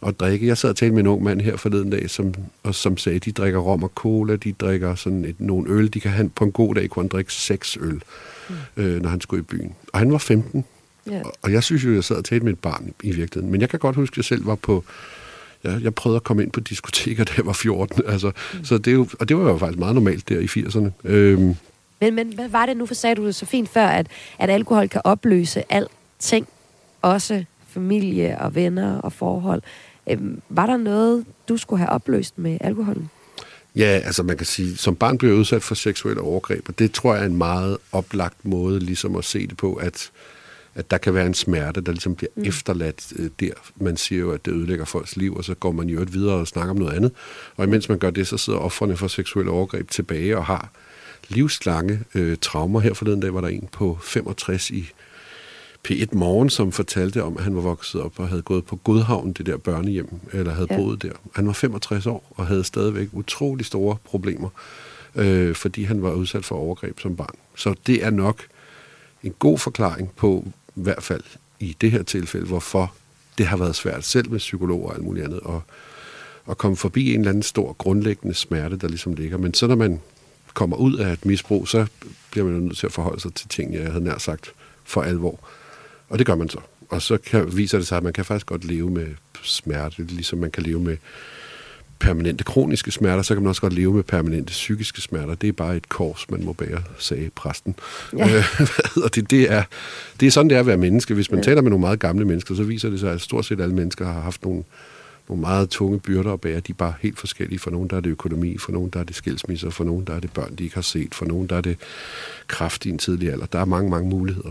at 0.07 0.21
drikke. 0.21 0.47
Jeg 0.47 0.59
sad 0.59 0.71
og 0.71 0.77
talte 0.77 0.95
med 0.95 1.01
en 1.01 1.07
ung 1.07 1.23
mand 1.23 1.41
her 1.41 1.57
forleden 1.57 1.91
dag, 1.91 2.11
som, 2.11 2.35
og 2.63 2.75
som 2.75 2.97
sagde, 2.97 3.17
at 3.17 3.25
de 3.25 3.33
drikker 3.33 3.59
rom 3.59 3.83
og 3.83 3.93
cola, 3.95 4.37
de 4.37 4.53
drikker 4.53 4.95
sådan 4.95 5.25
et, 5.25 5.41
nogle 5.41 5.71
øl. 5.71 5.95
De 5.95 6.01
kan 6.01 6.11
have, 6.11 6.29
på 6.29 6.45
en 6.45 6.53
god 6.53 6.75
dag 6.75 6.91
kunne 6.91 7.03
han 7.03 7.09
drikke 7.09 7.33
seks 7.33 7.79
øl, 7.81 8.03
mm. 8.49 8.55
øh, 8.77 9.03
når 9.03 9.09
han 9.09 9.21
skulle 9.21 9.41
i 9.41 9.45
byen. 9.45 9.75
Og 9.93 9.99
han 9.99 10.13
var 10.13 10.19
15. 10.19 10.65
Yeah. 11.09 11.23
Og, 11.25 11.33
og 11.43 11.53
jeg 11.53 11.63
synes 11.63 11.85
jo, 11.85 11.89
at 11.89 11.95
jeg 11.95 12.05
sad 12.05 12.17
og 12.17 12.25
talte 12.25 12.45
med 12.45 12.53
et 12.53 12.59
barn 12.59 12.89
i, 12.89 13.07
i 13.09 13.13
virkeligheden. 13.13 13.53
Men 13.53 13.61
jeg 13.61 13.69
kan 13.69 13.79
godt 13.79 13.97
huske, 13.97 14.15
at 14.15 14.17
jeg 14.17 14.25
selv 14.25 14.47
var 14.47 14.55
på 14.55 14.85
jeg, 15.65 15.83
jeg 15.83 15.95
prøvede 15.95 16.17
at 16.17 16.25
komme 16.25 16.43
ind 16.43 16.51
på 16.51 16.61
diskoteker, 16.61 17.25
da 17.29 17.33
jeg 17.37 17.47
var 17.47 17.53
14. 17.53 18.03
Altså, 18.07 18.31
mm. 18.55 18.65
så 18.65 18.79
det 18.79 18.91
er 18.91 18.93
jo, 18.95 19.09
og 19.21 19.29
det 19.29 19.37
var 19.37 19.51
jo 19.51 19.59
faktisk 19.59 19.79
meget 19.79 19.95
normalt 19.95 20.29
der 20.29 20.39
i 20.39 20.45
80'erne. 20.45 20.91
Øhm. 21.05 21.55
Men, 22.01 22.15
men 22.15 22.33
hvad 22.35 22.49
var 22.49 22.67
det 22.67 22.77
nu, 22.77 22.87
for 22.87 22.95
sagde 22.95 23.15
du 23.15 23.27
det 23.27 23.35
så 23.35 23.47
fint 23.47 23.69
før, 23.69 23.87
at, 23.87 24.07
at 24.39 24.51
alkohol 24.51 24.89
kan 24.89 25.01
opløse 25.05 25.73
alting, 25.73 26.49
også 27.03 27.45
familie 27.69 28.39
og 28.41 28.55
venner 28.55 28.99
og 28.99 29.13
forhold. 29.13 29.63
Øhm, 30.11 30.43
var 30.49 30.67
der 30.67 30.77
noget, 30.77 31.25
du 31.49 31.57
skulle 31.57 31.79
have 31.79 31.91
opløst 31.91 32.39
med 32.39 32.59
alkoholen? 32.61 33.11
Ja, 33.77 34.01
altså 34.05 34.23
man 34.23 34.37
kan 34.37 34.47
sige, 34.47 34.77
som 34.77 34.97
barn 34.97 35.19
blev 35.19 35.35
udsat 35.35 35.63
for 35.63 35.75
seksuelle 35.75 36.21
overgreb, 36.23 36.69
og 36.69 36.79
det 36.79 36.93
tror 36.93 37.15
jeg 37.15 37.23
er 37.23 37.27
en 37.27 37.37
meget 37.37 37.77
oplagt 37.93 38.45
måde 38.45 38.81
ligesom 38.81 39.17
at 39.17 39.25
se 39.25 39.47
det 39.47 39.57
på, 39.57 39.75
at 39.75 40.11
at 40.79 40.91
der 40.91 40.99
kan 40.99 41.15
være 41.15 41.27
en 41.27 41.35
smerte, 41.35 41.81
der 41.81 41.93
ligesom 41.93 42.15
bliver 42.15 42.31
mm. 42.37 42.45
efterladt 42.45 43.13
øh, 43.17 43.31
der. 43.41 43.53
Man 43.77 43.97
siger 43.97 44.21
jo, 44.21 44.31
at 44.31 44.45
det 44.45 44.53
ødelægger 44.53 44.85
folks 44.85 45.17
liv, 45.17 45.35
og 45.35 45.45
så 45.45 45.55
går 45.55 45.73
man 45.73 45.89
jo 45.89 46.03
et 46.03 46.13
videre 46.13 46.35
og 46.35 46.47
snakker 46.47 46.71
om 46.71 46.77
noget 46.77 46.97
andet. 46.97 47.13
Og 47.57 47.65
imens 47.65 47.89
man 47.89 47.99
gør 47.99 48.11
det, 48.11 48.27
så 48.27 48.37
sidder 48.37 48.59
offerne 48.59 48.97
for 48.97 49.09
seksuelle 49.09 49.51
overgreb 49.51 49.91
tilbage 49.91 50.37
og 50.37 50.45
har 50.45 50.71
livslange 51.29 52.01
øh, 52.15 52.37
traumer. 52.41 52.81
Her 52.81 52.95
forleden 52.95 53.21
dag 53.21 53.35
var 53.35 53.41
der 53.41 53.49
en 53.49 53.69
på 53.73 53.99
65 54.03 54.71
i 54.71 54.91
P1 55.89 56.07
Morgen, 56.13 56.51
som 56.51 56.73
fortalte 56.73 57.23
om, 57.23 57.37
at 57.37 57.45
han 57.45 57.57
var 57.57 57.61
vokset 57.61 58.01
op 58.01 58.21
og 58.21 58.29
havde 58.29 58.43
gået 58.43 58.65
på 58.65 58.77
Godhavn, 58.77 59.33
det 59.33 59.47
der 59.47 59.57
børnehjem, 59.57 60.09
eller 60.33 60.53
havde 60.53 60.67
ja. 60.71 60.77
boet 60.77 61.03
der. 61.03 61.13
Han 61.35 61.47
var 61.47 61.53
65 61.53 62.07
år 62.07 62.33
og 62.37 62.47
havde 62.47 62.65
stadigvæk 62.65 63.09
utrolig 63.13 63.67
store 63.67 63.97
problemer, 64.05 64.49
øh, 65.15 65.55
fordi 65.55 65.83
han 65.83 66.03
var 66.03 66.13
udsat 66.13 66.45
for 66.45 66.57
overgreb 66.57 67.01
som 67.01 67.17
barn. 67.17 67.35
Så 67.57 67.75
det 67.87 68.05
er 68.05 68.11
nok 68.11 68.47
en 69.23 69.35
god 69.39 69.59
forklaring 69.59 70.13
på, 70.17 70.45
i 70.77 70.81
hvert 70.83 71.03
fald 71.03 71.23
i 71.61 71.77
det 71.81 71.91
her 71.91 72.03
tilfælde, 72.03 72.47
hvorfor 72.47 72.95
det 73.39 73.47
har 73.47 73.57
været 73.57 73.77
svært 73.77 74.05
selv 74.05 74.31
med 74.31 74.39
psykologer 74.39 74.89
og 74.89 74.95
alt 74.95 75.05
muligt 75.05 75.25
andet, 75.25 75.41
og, 75.41 75.63
at 76.51 76.59
komme 76.59 76.77
forbi 76.77 77.15
en 77.15 77.21
eller 77.21 77.31
anden 77.31 77.43
stor 77.43 77.73
grundlæggende 77.73 78.35
smerte, 78.35 78.77
der 78.77 78.89
ligesom 78.89 79.13
ligger. 79.13 79.39
Men 79.39 79.55
så 79.55 79.67
når 79.67 79.77
man 79.77 80.01
kommer 80.55 80.77
ud 80.77 80.97
af 80.97 81.13
et 81.13 81.25
misbrug, 81.25 81.69
så 81.69 81.87
bliver 82.31 82.47
man 82.47 82.55
jo 82.55 82.61
nødt 82.61 82.79
til 82.79 82.87
at 82.87 82.93
forholde 82.93 83.21
sig 83.21 83.35
til 83.35 83.49
ting, 83.49 83.75
jeg 83.75 83.91
havde 83.93 84.05
nær 84.05 84.19
sagt, 84.19 84.53
for 84.85 85.03
alvor. 85.03 85.41
Og 86.09 86.19
det 86.19 86.27
gør 86.27 86.35
man 86.35 86.49
så. 86.49 86.59
Og 86.89 87.03
så 87.03 87.19
kan, 87.19 87.57
viser 87.57 87.79
det 87.79 87.87
sig, 87.87 87.97
at 87.97 88.05
man 88.05 88.13
kan 88.13 88.25
faktisk 88.25 88.47
godt 88.47 88.65
leve 88.65 88.91
med 88.91 89.07
smerte, 89.43 90.03
ligesom 90.03 90.39
man 90.39 90.51
kan 90.51 90.63
leve 90.63 90.81
med 90.81 90.97
permanente 91.99 92.45
kroniske 92.45 92.91
smerter, 92.91 93.23
så 93.23 93.35
kan 93.35 93.43
man 93.43 93.49
også 93.49 93.61
godt 93.61 93.73
leve 93.73 93.95
med 93.95 94.03
permanente 94.03 94.51
psykiske 94.51 95.01
smerter. 95.01 95.35
Det 95.35 95.49
er 95.49 95.53
bare 95.53 95.77
et 95.77 95.89
kors, 95.89 96.31
man 96.31 96.45
må 96.45 96.53
bære, 96.53 96.83
sagde 96.99 97.31
præsten. 97.35 97.75
Ja. 98.19 98.45
og 99.05 99.15
det, 99.15 99.31
det, 99.31 99.53
er, 99.53 99.63
det 100.21 100.27
er 100.27 100.31
sådan, 100.31 100.51
det 100.51 100.57
er 100.57 100.61
at 100.61 100.67
være 100.67 100.77
menneske. 100.77 101.15
Hvis 101.15 101.31
man 101.31 101.41
ja. 101.41 101.45
taler 101.45 101.63
med 101.63 101.71
nogle 101.71 101.81
meget 101.81 101.99
gamle 102.01 102.25
mennesker, 102.25 102.55
så 102.55 102.63
viser 102.63 102.91
det 102.91 103.01
sig, 103.01 103.13
at 103.13 103.21
stort 103.21 103.45
set 103.45 103.61
alle 103.61 103.75
mennesker 103.75 104.07
har 104.07 104.21
haft 104.21 104.45
nogle, 104.45 104.65
nogle 105.29 105.41
meget 105.41 105.71
tunge 105.71 106.01
byrder 106.01 106.33
at 106.33 106.41
bære. 106.41 106.61
De 106.61 106.73
er 106.73 106.77
bare 106.77 106.95
helt 107.01 107.19
forskellige. 107.19 107.59
For 107.59 107.71
nogen 107.71 107.89
der 107.89 107.97
er 107.97 108.01
det 108.01 108.11
økonomi, 108.11 108.59
for 108.59 108.73
nogen 108.73 108.91
der 108.91 109.01
er 109.01 109.05
det 109.05 109.17
skilsmisser, 109.17 109.71
for 109.71 109.85
nogen 109.85 110.05
der 110.05 110.15
er 110.15 110.21
det 110.21 110.33
børn, 110.33 110.55
de 110.55 110.65
ikke 110.65 110.75
har 110.75 110.83
set, 110.83 111.15
for 111.15 111.27
nogen 111.27 111.47
der 111.47 111.57
er 111.57 111.61
det 111.61 111.77
kraft 112.47 112.87
i 112.87 112.91
en 112.91 112.99
tidlig 112.99 113.33
alder. 113.33 113.47
Der 113.47 113.59
er 113.59 113.65
mange, 113.65 113.91
mange 113.91 114.09
muligheder. 114.09 114.51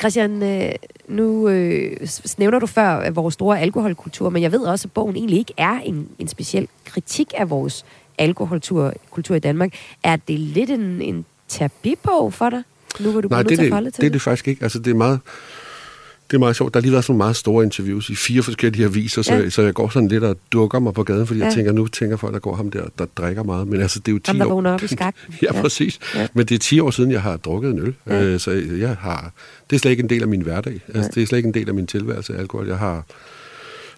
Christian, 0.00 0.42
øh, 0.42 0.72
nu 1.08 1.48
øh, 1.48 1.96
nævner 2.38 2.58
du 2.58 2.66
før 2.66 3.10
vores 3.10 3.34
store 3.34 3.60
alkoholkultur, 3.60 4.30
men 4.30 4.42
jeg 4.42 4.52
ved 4.52 4.60
også, 4.60 4.88
at 4.88 4.92
bogen 4.92 5.16
egentlig 5.16 5.38
ikke 5.38 5.54
er 5.56 5.80
en, 5.84 6.08
en 6.18 6.28
speciel 6.28 6.68
kritik 6.84 7.32
af 7.36 7.50
vores 7.50 7.84
alkoholkultur 8.18 8.92
kultur 9.10 9.34
i 9.34 9.38
Danmark. 9.38 9.74
Er 10.02 10.16
det 10.16 10.38
lidt 10.38 10.70
en, 10.70 11.02
en 11.02 11.24
terapibog 11.48 12.32
for 12.32 12.50
dig? 12.50 12.62
Nu 13.00 13.10
hvor 13.10 13.20
du 13.20 13.28
Nej, 13.28 13.42
det, 13.42 13.58
det, 13.58 13.72
det, 13.72 13.96
det 13.96 14.06
er 14.06 14.10
det 14.10 14.22
faktisk 14.22 14.48
ikke. 14.48 14.62
Altså, 14.62 14.78
det 14.78 14.90
er 14.90 14.94
meget 14.94 15.20
det 16.30 16.36
er 16.36 16.38
meget 16.38 16.56
sjovt. 16.56 16.74
Der 16.74 16.80
har 16.80 16.82
lige 16.82 16.92
været 16.92 17.04
sådan 17.04 17.12
nogle 17.12 17.18
meget 17.18 17.36
store 17.36 17.64
interviews 17.64 18.10
i 18.10 18.14
fire 18.14 18.42
forskellige 18.42 18.84
aviser, 18.84 19.22
så, 19.22 19.34
ja. 19.34 19.50
så 19.50 19.62
jeg 19.62 19.74
går 19.74 19.88
sådan 19.88 20.08
lidt 20.08 20.24
og 20.24 20.36
dukker 20.52 20.78
mig 20.78 20.94
på 20.94 21.02
gaden, 21.02 21.26
fordi 21.26 21.40
ja. 21.40 21.46
jeg 21.46 21.54
tænker, 21.54 21.72
nu 21.72 21.86
tænker 21.86 22.16
folk, 22.16 22.34
der 22.34 22.40
går 22.40 22.56
ham 22.56 22.70
der, 22.70 22.84
der 22.98 23.06
drikker 23.16 23.42
meget. 23.42 23.68
Men 23.68 23.80
altså, 23.80 23.98
det 23.98 24.08
er 24.08 24.12
jo 24.12 24.18
10 24.18 24.28
ham, 24.30 24.38
der 24.38 24.46
år... 24.54 24.66
op 24.66 24.82
i 24.82 24.86
skak. 24.96 25.14
ja, 25.42 25.46
ja, 25.54 25.60
præcis. 25.60 25.98
Ja. 26.14 26.26
Men 26.34 26.46
det 26.46 26.54
er 26.54 26.58
10 26.58 26.80
år 26.80 26.90
siden, 26.90 27.10
jeg 27.10 27.22
har 27.22 27.36
drukket 27.36 27.70
en 27.70 27.78
øl. 27.78 27.94
Ja. 28.06 28.22
Øh, 28.22 28.40
så 28.40 28.50
jeg 28.80 28.96
har... 29.00 29.32
Det 29.70 29.76
er 29.76 29.80
slet 29.80 29.90
ikke 29.90 30.02
en 30.02 30.10
del 30.10 30.22
af 30.22 30.28
min 30.28 30.40
hverdag. 30.40 30.80
Altså, 30.94 31.10
det 31.14 31.22
er 31.22 31.26
slet 31.26 31.38
ikke 31.38 31.46
en 31.46 31.54
del 31.54 31.68
af 31.68 31.74
min 31.74 31.86
tilværelse 31.86 32.36
alkohol. 32.36 32.68
Jeg 32.68 32.78
har 32.78 33.04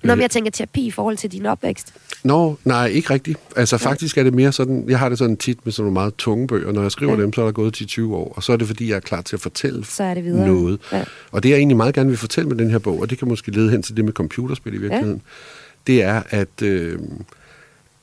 Nå, 0.03 0.15
men 0.15 0.23
jeg 0.23 0.31
tænker 0.31 0.51
terapi 0.51 0.87
i 0.87 0.91
forhold 0.91 1.17
til 1.17 1.33
din 1.33 1.47
opvækst. 1.47 1.95
Nå, 2.25 2.59
nej, 2.65 2.87
ikke 2.87 3.11
rigtigt. 3.11 3.39
Altså 3.57 3.79
ja. 3.83 3.89
faktisk 3.91 4.19
er 4.19 4.23
det 4.23 4.35
mere 4.35 4.53
sådan, 4.53 4.85
jeg 4.89 4.99
har 4.99 5.09
det 5.09 5.19
sådan 5.19 5.37
tit 5.37 5.59
med 5.65 5.73
sådan 5.73 5.83
nogle 5.85 5.95
meget 5.95 6.15
tunge 6.19 6.47
bøger. 6.47 6.73
Når 6.73 6.83
jeg 6.83 6.93
skriver 6.93 7.15
ja. 7.15 7.23
dem, 7.23 7.33
så 7.33 7.41
er 7.41 7.45
der 7.45 7.53
gået 7.53 7.75
til 7.75 7.87
20 7.87 8.17
år, 8.17 8.33
og 8.37 8.43
så 8.43 8.53
er 8.53 8.57
det 8.57 8.67
fordi, 8.67 8.89
jeg 8.89 8.97
er 8.97 9.01
klar 9.01 9.23
til 9.23 9.37
at 9.37 9.41
fortælle 9.41 9.85
så 9.85 10.05
er 10.05 10.15
det 10.15 10.25
videre. 10.25 10.47
noget. 10.47 10.81
Ja. 10.93 11.05
Og 11.31 11.43
det 11.43 11.49
jeg 11.49 11.57
egentlig 11.57 11.77
meget 11.77 11.95
gerne 11.95 12.09
vil 12.09 12.19
fortælle 12.19 12.49
med 12.49 12.57
den 12.57 12.71
her 12.71 12.79
bog, 12.79 13.01
og 13.01 13.11
det 13.11 13.19
kan 13.19 13.29
måske 13.29 13.51
lede 13.51 13.71
hen 13.71 13.83
til 13.83 13.97
det 13.97 14.05
med 14.05 14.13
computerspil 14.13 14.75
i 14.75 14.77
virkeligheden, 14.77 15.23
ja. 15.89 15.93
det 15.93 16.03
er, 16.03 16.23
at, 16.31 16.63
øh, 16.63 16.99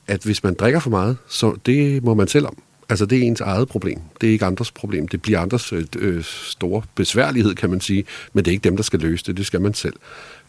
at 0.06 0.22
hvis 0.22 0.44
man 0.44 0.54
drikker 0.54 0.80
for 0.80 0.90
meget, 0.90 1.16
så 1.28 1.56
det 1.66 2.04
må 2.04 2.14
man 2.14 2.28
selv 2.28 2.46
om. 2.46 2.56
Altså, 2.90 3.06
det 3.06 3.18
er 3.18 3.22
ens 3.22 3.40
eget 3.40 3.68
problem. 3.68 4.00
Det 4.20 4.28
er 4.28 4.32
ikke 4.32 4.44
andres 4.44 4.70
problem. 4.70 5.08
Det 5.08 5.22
bliver 5.22 5.40
andres 5.40 5.72
øh, 5.72 5.84
øh, 5.98 6.24
store 6.24 6.82
besværlighed, 6.94 7.54
kan 7.54 7.70
man 7.70 7.80
sige, 7.80 8.04
men 8.32 8.44
det 8.44 8.50
er 8.50 8.52
ikke 8.52 8.64
dem, 8.64 8.76
der 8.76 8.82
skal 8.82 9.00
løse 9.00 9.24
det. 9.26 9.36
Det 9.36 9.46
skal 9.46 9.60
man 9.60 9.74
selv. 9.74 9.94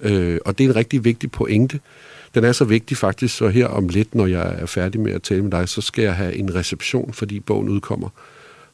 Øh, 0.01 0.39
og 0.45 0.57
det 0.57 0.63
er 0.63 0.69
en 0.69 0.75
rigtig 0.75 1.05
vigtig 1.05 1.31
pointe. 1.31 1.79
Den 2.35 2.43
er 2.43 2.51
så 2.51 2.65
vigtig 2.65 2.97
faktisk, 2.97 3.35
så 3.35 3.47
her 3.47 3.67
om 3.67 3.89
lidt, 3.89 4.15
når 4.15 4.25
jeg 4.25 4.55
er 4.59 4.65
færdig 4.65 5.01
med 5.01 5.11
at 5.11 5.21
tale 5.21 5.41
med 5.41 5.51
dig, 5.51 5.69
så 5.69 5.81
skal 5.81 6.03
jeg 6.03 6.15
have 6.15 6.35
en 6.35 6.55
reception, 6.55 7.13
fordi 7.13 7.39
bogen 7.39 7.69
udkommer. 7.69 8.09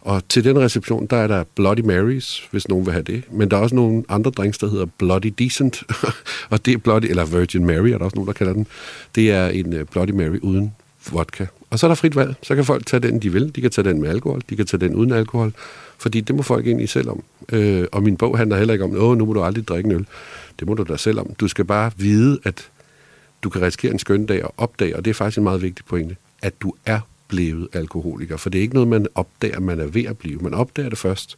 Og 0.01 0.29
til 0.29 0.43
den 0.43 0.59
reception, 0.59 1.07
der 1.07 1.17
er 1.17 1.27
der 1.27 1.43
Bloody 1.55 1.79
Marys, 1.79 2.47
hvis 2.51 2.67
nogen 2.67 2.85
vil 2.85 2.91
have 2.91 3.03
det. 3.03 3.23
Men 3.31 3.51
der 3.51 3.57
er 3.57 3.61
også 3.61 3.75
nogle 3.75 4.03
andre 4.09 4.31
drinks, 4.31 4.57
der 4.57 4.69
hedder 4.69 4.85
Bloody 4.97 5.33
Decent. 5.39 5.83
og 6.51 6.65
det 6.65 6.73
er 6.73 6.77
Bloody, 6.77 7.05
eller 7.05 7.25
Virgin 7.25 7.65
Mary, 7.65 7.89
er 7.89 7.97
der 7.97 8.05
også 8.05 8.15
nogen, 8.15 8.27
der 8.27 8.33
kalder 8.33 8.53
den. 8.53 8.67
Det 9.15 9.31
er 9.31 9.47
en 9.47 9.73
øh, 9.73 9.85
Bloody 9.85 10.11
Mary 10.11 10.39
uden 10.41 10.73
vodka. 11.11 11.45
Og 11.69 11.79
så 11.79 11.85
er 11.85 11.87
der 11.87 11.95
frit 11.95 12.15
valg. 12.15 12.35
Så 12.41 12.55
kan 12.55 12.65
folk 12.65 12.85
tage 12.85 12.99
den, 12.99 13.19
de 13.19 13.31
vil. 13.31 13.55
De 13.55 13.61
kan 13.61 13.71
tage 13.71 13.89
den 13.89 14.01
med 14.01 14.09
alkohol, 14.09 14.41
de 14.49 14.55
kan 14.55 14.65
tage 14.65 14.79
den 14.81 14.95
uden 14.95 15.11
alkohol. 15.11 15.53
Fordi 15.97 16.21
det 16.21 16.35
må 16.35 16.41
folk 16.41 16.67
egentlig 16.67 16.89
selv 16.89 17.09
om. 17.09 17.23
Øh, 17.51 17.87
og 17.91 18.03
min 18.03 18.17
bog 18.17 18.37
handler 18.37 18.57
heller 18.57 18.73
ikke 18.73 18.85
om, 18.85 18.95
åh, 18.95 19.17
nu 19.17 19.25
må 19.25 19.33
du 19.33 19.43
aldrig 19.43 19.67
drikke 19.67 19.87
en 19.87 19.95
øl. 19.95 20.05
Det 20.59 20.67
må 20.67 20.73
du 20.73 20.83
da 20.83 20.97
selv 20.97 21.19
om. 21.19 21.33
Du 21.33 21.47
skal 21.47 21.65
bare 21.65 21.91
vide, 21.97 22.39
at 22.43 22.69
du 23.43 23.49
kan 23.49 23.61
risikere 23.61 23.91
en 23.91 23.99
skøn 23.99 24.25
dag 24.25 24.45
og 24.45 24.53
opdage, 24.57 24.95
og 24.95 25.05
det 25.05 25.09
er 25.09 25.15
faktisk 25.15 25.37
en 25.37 25.43
meget 25.43 25.61
vigtig 25.61 25.85
pointe, 25.85 26.15
at 26.41 26.61
du 26.61 26.73
er 26.85 26.99
blevet 27.27 27.67
alkoholiker. 27.73 28.37
For 28.37 28.49
det 28.49 28.59
er 28.59 28.61
ikke 28.61 28.73
noget, 28.73 28.89
man 28.89 29.07
opdager, 29.15 29.59
man 29.59 29.79
er 29.79 29.85
ved 29.85 30.05
at 30.05 30.17
blive. 30.17 30.39
Man 30.39 30.53
opdager 30.53 30.89
det 30.89 30.97
først, 30.97 31.35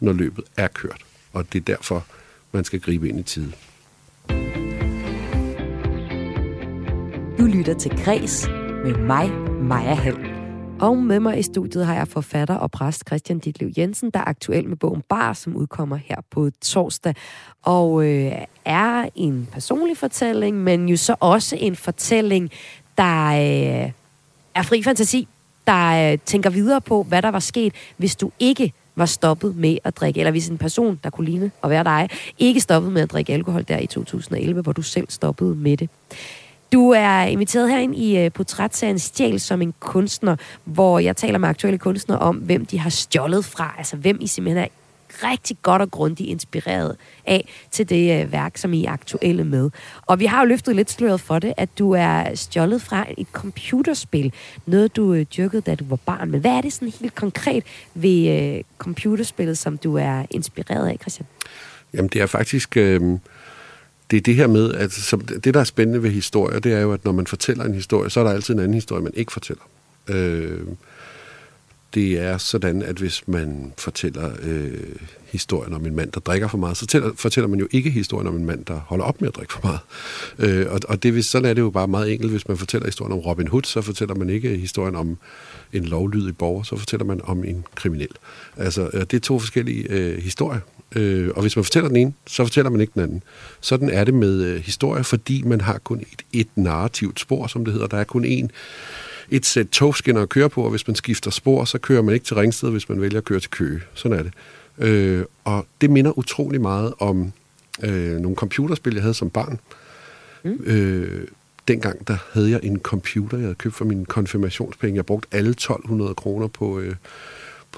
når 0.00 0.12
løbet 0.12 0.44
er 0.56 0.68
kørt. 0.68 1.00
Og 1.32 1.52
det 1.52 1.58
er 1.58 1.64
derfor, 1.64 2.04
man 2.52 2.64
skal 2.64 2.80
gribe 2.80 3.08
ind 3.08 3.20
i 3.20 3.22
tide. 3.22 3.52
Du 7.38 7.44
lytter 7.44 7.74
til 7.78 7.90
Græs 8.04 8.48
med 8.84 8.94
mig, 8.94 9.30
Maja 9.60 9.94
Hall. 9.94 10.18
Og 10.80 10.96
med 10.96 11.20
mig 11.20 11.38
i 11.38 11.42
studiet 11.42 11.86
har 11.86 11.94
jeg 11.94 12.08
forfatter 12.08 12.54
og 12.54 12.70
præst 12.70 13.06
Christian 13.06 13.38
Ditlev 13.38 13.70
Jensen, 13.78 14.10
der 14.10 14.20
er 14.20 14.24
aktuel 14.24 14.68
med 14.68 14.76
bogen 14.76 15.02
Bar, 15.08 15.32
som 15.32 15.56
udkommer 15.56 15.96
her 15.96 16.16
på 16.30 16.50
torsdag. 16.62 17.14
Og 17.62 18.04
øh, 18.04 18.32
er 18.64 19.08
en 19.14 19.48
personlig 19.52 19.96
fortælling, 19.96 20.56
men 20.56 20.88
jo 20.88 20.96
så 20.96 21.14
også 21.20 21.56
en 21.60 21.76
fortælling, 21.76 22.50
der 22.98 23.26
øh, 23.26 23.90
er 24.54 24.62
fri 24.62 24.82
fantasi, 24.82 25.28
der 25.66 26.12
øh, 26.12 26.18
tænker 26.24 26.50
videre 26.50 26.80
på, 26.80 27.02
hvad 27.02 27.22
der 27.22 27.28
var 27.28 27.40
sket, 27.40 27.74
hvis 27.96 28.16
du 28.16 28.30
ikke 28.38 28.72
var 28.96 29.06
stoppet 29.06 29.56
med 29.56 29.78
at 29.84 29.96
drikke, 29.96 30.20
eller 30.20 30.30
hvis 30.30 30.48
en 30.48 30.58
person, 30.58 31.00
der 31.04 31.10
kunne 31.10 31.24
ligne 31.24 31.50
at 31.64 31.70
være 31.70 31.84
dig, 31.84 32.08
ikke 32.38 32.60
stoppede 32.60 32.92
med 32.92 33.02
at 33.02 33.10
drikke 33.10 33.32
alkohol 33.32 33.64
der 33.68 33.78
i 33.78 33.86
2011, 33.86 34.62
hvor 34.62 34.72
du 34.72 34.82
selv 34.82 35.06
stoppede 35.10 35.54
med 35.54 35.76
det. 35.76 35.90
Du 36.72 36.90
er 36.90 37.22
inviteret 37.22 37.70
herind 37.70 37.96
i 37.96 38.18
øh, 38.18 38.26
uh, 38.26 38.32
portrætserien 38.32 38.98
Stjæl 38.98 39.40
som 39.40 39.62
en 39.62 39.74
kunstner, 39.80 40.36
hvor 40.64 40.98
jeg 40.98 41.16
taler 41.16 41.38
med 41.38 41.48
aktuelle 41.48 41.78
kunstnere 41.78 42.18
om, 42.18 42.36
hvem 42.36 42.66
de 42.66 42.78
har 42.78 42.90
stjålet 42.90 43.44
fra, 43.44 43.74
altså 43.78 43.96
hvem 43.96 44.18
I 44.20 44.26
simpelthen 44.26 44.64
er 44.64 44.68
rigtig 45.28 45.56
godt 45.62 45.82
og 45.82 45.90
grundigt 45.90 46.30
inspireret 46.30 46.96
af 47.26 47.48
til 47.70 47.88
det 47.88 48.24
uh, 48.24 48.32
værk, 48.32 48.56
som 48.56 48.72
I 48.72 48.84
er 48.84 48.90
aktuelle 48.90 49.44
med. 49.44 49.70
Og 50.06 50.20
vi 50.20 50.26
har 50.26 50.40
jo 50.40 50.46
løftet 50.46 50.76
lidt 50.76 50.90
sløret 50.90 51.20
for 51.20 51.38
det, 51.38 51.54
at 51.56 51.68
du 51.78 51.92
er 51.92 52.34
stjålet 52.34 52.82
fra 52.82 53.06
et 53.18 53.26
computerspil. 53.32 54.32
Noget, 54.66 54.96
du 54.96 55.02
uh, 55.02 55.22
dyrkede, 55.22 55.62
da 55.62 55.74
du 55.74 55.84
var 55.88 55.98
barn. 56.06 56.30
Men 56.30 56.40
hvad 56.40 56.50
er 56.50 56.60
det 56.60 56.72
sådan 56.72 56.92
helt 57.00 57.14
konkret 57.14 57.64
ved 57.94 58.54
uh, 58.56 58.64
computerspillet, 58.78 59.58
som 59.58 59.78
du 59.78 59.96
er 59.96 60.26
inspireret 60.30 60.88
af, 60.88 60.96
Christian? 61.00 61.26
Jamen, 61.94 62.08
det 62.08 62.22
er 62.22 62.26
faktisk... 62.26 62.76
Øh 62.76 63.18
det 64.10 64.16
er 64.16 64.20
det 64.20 64.34
her 64.34 64.46
med, 64.46 64.74
at 64.74 64.92
som, 64.92 65.20
det, 65.20 65.54
der 65.54 65.60
er 65.60 65.64
spændende 65.64 66.02
ved 66.02 66.10
historier, 66.10 66.58
det 66.58 66.72
er 66.72 66.80
jo, 66.80 66.92
at 66.92 67.04
når 67.04 67.12
man 67.12 67.26
fortæller 67.26 67.64
en 67.64 67.74
historie, 67.74 68.10
så 68.10 68.20
er 68.20 68.24
der 68.24 68.30
altid 68.30 68.54
en 68.54 68.60
anden 68.60 68.74
historie, 68.74 69.02
man 69.02 69.12
ikke 69.16 69.32
fortæller. 69.32 69.62
Øh, 70.08 70.60
det 71.94 72.20
er 72.20 72.38
sådan, 72.38 72.82
at 72.82 72.96
hvis 72.96 73.28
man 73.28 73.72
fortæller 73.78 74.30
øh, 74.42 74.96
historien 75.24 75.74
om 75.74 75.86
en 75.86 75.96
mand, 75.96 76.12
der 76.12 76.20
drikker 76.20 76.48
for 76.48 76.58
meget, 76.58 76.76
så 76.76 76.86
tæller, 76.86 77.10
fortæller 77.14 77.48
man 77.48 77.58
jo 77.58 77.68
ikke 77.70 77.90
historien 77.90 78.26
om 78.26 78.36
en 78.36 78.44
mand, 78.44 78.64
der 78.64 78.80
holder 78.86 79.04
op 79.04 79.20
med 79.20 79.28
at 79.28 79.36
drikke 79.36 79.52
for 79.52 79.60
meget. 79.62 79.80
Øh, 80.38 80.72
og 80.72 80.80
og 80.88 81.02
det, 81.02 81.24
sådan 81.24 81.50
er 81.50 81.54
det 81.54 81.60
jo 81.60 81.70
bare 81.70 81.88
meget 81.88 82.12
enkelt. 82.12 82.30
Hvis 82.30 82.48
man 82.48 82.56
fortæller 82.56 82.86
historien 82.86 83.12
om 83.12 83.18
Robin 83.18 83.48
Hood, 83.48 83.62
så 83.62 83.80
fortæller 83.80 84.14
man 84.14 84.30
ikke 84.30 84.56
historien 84.56 84.96
om 84.96 85.18
en 85.72 85.84
lovlydig 85.84 86.36
borger, 86.36 86.62
så 86.62 86.76
fortæller 86.76 87.04
man 87.04 87.20
om 87.24 87.44
en 87.44 87.64
kriminel. 87.74 88.10
Altså, 88.56 88.90
det 88.92 89.14
er 89.14 89.20
to 89.20 89.38
forskellige 89.38 89.86
øh, 89.90 90.22
historier. 90.22 90.60
Øh, 90.96 91.30
og 91.36 91.42
hvis 91.42 91.56
man 91.56 91.64
fortæller 91.64 91.88
den 91.88 91.96
ene, 91.96 92.12
så 92.26 92.44
fortæller 92.44 92.70
man 92.70 92.80
ikke 92.80 92.92
den 92.94 93.02
anden. 93.02 93.22
Sådan 93.60 93.90
er 93.90 94.04
det 94.04 94.14
med 94.14 94.42
øh, 94.42 94.60
historie, 94.60 95.04
fordi 95.04 95.42
man 95.42 95.60
har 95.60 95.78
kun 95.78 96.00
et, 96.00 96.24
et 96.32 96.48
narrativt 96.56 97.20
spor, 97.20 97.46
som 97.46 97.64
det 97.64 97.74
hedder. 97.74 97.86
Der 97.86 97.98
er 97.98 98.04
kun 98.04 98.24
én 98.24 98.48
et 99.30 99.46
sæt 99.46 99.66
togskinner 99.68 100.22
at 100.22 100.28
køre 100.28 100.50
på, 100.50 100.62
og 100.62 100.70
hvis 100.70 100.86
man 100.86 100.96
skifter 100.96 101.30
spor, 101.30 101.64
så 101.64 101.78
kører 101.78 102.02
man 102.02 102.14
ikke 102.14 102.26
til 102.26 102.36
Ringsted, 102.36 102.70
hvis 102.70 102.88
man 102.88 103.00
vælger 103.00 103.18
at 103.18 103.24
køre 103.24 103.40
til 103.40 103.50
Køge. 103.50 103.80
Sådan 103.94 104.18
er 104.18 104.22
det. 104.22 104.32
Øh, 104.78 105.24
og 105.44 105.66
det 105.80 105.90
minder 105.90 106.18
utrolig 106.18 106.60
meget 106.60 106.94
om 106.98 107.32
øh, 107.82 108.18
nogle 108.20 108.36
computerspil, 108.36 108.94
jeg 108.94 109.02
havde 109.02 109.14
som 109.14 109.30
barn. 109.30 109.60
Mm. 110.44 110.60
Øh, 110.64 111.26
dengang 111.68 112.08
der 112.08 112.16
havde 112.32 112.50
jeg 112.50 112.60
en 112.62 112.80
computer, 112.80 113.36
jeg 113.36 113.44
havde 113.44 113.54
købt 113.54 113.74
for 113.74 113.84
min 113.84 114.04
konfirmationspenge. 114.04 114.96
Jeg 114.96 115.06
brugte 115.06 115.28
alle 115.32 115.50
1200 115.50 116.14
kroner 116.14 116.46
på, 116.46 116.78
øh, 116.78 116.94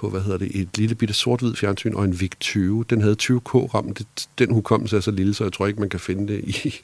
på, 0.01 0.09
hvad 0.09 0.21
hedder 0.21 0.39
det, 0.39 0.61
et 0.61 0.69
lille 0.79 0.95
bitte 0.95 1.15
sort-hvid 1.15 1.55
fjernsyn 1.55 1.95
og 1.95 2.05
en 2.05 2.21
VIC 2.21 2.33
20. 2.41 2.85
Den 2.91 3.01
havde 3.01 3.17
20K-ram. 3.23 3.97
Den 4.39 4.53
hukommelse 4.53 4.97
er 4.97 5.01
så 5.01 5.11
lille, 5.11 5.35
så 5.35 5.45
jeg 5.45 5.53
tror 5.53 5.67
ikke, 5.67 5.81
man 5.81 5.89
kan 5.89 6.01
finde 6.01 6.33
det 6.33 6.45
i, 6.45 6.75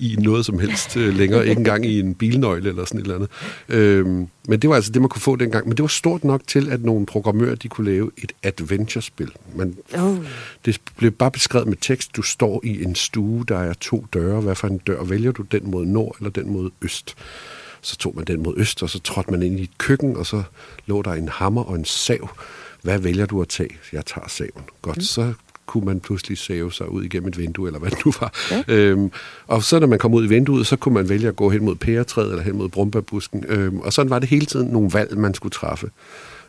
i 0.00 0.16
noget 0.16 0.46
som 0.46 0.58
helst 0.58 0.96
øh, 0.96 1.16
længere. 1.16 1.46
Ikke 1.48 1.58
engang 1.58 1.86
i 1.86 2.00
en 2.00 2.14
bilnøgle 2.14 2.68
eller 2.68 2.84
sådan 2.84 3.00
et 3.00 3.04
eller 3.04 3.14
andet. 3.14 3.30
Øhm, 3.68 4.28
men 4.48 4.62
det 4.62 4.70
var 4.70 4.76
altså 4.76 4.92
det, 4.92 5.02
man 5.02 5.08
kunne 5.08 5.22
få 5.22 5.36
dengang. 5.36 5.68
Men 5.68 5.76
det 5.76 5.82
var 5.82 5.88
stort 5.88 6.24
nok 6.24 6.42
til, 6.46 6.68
at 6.70 6.84
nogle 6.84 7.06
programmører 7.06 7.54
de 7.54 7.68
kunne 7.68 7.90
lave 7.90 8.10
et 8.16 8.32
adventure-spil. 8.42 9.32
Men 9.54 9.76
oh. 9.98 10.16
Det 10.64 10.80
blev 10.96 11.10
bare 11.10 11.30
beskrevet 11.30 11.68
med 11.68 11.76
tekst. 11.80 12.16
Du 12.16 12.22
står 12.22 12.60
i 12.64 12.84
en 12.84 12.94
stue, 12.94 13.44
der 13.48 13.58
er 13.58 13.74
to 13.80 14.06
døre. 14.12 14.40
Hvad 14.40 14.54
for 14.54 14.68
en 14.68 14.78
dør 14.78 15.04
vælger 15.04 15.32
du? 15.32 15.42
Den 15.42 15.70
mod 15.70 15.86
nord 15.86 16.16
eller 16.18 16.30
den 16.30 16.52
mod 16.52 16.70
øst? 16.82 17.14
Så 17.80 17.96
tog 17.96 18.12
man 18.16 18.24
den 18.24 18.42
mod 18.42 18.54
øst, 18.56 18.82
og 18.82 18.90
så 18.90 18.98
trådte 19.00 19.30
man 19.30 19.42
ind 19.42 19.60
i 19.60 19.62
et 19.62 19.78
køkken, 19.78 20.16
og 20.16 20.26
så 20.26 20.42
lå 20.86 21.02
der 21.02 21.12
en 21.12 21.28
hammer 21.28 21.62
og 21.62 21.76
en 21.76 21.84
sav. 21.84 22.30
Hvad 22.84 22.98
vælger 22.98 23.26
du 23.26 23.42
at 23.42 23.48
tage? 23.48 23.76
Jeg 23.92 24.06
tager 24.06 24.28
saven. 24.28 24.62
Godt, 24.82 24.96
mm. 24.96 25.02
så 25.02 25.32
kunne 25.66 25.84
man 25.84 26.00
pludselig 26.00 26.38
save 26.38 26.72
sig 26.72 26.88
ud 26.88 27.04
igennem 27.04 27.28
et 27.28 27.38
vindue, 27.38 27.68
eller 27.68 27.80
hvad 27.80 27.90
det 27.90 27.98
nu 28.06 28.12
var. 28.20 28.34
Ja. 28.50 28.62
Øhm, 28.68 29.10
og 29.46 29.62
så 29.62 29.78
når 29.78 29.86
man 29.86 29.98
kom 29.98 30.14
ud 30.14 30.24
i 30.24 30.28
vinduet, 30.28 30.66
så 30.66 30.76
kunne 30.76 30.94
man 30.94 31.08
vælge 31.08 31.28
at 31.28 31.36
gå 31.36 31.50
hen 31.50 31.64
mod 31.64 31.74
pæretræet, 31.74 32.30
eller 32.30 32.42
hen 32.42 32.56
mod 32.56 32.68
brumbærbusken. 32.68 33.44
Øhm, 33.48 33.80
og 33.80 33.92
sådan 33.92 34.10
var 34.10 34.18
det 34.18 34.28
hele 34.28 34.46
tiden 34.46 34.68
nogle 34.68 34.90
valg, 34.92 35.18
man 35.18 35.34
skulle 35.34 35.50
træffe. 35.50 35.90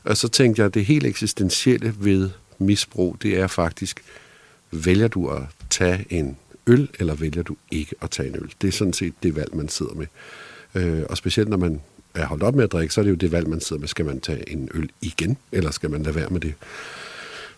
Og 0.04 0.17
så 0.17 0.28
tænkte 0.28 0.60
jeg, 0.60 0.65
at 0.65 0.74
det 0.74 0.86
helt 0.86 1.06
eksistentielle 1.06 1.95
ved 2.00 2.30
misbrug, 2.60 3.17
det 3.21 3.39
er 3.39 3.48
faktisk, 3.48 4.04
vælger 4.71 5.08
du 5.08 5.30
at 5.30 5.41
tage 5.69 6.06
en 6.10 6.38
øl, 6.67 6.89
eller 7.00 7.15
vælger 7.15 7.43
du 7.43 7.56
ikke 7.71 7.95
at 8.02 8.10
tage 8.10 8.30
en 8.30 8.36
øl? 8.36 8.54
Det 8.62 8.67
er 8.67 8.71
sådan 8.71 8.93
set 8.93 9.13
det 9.24 9.36
valg, 9.36 9.56
man 9.56 9.69
sidder 9.69 9.93
med. 9.93 10.08
Øh, 10.76 11.04
og 11.10 11.17
specielt 11.17 11.50
når 11.50 11.58
man 11.58 11.82
er 12.15 12.25
holdt 12.25 12.43
op 12.43 12.56
med 12.56 12.63
at 12.63 12.71
drikke, 12.71 12.93
så 12.93 13.01
er 13.01 13.04
det 13.04 13.12
jo 13.12 13.15
det 13.15 13.32
valg, 13.32 13.49
man 13.49 13.62
sidder 13.62 13.80
med. 13.80 13.88
Skal 13.88 14.06
man 14.06 14.19
tage 14.19 14.49
en 14.49 14.69
øl 14.73 14.89
igen, 15.01 15.38
eller 15.51 15.71
skal 15.71 15.91
man 15.91 16.04
lade 16.04 16.15
være 16.15 16.30
med 16.30 16.39
det? 16.39 16.54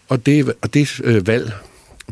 Og 0.08 0.26
det, 0.26 0.56
og 0.62 0.74
det 0.74 1.02
øh, 1.04 1.28
valg, 1.28 1.52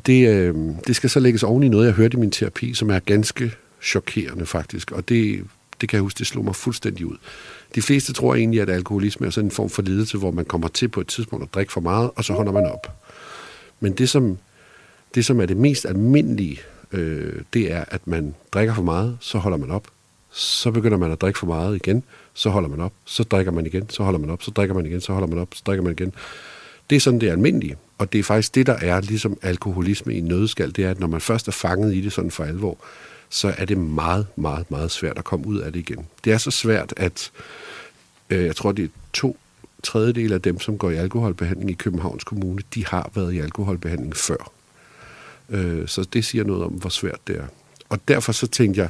det, 0.06 0.30
øh, 0.30 0.56
det 0.88 0.96
skal 0.96 1.10
så 1.10 1.20
lægges 1.20 1.44
oven 1.44 1.64
i 1.64 1.68
noget, 1.68 1.86
jeg 1.86 1.94
hørte 1.94 2.18
i 2.18 2.20
min 2.20 2.32
terapi, 2.32 2.74
som 2.74 2.90
er 2.90 3.00
ganske 3.00 3.52
chokerende 3.84 4.46
faktisk. 4.46 4.92
Og 4.92 5.10
det, 5.10 5.44
det 5.82 5.90
kan 5.90 5.98
jeg 5.98 6.02
huske, 6.02 6.20
det 6.20 6.28
slog 6.28 6.46
mig 6.46 6.56
fuldstændig 6.56 7.06
ud. 7.06 7.18
De 7.76 7.82
fleste 7.82 8.14
tror 8.14 8.36
egentlig, 8.36 8.62
at 8.62 8.70
alkoholisme 8.70 9.28
er 9.28 9.32
sådan 9.32 9.48
en 9.48 9.52
form 9.52 9.70
for 9.70 9.82
lidelse, 9.82 10.18
hvor 10.18 10.32
man 10.32 10.46
kommer 10.46 10.68
til 10.68 10.88
på 10.88 11.02
et 11.02 11.08
tidspunkt 11.08 11.44
at 11.44 11.54
drikke 11.54 11.74
for 11.74 11.82
meget, 11.82 12.12
og 12.16 12.24
så 12.24 12.34
holder 12.34 12.52
man 12.52 12.66
op. 12.66 13.06
Men 13.80 13.94
det, 13.94 14.10
som, 14.10 14.38
det, 15.16 15.26
som 15.26 15.40
er 15.42 15.46
det 15.46 15.58
mest 15.58 15.86
almindelige, 15.86 16.60
øh, 16.92 17.34
det 17.54 17.72
er, 17.72 17.86
at 17.88 18.08
man 18.08 18.36
drikker 18.54 18.74
for 18.74 18.84
meget, 18.84 19.18
så 19.20 19.38
holder 19.38 19.58
man 19.58 19.72
op 19.72 19.88
så 20.36 20.72
begynder 20.72 20.98
man 20.98 21.12
at 21.12 21.22
drikke 21.22 21.40
for 21.40 21.48
meget 21.48 21.76
igen, 21.76 22.04
så 22.34 22.50
holder 22.50 22.70
man 22.70 22.82
op, 22.82 22.94
så 23.06 23.24
drikker 23.24 23.52
man 23.52 23.66
igen, 23.66 23.90
så 23.90 24.04
holder 24.04 24.20
man 24.20 24.30
op, 24.30 24.44
så 24.44 24.52
drikker 24.52 24.76
man 24.76 24.86
igen, 24.86 25.02
så 25.02 25.14
holder 25.14 25.28
man 25.28 25.40
op, 25.40 25.48
så 25.54 25.62
drikker 25.66 25.84
man 25.84 25.92
igen. 25.92 26.14
Det 26.90 26.96
er 26.96 27.00
sådan, 27.00 27.20
det 27.20 27.28
er 27.28 27.32
almindelige. 27.32 27.78
Og 27.98 28.14
det 28.14 28.20
er 28.20 28.24
faktisk 28.24 28.56
det, 28.56 28.66
der 28.66 28.74
er 28.74 29.02
ligesom 29.02 29.38
alkoholisme 29.42 30.14
i 30.16 30.22
nødskal, 30.22 30.76
det 30.76 30.86
er, 30.86 30.92
at 30.92 31.00
når 31.00 31.08
man 31.08 31.22
først 31.22 31.48
er 31.48 31.52
fanget 31.52 31.96
i 31.96 32.02
det 32.02 32.14
sådan 32.14 32.32
for 32.32 32.44
alvor, 32.44 32.78
så 33.30 33.54
er 33.58 33.66
det 33.66 33.78
meget, 33.78 34.28
meget, 34.36 34.72
meget 34.72 34.92
svært 34.92 35.18
at 35.18 35.24
komme 35.24 35.48
ud 35.48 35.60
af 35.60 35.74
det 35.74 35.80
igen. 35.80 36.08
Det 36.24 36.34
er 36.34 36.38
så 36.38 36.52
svært, 36.52 36.94
at 36.98 37.32
øh, 38.30 38.46
jeg 38.46 38.56
tror, 38.56 38.72
det 38.72 38.86
er 38.86 38.90
to 39.14 39.38
tredjedel 39.84 40.34
af 40.34 40.42
dem, 40.42 40.60
som 40.60 40.78
går 40.78 40.90
i 40.90 40.96
alkoholbehandling 40.96 41.70
i 41.70 41.74
Københavns 41.74 42.24
Kommune, 42.24 42.62
de 42.74 42.86
har 42.86 43.12
været 43.16 43.34
i 43.34 43.40
alkoholbehandling 43.40 44.16
før. 44.16 44.52
Øh, 45.50 45.88
så 45.88 46.04
det 46.14 46.26
siger 46.26 46.44
noget 46.44 46.64
om, 46.64 46.72
hvor 46.72 46.90
svært 46.90 47.20
det 47.28 47.38
er. 47.38 47.46
Og 47.90 48.00
derfor 48.08 48.32
så 48.32 48.48
tænkte 48.48 48.82
jeg, 48.82 48.90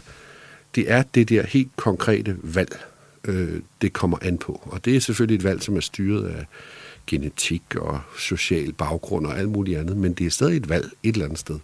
det 0.75 0.91
er 0.91 1.03
det 1.03 1.29
der 1.29 1.43
helt 1.43 1.75
konkrete 1.75 2.37
valg, 2.43 2.79
øh, 3.27 3.61
det 3.81 3.93
kommer 3.93 4.17
an 4.21 4.37
på. 4.37 4.61
Og 4.65 4.85
det 4.85 4.95
er 4.95 4.99
selvfølgelig 4.99 5.35
et 5.35 5.43
valg, 5.43 5.63
som 5.63 5.75
er 5.75 5.81
styret 5.81 6.27
af 6.27 6.45
genetik 7.07 7.63
og 7.75 7.99
social 8.19 8.73
baggrund 8.73 9.25
og 9.25 9.39
alt 9.39 9.49
muligt 9.49 9.79
andet, 9.79 9.97
men 9.97 10.13
det 10.13 10.25
er 10.25 10.31
stadig 10.31 10.57
et 10.57 10.69
valg 10.69 10.91
et 11.03 11.13
eller 11.13 11.25
andet 11.25 11.39
sted. 11.39 11.59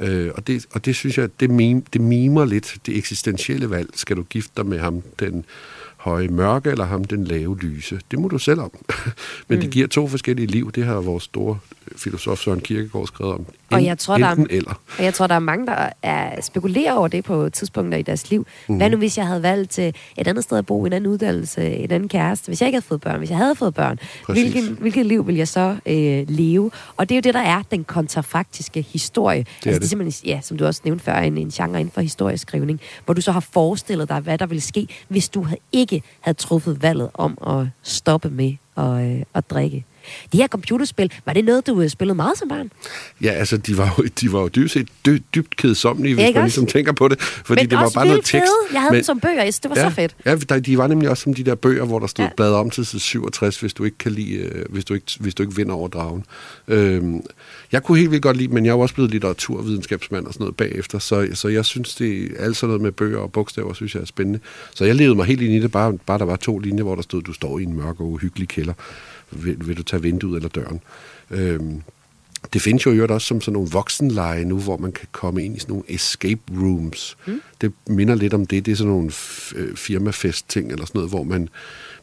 Øh, 0.00 0.30
og, 0.34 0.46
det, 0.46 0.66
og 0.72 0.84
det 0.84 0.96
synes 0.96 1.18
jeg, 1.18 1.28
det, 1.40 1.50
mim, 1.50 1.82
det 1.82 2.00
mimer 2.00 2.44
lidt 2.44 2.76
det 2.86 2.96
eksistentielle 2.96 3.70
valg. 3.70 3.90
Skal 3.94 4.16
du 4.16 4.22
gifte 4.22 4.52
dig 4.56 4.66
med 4.66 4.78
ham, 4.78 5.02
den 5.20 5.44
høje 5.96 6.28
mørke, 6.28 6.70
eller 6.70 6.84
ham, 6.84 7.04
den 7.04 7.24
lave 7.24 7.58
lyse? 7.58 8.00
Det 8.10 8.18
må 8.18 8.28
du 8.28 8.38
selv 8.38 8.60
om. 8.60 8.70
men 9.48 9.58
mm. 9.58 9.60
det 9.60 9.70
giver 9.70 9.86
to 9.86 10.08
forskellige 10.08 10.46
liv. 10.46 10.72
Det 10.72 10.84
har 10.84 10.94
vores 10.94 11.24
store 11.24 11.58
filosof 11.96 12.38
Søren 12.38 12.60
Kierkegaard 12.60 13.06
skrevet 13.06 13.34
om. 13.34 13.46
Og 13.70 13.84
jeg 13.84 13.98
tror, 13.98 14.18
der 14.18 14.26
er, 14.26 14.44
eller. 14.50 14.80
Og 14.98 15.04
jeg 15.04 15.14
tror, 15.14 15.26
der 15.26 15.34
er 15.34 15.38
mange, 15.38 15.66
der 15.66 15.88
er, 16.02 16.40
spekulerer 16.40 16.92
over 16.92 17.08
det 17.08 17.24
på 17.24 17.48
tidspunkter 17.48 17.98
i 17.98 18.02
deres 18.02 18.30
liv. 18.30 18.46
Mm. 18.68 18.76
Hvad 18.76 18.90
nu, 18.90 18.96
hvis 18.96 19.18
jeg 19.18 19.26
havde 19.26 19.42
valgt 19.42 19.78
et 19.78 19.94
andet 20.16 20.44
sted 20.44 20.58
at 20.58 20.66
bo, 20.66 20.84
en 20.84 20.92
anden 20.92 21.10
uddannelse, 21.10 21.70
en 21.76 21.90
anden 21.90 22.08
kæreste, 22.08 22.48
hvis 22.48 22.60
jeg 22.60 22.66
ikke 22.66 22.76
havde 22.76 22.86
fået 22.86 23.00
børn, 23.00 23.18
hvis 23.18 23.30
jeg 23.30 23.38
havde 23.38 23.54
fået 23.54 23.74
børn, 23.74 23.98
hvilket, 24.28 24.68
hvilket 24.68 25.06
liv 25.06 25.26
vil 25.26 25.36
jeg 25.36 25.48
så 25.48 25.76
øh, 25.86 26.24
leve? 26.28 26.70
Og 26.96 27.08
det 27.08 27.14
er 27.14 27.16
jo 27.16 27.20
det, 27.22 27.34
der 27.34 27.40
er 27.40 27.62
den 27.70 27.84
kontrafaktiske 27.84 28.82
historie. 28.82 29.38
Det 29.38 29.46
altså, 29.46 29.70
det. 29.70 29.80
det 29.80 29.84
er 29.84 29.88
simpelthen, 29.88 30.28
ja, 30.28 30.40
som 30.42 30.56
du 30.56 30.66
også 30.66 30.80
nævnte 30.84 31.04
før, 31.04 31.16
en, 31.16 31.38
en 31.38 31.50
genre 31.50 31.80
inden 31.80 31.92
for 31.92 32.00
historieskrivning, 32.00 32.80
hvor 33.04 33.14
du 33.14 33.20
så 33.20 33.32
har 33.32 33.40
forestillet 33.40 34.08
dig, 34.08 34.20
hvad 34.20 34.38
der 34.38 34.46
ville 34.46 34.60
ske, 34.60 34.88
hvis 35.08 35.28
du 35.28 35.46
ikke 35.72 36.02
havde 36.20 36.38
truffet 36.38 36.82
valget 36.82 37.10
om 37.14 37.38
at 37.46 37.66
stoppe 37.82 38.30
med 38.30 38.54
at, 38.76 39.16
øh, 39.16 39.22
at 39.34 39.50
drikke. 39.50 39.84
De 40.32 40.36
her 40.38 40.48
computerspil, 40.48 41.12
var 41.26 41.32
det 41.32 41.44
noget, 41.44 41.66
du 41.66 41.80
øh, 41.80 41.88
spillede 41.88 42.14
meget 42.14 42.38
som 42.38 42.48
barn? 42.48 42.70
Ja, 43.22 43.30
altså, 43.30 43.56
de 43.56 43.78
var 43.78 43.94
jo, 43.98 44.04
de 44.20 44.32
var 44.32 44.40
jo 44.40 44.48
dybt 44.48 44.70
set 44.70 44.88
dy, 45.06 45.22
dybt 45.34 45.56
kedsommelige, 45.56 46.14
hvis 46.14 46.34
man 46.34 46.44
ligesom 46.44 46.66
tænker 46.66 46.92
på 46.92 47.08
det. 47.08 47.20
Fordi 47.20 47.62
Men 47.62 47.70
det 47.70 47.78
var 47.78 47.90
bare 47.94 48.06
noget 48.06 48.24
tekst. 48.24 48.32
Fede. 48.32 48.72
Jeg 48.72 48.80
havde 48.80 48.92
men, 48.92 48.96
dem 48.96 49.04
som 49.04 49.20
bøger, 49.20 49.44
det 49.44 49.70
var 49.70 49.76
ja, 49.76 49.90
så 49.90 49.94
fedt. 49.94 50.50
Ja, 50.50 50.58
de 50.58 50.78
var 50.78 50.86
nemlig 50.86 51.10
også 51.10 51.22
som 51.22 51.34
de 51.34 51.44
der 51.44 51.54
bøger, 51.54 51.84
hvor 51.84 51.98
der 51.98 52.06
stod 52.06 52.24
ja. 52.24 52.30
bladet 52.36 52.54
om 52.54 52.70
til 52.70 52.86
side 52.86 53.02
67, 53.02 53.60
hvis 53.60 53.74
du 53.74 53.84
ikke 53.84 53.98
kan 53.98 54.12
lide, 54.12 54.34
øh, 54.34 54.64
hvis 54.70 54.84
du 54.84 54.94
ikke, 54.94 55.06
hvis 55.20 55.34
du 55.34 55.42
ikke 55.42 55.56
vinder 55.56 55.74
over 55.74 55.88
dragen. 55.88 56.24
Øhm, 56.68 57.22
jeg 57.72 57.82
kunne 57.82 57.98
helt 57.98 58.10
vildt 58.10 58.22
godt 58.22 58.36
lide, 58.36 58.48
men 58.54 58.66
jeg 58.66 58.72
er 58.72 58.76
også 58.76 58.94
blevet 58.94 59.10
litteraturvidenskabsmand 59.10 60.26
og 60.26 60.32
sådan 60.32 60.44
noget 60.44 60.56
bagefter, 60.56 60.98
så, 60.98 61.28
så 61.34 61.48
jeg 61.48 61.64
synes, 61.64 61.94
det 61.94 62.22
er 62.24 62.44
alt 62.44 62.56
sådan 62.56 62.68
noget 62.68 62.82
med 62.82 62.92
bøger 62.92 63.18
og 63.18 63.32
bogstaver, 63.32 63.72
synes 63.72 63.94
jeg 63.94 64.00
er 64.00 64.06
spændende. 64.06 64.40
Så 64.74 64.84
jeg 64.84 64.94
levede 64.94 65.14
mig 65.14 65.26
helt 65.26 65.42
ind 65.42 65.52
i 65.54 65.60
det, 65.60 65.72
bare, 65.72 65.98
bare 66.06 66.18
der 66.18 66.24
var 66.24 66.36
to 66.36 66.58
linjer, 66.58 66.84
hvor 66.84 66.94
der 66.94 67.02
stod, 67.02 67.22
du 67.22 67.32
står 67.32 67.58
i 67.58 67.62
en 67.62 67.76
mørk 67.76 68.00
og 68.00 68.10
uhyggelig 68.10 68.48
kælder 68.48 68.72
vil, 69.30 69.56
vil 69.66 69.76
du 69.76 69.82
tage 69.82 70.02
vinduet 70.02 70.36
eller 70.36 70.48
døren? 70.48 70.80
Øhm, 71.30 71.82
Det 72.52 72.62
findes 72.62 72.86
jo 72.86 72.90
i 72.90 72.94
øvrigt 72.94 73.12
også 73.12 73.26
som 73.26 73.40
sådan 73.40 73.52
nogle 73.52 73.68
voksenleje 73.70 74.44
nu, 74.44 74.58
hvor 74.58 74.76
man 74.76 74.92
kan 74.92 75.08
komme 75.12 75.44
ind 75.44 75.56
i 75.56 75.60
sådan 75.60 75.72
nogle 75.72 75.84
escape 75.88 76.40
rooms. 76.50 77.16
Mm. 77.26 77.42
Det 77.60 77.72
minder 77.86 78.14
lidt 78.14 78.34
om 78.34 78.46
det. 78.46 78.66
Det 78.66 78.72
er 78.72 78.76
sådan 78.76 78.92
nogle 78.92 79.12
øh, 79.56 79.76
firmafest-ting 79.76 80.72
eller 80.72 80.86
sådan 80.86 80.98
noget, 80.98 81.10
hvor 81.10 81.22
man 81.22 81.48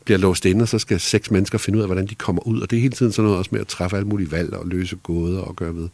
bliver 0.05 0.17
låst 0.17 0.45
inde, 0.45 0.61
og 0.61 0.67
så 0.67 0.79
skal 0.79 0.99
seks 0.99 1.31
mennesker 1.31 1.57
finde 1.57 1.77
ud 1.77 1.81
af, 1.81 1.87
hvordan 1.87 2.07
de 2.07 2.15
kommer 2.15 2.47
ud. 2.47 2.61
Og 2.61 2.69
det 2.69 2.77
er 2.77 2.81
hele 2.81 2.93
tiden 2.93 3.11
sådan 3.11 3.23
noget 3.23 3.37
også 3.37 3.49
med 3.51 3.61
at 3.61 3.67
træffe 3.67 3.97
alle 3.97 4.07
mulige 4.07 4.31
valg 4.31 4.53
og 4.53 4.67
løse 4.67 4.95
gåder 4.95 5.41
og 5.41 5.55
gøre 5.55 5.75
ved. 5.75 5.89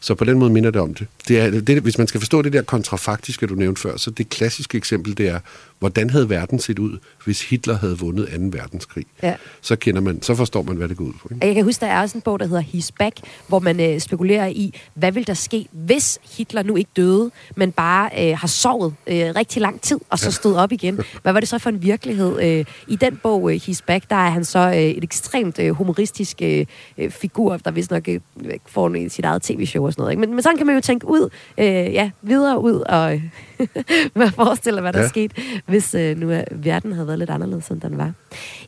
Så 0.00 0.14
på 0.14 0.24
den 0.24 0.38
måde 0.38 0.50
minder 0.50 0.70
det 0.70 0.80
om 0.80 0.94
det. 0.94 1.06
det, 1.28 1.40
er, 1.40 1.60
det 1.60 1.82
hvis 1.82 1.98
man 1.98 2.06
skal 2.06 2.20
forstå 2.20 2.42
det 2.42 2.52
der 2.52 2.62
kontrafaktiske, 2.62 3.46
du 3.46 3.54
nævnte 3.54 3.80
før, 3.80 3.96
så 3.96 4.10
det 4.10 4.28
klassiske 4.28 4.78
eksempel, 4.78 5.18
det 5.18 5.28
er, 5.28 5.40
hvordan 5.80 6.10
havde 6.10 6.30
verden 6.30 6.58
set 6.58 6.78
ud, 6.78 6.98
hvis 7.24 7.50
Hitler 7.50 7.78
havde 7.78 7.98
vundet 7.98 8.28
2. 8.28 8.58
verdenskrig? 8.58 9.04
Ja. 9.22 9.34
Så 9.60 9.76
kender 9.76 10.00
man, 10.00 10.22
så 10.22 10.34
forstår 10.34 10.62
man, 10.62 10.76
hvad 10.76 10.88
det 10.88 10.96
går 10.96 11.04
ud 11.04 11.12
på. 11.22 11.28
Ikke? 11.34 11.46
Jeg 11.46 11.54
kan 11.54 11.64
huske, 11.64 11.80
der 11.80 11.86
er 11.86 12.00
også 12.00 12.18
en 12.18 12.22
bog, 12.22 12.40
der 12.40 12.46
hedder 12.46 12.62
He's 12.62 12.90
Back, 12.98 13.16
hvor 13.46 13.58
man 13.58 13.80
øh, 13.80 14.00
spekulerer 14.00 14.46
i, 14.46 14.80
hvad 14.94 15.12
vil 15.12 15.26
der 15.26 15.34
ske, 15.34 15.66
hvis 15.72 16.18
Hitler 16.36 16.62
nu 16.62 16.76
ikke 16.76 16.90
døde, 16.96 17.30
men 17.56 17.72
bare 17.72 18.10
øh, 18.18 18.38
har 18.38 18.48
sovet 18.48 18.94
øh, 19.06 19.16
rigtig 19.36 19.62
lang 19.62 19.80
tid, 19.80 19.98
og 20.10 20.18
så 20.18 20.30
stod 20.30 20.56
op 20.56 20.72
igen. 20.72 21.00
Hvad 21.22 21.32
var 21.32 21.40
det 21.40 21.48
så 21.48 21.58
for 21.58 21.70
en 21.70 21.82
virkelighed? 21.82 22.40
Øh, 22.42 22.64
I 22.88 22.96
den 22.96 23.16
bog, 23.22 23.52
øh, 23.54 23.60
He's 23.68 23.80
Back, 23.86 24.10
der 24.10 24.16
er 24.16 24.30
han 24.30 24.44
så 24.44 24.58
øh, 24.58 24.76
et 24.76 25.04
ekstremt 25.04 25.58
øh, 25.58 25.70
humoristisk 25.70 26.42
øh, 26.42 26.66
øh 26.98 27.10
figur, 27.10 27.56
der 27.56 27.70
vist 27.70 27.90
nok 27.90 28.08
øh, 28.08 28.20
får 28.66 29.08
sit 29.08 29.24
eget 29.24 29.42
tv-show 29.42 29.86
og 29.86 29.92
sådan 29.92 30.02
noget. 30.02 30.12
Ikke? 30.12 30.20
Men, 30.20 30.30
men 30.30 30.42
sådan 30.42 30.56
kan 30.56 30.66
man 30.66 30.74
jo 30.74 30.80
tænke 30.80 31.08
ud, 31.08 31.28
øh, 31.58 31.66
ja, 31.66 32.10
videre 32.22 32.60
ud 32.60 32.74
og 32.74 33.14
øh, 33.14 33.22
forestille, 34.34 34.80
hvad 34.80 34.92
der 34.92 35.00
ja. 35.00 35.08
skete, 35.08 35.42
hvis 35.66 35.94
øh, 35.94 36.16
nu 36.16 36.30
er, 36.30 36.44
verden 36.50 36.92
havde 36.92 37.06
været 37.06 37.18
lidt 37.18 37.30
anderledes, 37.30 37.68
end 37.68 37.80
den 37.80 37.98
var. 37.98 38.12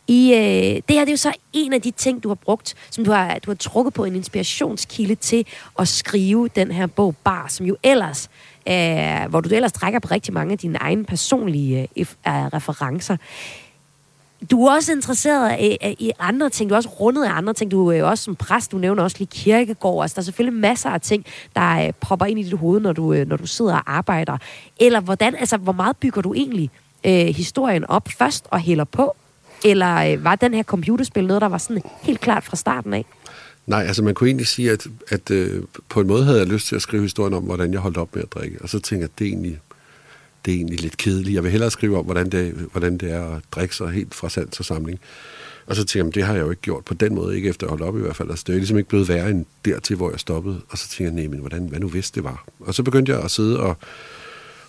I, 0.09 0.33
øh, 0.35 0.41
det 0.41 0.85
her 0.89 1.01
det 1.01 1.09
er 1.09 1.13
jo 1.13 1.17
så 1.17 1.33
en 1.53 1.73
af 1.73 1.83
de 1.83 1.91
ting, 1.91 2.23
du 2.23 2.29
har 2.29 2.35
brugt, 2.35 2.75
som 2.91 3.05
du 3.05 3.11
har, 3.11 3.39
du 3.39 3.51
har 3.51 3.57
trukket 3.57 3.95
på 3.95 4.05
en 4.05 4.17
inspirationskilde 4.17 5.15
til 5.15 5.47
at 5.79 5.89
skrive 5.89 6.49
den 6.57 6.71
her 6.71 6.87
bog 6.87 7.15
Bar, 7.25 7.47
som 7.49 7.67
jo 7.67 7.77
ellers 7.83 8.31
øh, 8.69 9.31
hvor 9.31 9.41
du 9.41 9.55
ellers 9.55 9.73
trækker 9.73 9.99
på 9.99 10.09
rigtig 10.11 10.35
mange 10.35 10.53
af 10.53 10.59
dine 10.59 10.79
egne 10.79 11.05
personlige 11.05 11.89
øh, 11.97 12.07
referencer 12.27 13.17
du 14.51 14.67
er 14.67 14.75
også 14.75 14.93
interesseret 14.93 15.61
i, 15.61 15.77
i 15.99 16.13
andre 16.19 16.51
ting. 16.51 16.71
Du 16.71 16.75
er 16.75 16.77
også 16.77 16.89
rundet 16.89 17.25
af 17.25 17.31
andre 17.33 17.53
ting. 17.53 17.71
Du 17.71 17.89
er 17.89 17.97
jo 17.97 18.09
også 18.09 18.25
som 18.25 18.37
præst. 18.37 18.73
Du 18.73 18.79
nævner 18.79 19.03
også 19.03 19.17
lige 19.19 19.29
kirkegård. 19.33 20.05
Altså, 20.05 20.15
der 20.15 20.21
er 20.21 20.25
selvfølgelig 20.25 20.61
masser 20.61 20.91
af 20.91 21.01
ting, 21.01 21.27
der 21.57 21.87
øh, 21.87 21.93
popper 22.01 22.27
ind 22.27 22.39
i 22.39 22.43
dit 22.43 22.59
hoved, 22.59 22.81
når 22.81 22.93
du, 22.93 23.13
øh, 23.13 23.29
når 23.29 23.37
du 23.37 23.47
sidder 23.47 23.75
og 23.75 23.97
arbejder. 23.97 24.39
Eller 24.81 25.01
hvordan, 25.01 25.35
altså, 25.35 25.57
hvor 25.57 25.73
meget 25.73 25.97
bygger 25.97 26.23
du 26.23 26.35
egentlig 26.35 26.71
øh, 27.05 27.27
historien 27.27 27.85
op 27.85 28.09
først 28.19 28.45
og 28.51 28.61
hælder 28.61 28.85
på? 28.85 29.17
Eller 29.65 30.13
øh, 30.13 30.25
var 30.25 30.35
den 30.35 30.55
her 30.55 30.63
computerspil 30.63 31.27
noget, 31.27 31.41
der 31.43 31.49
var 31.49 31.59
sådan 31.59 31.83
helt 32.03 32.21
klart 32.21 32.45
fra 32.45 32.57
starten 32.57 32.95
af? 32.95 33.05
Nej, 33.67 33.83
altså 33.83 34.03
man 34.03 34.15
kunne 34.15 34.29
egentlig 34.29 34.47
sige, 34.47 34.71
at, 34.71 34.87
at 35.09 35.31
øh, 35.31 35.63
på 35.89 36.01
en 36.01 36.07
måde 36.07 36.25
havde 36.25 36.39
jeg 36.39 36.47
lyst 36.47 36.67
til 36.67 36.77
at 36.77 36.83
skrive 36.83 37.03
historien 37.03 37.35
om, 37.35 37.43
hvordan 37.43 37.73
jeg 37.73 37.81
holdt 37.81 37.97
op 37.97 38.15
med 38.15 38.23
at 38.23 38.33
drikke. 38.33 38.63
Og 38.63 38.69
så 38.69 38.79
tænkte 38.79 38.97
jeg, 38.97 39.05
at 39.05 39.19
det 39.19 39.25
er 39.25 39.29
egentlig 39.29 39.61
det 40.45 40.53
er 40.53 40.57
egentlig 40.57 40.81
lidt 40.81 40.97
kedeligt. 40.97 41.35
Jeg 41.35 41.43
vil 41.43 41.51
hellere 41.51 41.71
skrive 41.71 41.99
om, 41.99 42.05
hvordan 42.05 42.31
det, 42.31 42.55
hvordan 42.73 42.99
det 42.99 43.13
er 43.13 43.37
at 43.37 43.43
drikke 43.53 43.77
sig 43.77 43.91
helt 43.91 44.15
fra 44.15 44.29
sans 44.29 44.59
og 44.59 44.65
samling. 44.65 45.01
Og 45.67 45.77
så 45.77 45.85
tænkte 45.85 45.99
jeg, 46.07 46.15
det 46.15 46.25
har 46.25 46.35
jeg 46.35 46.43
jo 46.43 46.51
ikke 46.51 46.63
gjort 46.63 46.85
på 46.85 46.95
den 46.95 47.15
måde, 47.15 47.37
ikke 47.37 47.49
efter 47.49 47.67
at 47.67 47.71
holde 47.71 47.85
op 47.85 47.97
i 47.97 48.01
hvert 48.01 48.17
fald. 48.17 48.31
Altså, 48.31 48.45
det 48.47 48.53
er 48.53 48.57
ligesom 48.57 48.79
ikke 48.79 48.89
blevet 48.89 49.09
værre 49.09 49.31
end 49.31 49.45
dertil, 49.65 49.97
hvor 49.97 50.11
jeg 50.11 50.21
stoppede. 50.21 50.61
Og 50.69 50.79
så 50.79 50.89
tænkte 50.89 51.05
jeg, 51.05 51.13
nej, 51.13 51.27
men 51.31 51.41
hvordan, 51.41 51.67
hvad 51.67 51.81
nu 51.81 51.89
hvis 51.89 52.11
det 52.11 52.25
var? 52.25 52.45
Og 52.61 52.75
så 52.75 52.83
begyndte 52.83 53.13
jeg 53.13 53.23
at 53.23 53.31
sidde 53.31 53.61
og, 53.61 53.77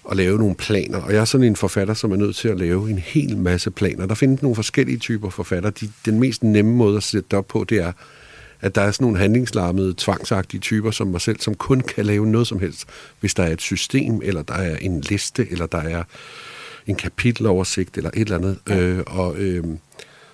og 0.03 0.15
lave 0.15 0.37
nogle 0.37 0.55
planer. 0.55 0.97
Og 0.97 1.13
jeg 1.13 1.21
er 1.21 1.25
sådan 1.25 1.47
en 1.47 1.55
forfatter, 1.55 1.93
som 1.93 2.11
er 2.11 2.15
nødt 2.15 2.35
til 2.35 2.47
at 2.47 2.57
lave 2.59 2.89
en 2.89 2.97
hel 2.97 3.37
masse 3.37 3.71
planer. 3.71 4.05
Der 4.05 4.15
findes 4.15 4.41
nogle 4.41 4.55
forskellige 4.55 4.97
typer 4.97 5.29
forfatter. 5.29 5.69
De, 5.69 5.89
den 6.05 6.19
mest 6.19 6.43
nemme 6.43 6.75
måde 6.75 6.97
at 6.97 7.03
sætte 7.03 7.27
det 7.31 7.37
op 7.37 7.47
på, 7.47 7.63
det 7.63 7.77
er, 7.77 7.91
at 8.63 8.75
der 8.75 8.81
er 8.81 8.91
sådan 8.91 9.05
nogle 9.05 9.19
handlingslarmede, 9.19 9.93
tvangsagtige 9.97 10.61
typer 10.61 10.91
som 10.91 11.07
mig 11.07 11.21
selv, 11.21 11.39
som 11.39 11.55
kun 11.55 11.81
kan 11.81 12.05
lave 12.05 12.27
noget 12.27 12.47
som 12.47 12.59
helst, 12.59 12.85
hvis 13.19 13.33
der 13.33 13.43
er 13.43 13.51
et 13.51 13.61
system, 13.61 14.21
eller 14.23 14.41
der 14.41 14.53
er 14.53 14.75
en 14.75 15.01
liste, 15.01 15.47
eller 15.51 15.65
der 15.65 15.77
er 15.77 16.03
en 16.87 16.95
kapiteloversigt, 16.95 17.97
eller 17.97 18.09
et 18.13 18.19
eller 18.19 18.37
andet. 18.37 18.59
Ja. 18.69 18.79
Øh, 18.79 19.03
og 19.07 19.35
øh, 19.37 19.63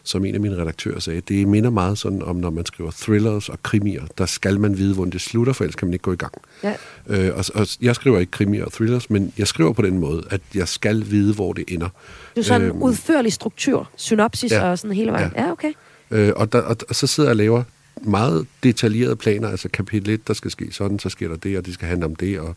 som 0.03 0.25
en 0.25 0.35
af 0.35 0.41
mine 0.41 0.61
redaktører 0.61 0.99
sagde, 0.99 1.21
det 1.21 1.47
minder 1.47 1.69
meget 1.69 1.97
sådan 1.97 2.21
om, 2.21 2.35
når 2.35 2.49
man 2.49 2.65
skriver 2.65 2.91
thrillers 2.91 3.49
og 3.49 3.63
krimier, 3.63 4.03
der 4.17 4.25
skal 4.25 4.59
man 4.59 4.77
vide, 4.77 4.93
hvordan 4.93 5.11
det 5.11 5.21
slutter, 5.21 5.53
for 5.53 5.63
ellers 5.63 5.75
kan 5.75 5.87
man 5.87 5.93
ikke 5.93 6.03
gå 6.03 6.13
i 6.13 6.15
gang. 6.15 6.33
Ja. 6.63 6.73
Øh, 7.07 7.37
og, 7.37 7.45
og 7.55 7.67
jeg 7.81 7.95
skriver 7.95 8.19
ikke 8.19 8.31
krimier 8.31 8.65
og 8.65 8.71
thrillers, 8.71 9.09
men 9.09 9.33
jeg 9.37 9.47
skriver 9.47 9.73
på 9.73 9.81
den 9.81 9.97
måde, 9.97 10.23
at 10.29 10.41
jeg 10.55 10.67
skal 10.67 11.05
vide, 11.09 11.33
hvor 11.33 11.53
det 11.53 11.63
ender. 11.67 11.89
Du 12.35 12.39
er 12.39 12.43
sådan 12.43 12.61
en 12.61 12.67
øh, 12.67 12.81
udførlig 12.81 13.33
struktur, 13.33 13.89
synopsis 13.95 14.51
ja. 14.51 14.69
og 14.69 14.79
sådan 14.79 14.95
hele 14.95 15.11
vejen. 15.11 15.31
Ja, 15.35 15.43
ja 15.43 15.51
okay. 15.51 15.73
Øh, 16.11 16.31
og, 16.35 16.51
der, 16.51 16.61
og, 16.61 16.77
og 16.89 16.95
så 16.95 17.07
sidder 17.07 17.29
jeg 17.29 17.33
og 17.33 17.37
laver 17.37 17.63
meget 18.01 18.47
detaljerede 18.63 19.15
planer, 19.15 19.49
altså 19.49 19.69
kapitel 19.69 20.09
1, 20.09 20.27
der 20.27 20.33
skal 20.33 20.51
ske 20.51 20.67
sådan, 20.71 20.99
så 20.99 21.09
sker 21.09 21.27
der 21.27 21.35
det, 21.35 21.57
og 21.57 21.65
det 21.65 21.73
skal 21.73 21.87
handle 21.87 22.05
om 22.05 22.15
det, 22.15 22.39
og 22.39 22.55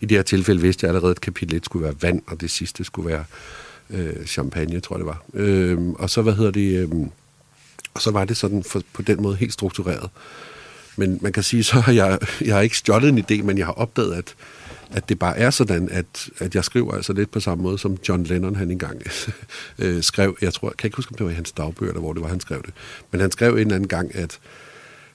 i 0.00 0.06
det 0.06 0.18
her 0.18 0.22
tilfælde 0.22 0.60
vidste 0.60 0.84
jeg 0.84 0.88
allerede, 0.88 1.10
at 1.10 1.20
kapitel 1.20 1.56
1 1.56 1.64
skulle 1.64 1.84
være 1.84 1.94
vand, 2.00 2.22
og 2.26 2.40
det 2.40 2.50
sidste 2.50 2.84
skulle 2.84 3.08
være 3.08 3.24
øh, 3.90 4.26
champagne, 4.26 4.80
tror 4.80 4.96
jeg 4.96 4.98
det 4.98 5.06
var. 5.06 5.24
Øh, 5.34 5.78
og 5.88 6.10
så, 6.10 6.22
hvad 6.22 6.32
hedder 6.32 6.50
det, 6.50 6.78
øh, 6.78 6.90
og 7.94 8.02
så 8.02 8.10
var 8.10 8.24
det 8.24 8.36
sådan 8.36 8.62
for, 8.62 8.82
på 8.92 9.02
den 9.02 9.22
måde 9.22 9.36
helt 9.36 9.52
struktureret. 9.52 10.10
Men 10.96 11.18
man 11.22 11.32
kan 11.32 11.42
sige, 11.42 11.64
så 11.64 11.80
har 11.80 11.92
jeg, 11.92 12.18
jeg 12.40 12.54
har 12.54 12.60
ikke 12.60 12.76
stjålet 12.76 13.08
en 13.08 13.18
idé, 13.18 13.42
men 13.42 13.58
jeg 13.58 13.66
har 13.66 13.72
opdaget, 13.72 14.14
at, 14.14 14.34
at 14.90 15.08
det 15.08 15.18
bare 15.18 15.38
er 15.38 15.50
sådan, 15.50 15.88
at, 15.92 16.28
at 16.38 16.54
jeg 16.54 16.64
skriver 16.64 16.94
altså 16.94 17.12
lidt 17.12 17.30
på 17.30 17.40
samme 17.40 17.62
måde, 17.62 17.78
som 17.78 17.98
John 18.08 18.24
Lennon 18.24 18.56
han 18.56 18.70
engang 18.70 19.02
øh, 19.78 20.02
skrev. 20.02 20.36
Jeg 20.40 20.52
tror, 20.54 20.68
jeg 20.68 20.76
kan 20.76 20.86
ikke 20.86 20.96
huske, 20.96 21.12
om 21.12 21.16
det 21.16 21.26
var 21.26 21.32
i 21.32 21.34
hans 21.34 21.52
dagbøger, 21.52 21.92
eller 21.92 22.00
hvor 22.00 22.12
det 22.12 22.22
var, 22.22 22.28
han 22.28 22.40
skrev 22.40 22.62
det. 22.62 22.74
Men 23.10 23.20
han 23.20 23.30
skrev 23.30 23.52
en 23.52 23.58
eller 23.58 23.74
anden 23.74 23.88
gang, 23.88 24.14
at 24.14 24.38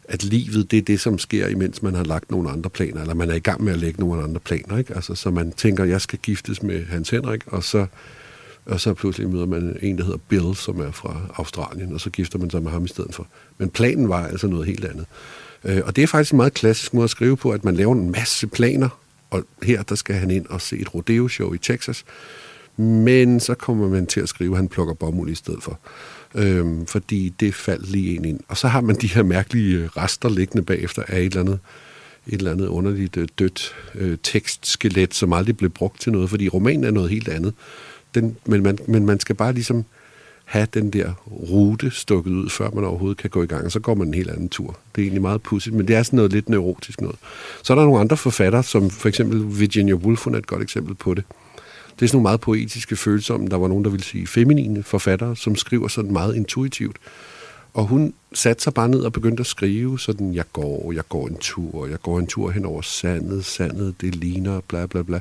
at 0.08 0.24
livet, 0.24 0.72
det 0.72 0.78
er 0.78 0.82
det, 0.82 1.00
som 1.00 1.20
sker, 1.20 1.48
imens 1.48 1.82
man 1.82 1.96
har 1.96 2.04
lagt 2.04 2.32
nogle 2.32 2.50
andre 2.50 2.70
planer, 2.70 3.02
eller 3.02 3.14
man 3.14 3.30
er 3.30 3.36
i 3.36 3.40
gang 3.40 3.64
med 3.64 3.74
at 3.74 3.80
lægge 3.80 4.00
nogle 4.00 4.24
andre 4.24 4.40
planer, 4.40 4.78
ikke? 4.78 4.96
Altså, 4.96 5.16
så 5.16 5.32
man 5.32 5.52
tænker, 5.52 5.84
jeg 5.84 6.02
skal 6.02 6.20
giftes 6.20 6.64
med 6.64 6.86
Hans 6.86 7.10
Henrik, 7.10 7.48
og 7.48 7.64
så, 7.64 7.86
og 8.66 8.80
så 8.80 8.94
pludselig 8.94 9.30
møder 9.30 9.46
man 9.46 9.78
en, 9.82 9.98
der 9.98 10.04
hedder 10.04 10.20
Bill, 10.28 10.56
som 10.56 10.80
er 10.80 10.92
fra 10.92 11.22
Australien, 11.36 11.94
og 11.94 12.02
så 12.02 12.10
gifter 12.10 12.40
man 12.40 12.50
sig 12.50 12.64
med 12.64 12.72
ham 12.72 12.86
i 12.86 12.88
stedet 12.88 13.16
for. 13.16 13.28
Men 13.58 13.70
planen 13.70 14.10
var 14.10 14.28
altså 14.28 14.48
noget 14.48 14.66
helt 14.66 14.86
andet. 14.86 15.06
Øh, 15.64 15.82
og 15.86 15.96
det 15.96 16.02
er 16.04 16.08
faktisk 16.08 16.32
en 16.32 16.38
meget 16.38 16.54
klassisk 16.54 16.94
måde 16.94 17.04
at 17.04 17.10
skrive 17.10 17.38
på, 17.38 17.50
at 17.50 17.64
man 17.64 17.76
laver 17.76 17.94
en 17.96 18.12
masse 18.12 18.48
planer, 18.48 18.90
og 19.30 19.44
her 19.64 19.84
der 19.84 19.96
skal 19.96 20.16
han 20.16 20.32
ind 20.32 20.46
og 20.46 20.62
se 20.62 20.78
et 20.78 20.96
rodeo-show 20.96 21.54
i 21.54 21.58
Texas, 21.58 22.06
men 22.78 23.40
så 23.40 23.54
kommer 23.54 23.90
man 23.90 24.08
til 24.08 24.20
at 24.20 24.30
skrive, 24.30 24.52
at 24.52 24.58
han 24.58 24.68
plukker 24.68 24.94
bomuld 24.94 25.30
i 25.30 25.36
stedet 25.36 25.64
for 25.64 25.80
øhm, 26.36 26.86
fordi 26.86 27.34
det 27.40 27.56
faldt 27.56 27.92
lige 27.92 28.16
ind 28.16 28.26
ind. 28.26 28.40
Og 28.48 28.58
så 28.58 28.68
har 28.68 28.82
man 28.82 28.96
de 28.96 29.08
her 29.08 29.24
mærkelige 29.24 29.78
øh, 29.78 29.86
rester 29.98 30.30
liggende 30.30 30.66
bagefter 30.66 31.04
af 31.08 31.20
et 31.20 31.26
eller 31.26 31.40
andet, 31.40 31.60
et 32.28 32.34
eller 32.34 32.52
andet 32.52 32.68
underligt 32.68 33.18
øh, 33.18 33.28
dødt 33.40 33.76
øh, 33.96 34.18
tekstskelet, 34.24 35.14
som 35.14 35.34
aldrig 35.34 35.58
blev 35.58 35.70
brugt 35.70 36.02
til 36.02 36.12
noget, 36.12 36.30
fordi 36.30 36.50
romanen 36.50 36.84
er 36.84 36.92
noget 36.92 37.10
helt 37.10 37.28
andet. 37.28 37.54
Den, 38.16 38.38
men, 38.46 38.64
man, 38.64 38.78
men 38.88 39.06
man 39.06 39.20
skal 39.20 39.36
bare 39.36 39.54
ligesom 39.54 39.86
have 40.46 40.68
den 40.74 40.90
der 40.90 41.14
rute 41.28 41.92
stukket 41.92 42.32
ud, 42.32 42.50
før 42.50 42.70
man 42.70 42.84
overhovedet 42.84 43.18
kan 43.18 43.30
gå 43.30 43.44
i 43.44 43.46
gang, 43.46 43.66
og 43.66 43.72
så 43.72 43.80
går 43.80 43.96
man 43.96 44.08
en 44.08 44.14
helt 44.14 44.30
anden 44.30 44.50
tur. 44.50 44.78
Det 44.96 45.02
er 45.02 45.06
egentlig 45.06 45.22
meget 45.22 45.42
pudsigt, 45.42 45.76
men 45.76 45.88
det 45.88 45.96
er 45.96 46.04
sådan 46.04 46.18
noget 46.18 46.34
lidt 46.34 46.50
neurotisk 46.50 47.02
noget. 47.02 47.16
Så 47.64 47.74
er 47.74 47.78
der 47.78 47.86
nogle 47.86 48.00
andre 48.00 48.18
forfattere, 48.18 48.64
som 48.64 48.90
for 48.90 49.08
eksempel 49.08 49.60
Virginia 49.60 49.94
Woolf, 49.94 50.24
hun 50.24 50.34
er 50.34 50.38
et 50.38 50.48
godt 50.48 50.62
eksempel 50.62 50.96
på 50.96 51.14
det. 51.14 51.24
Det 52.00 52.06
er 52.06 52.08
sådan 52.08 52.16
nogle 52.16 52.24
meget 52.24 52.42
poetiske, 52.42 52.96
følsomme, 52.96 53.48
der 53.48 53.58
var 53.58 53.68
nogen, 53.68 53.84
der 53.84 53.90
ville 53.90 54.04
sige 54.04 54.28
feminine 54.28 54.84
forfattere, 54.84 55.36
som 55.36 55.56
skriver 55.56 55.88
sådan 55.88 56.14
meget 56.14 56.36
intuitivt. 56.36 56.98
Og 57.74 57.86
hun 57.86 58.14
satte 58.34 58.64
sig 58.64 58.74
bare 58.74 58.90
ned 58.90 59.00
og 59.00 59.14
begyndte 59.14 59.42
at 59.42 59.48
skrive 59.48 60.00
sådan, 60.00 60.34
jeg 60.34 60.46
går, 60.54 60.92
jeg 60.92 61.08
går 61.10 61.28
en 61.28 61.38
tur, 61.38 61.88
jeg 61.88 62.02
går 62.02 62.20
en 62.20 62.28
tur 62.28 62.52
hen 62.52 62.66
over 62.66 62.82
sandet, 62.82 63.46
sandet, 63.46 64.02
det 64.02 64.16
ligner, 64.16 64.62
bla 64.68 64.86
bla 64.86 65.02
bla. 65.02 65.20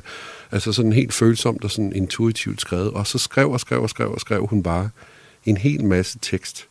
Altså 0.51 0.71
sådan 0.71 0.93
helt 0.93 1.13
følsomt 1.13 1.63
og 1.63 1.71
sådan 1.71 1.93
intuitivt 1.93 2.61
skrevet. 2.61 2.91
Og 2.91 3.07
så 3.07 3.17
skrev 3.17 3.51
og 3.51 3.59
skrev 3.59 3.81
og 3.81 3.89
skrev 3.89 4.11
og 4.11 4.21
skrev 4.21 4.45
hun 4.45 4.63
bare 4.63 4.89
en 5.45 5.57
hel 5.57 5.85
masse 5.85 6.19
tekst. 6.21 6.67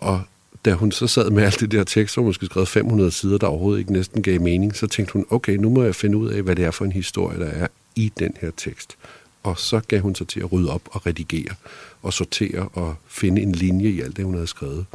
Og 0.00 0.22
da 0.64 0.72
hun 0.72 0.92
så 0.92 1.06
sad 1.06 1.30
med 1.30 1.42
alt 1.42 1.60
det 1.60 1.72
der 1.72 1.84
tekst, 1.84 2.14
som 2.14 2.24
måske 2.24 2.46
skrevet 2.46 2.68
500 2.68 3.10
sider, 3.10 3.38
der 3.38 3.46
overhovedet 3.46 3.80
ikke 3.80 3.92
næsten 3.92 4.22
gav 4.22 4.40
mening, 4.40 4.76
så 4.76 4.86
tænkte 4.86 5.12
hun, 5.12 5.26
okay, 5.30 5.56
nu 5.56 5.70
må 5.70 5.82
jeg 5.82 5.94
finde 5.94 6.16
ud 6.18 6.28
af, 6.28 6.42
hvad 6.42 6.56
det 6.56 6.64
er 6.64 6.70
for 6.70 6.84
en 6.84 6.92
historie, 6.92 7.38
der 7.38 7.46
er 7.46 7.66
i 8.00 8.12
den 8.18 8.34
her 8.40 8.50
tekst. 8.56 8.96
Og 9.42 9.58
så 9.58 9.80
gav 9.88 10.00
hun 10.00 10.14
sig 10.14 10.28
til 10.28 10.40
at 10.40 10.52
rydde 10.52 10.70
op 10.70 10.82
og 10.90 11.06
redigere 11.06 11.54
og 12.02 12.12
sortere 12.12 12.68
og 12.72 12.94
finde 13.08 13.42
en 13.42 13.52
linje 13.52 13.88
i 13.88 14.00
alt 14.00 14.16
det, 14.16 14.24
hun 14.24 14.34
havde 14.34 14.46
skrevet. 14.46 14.86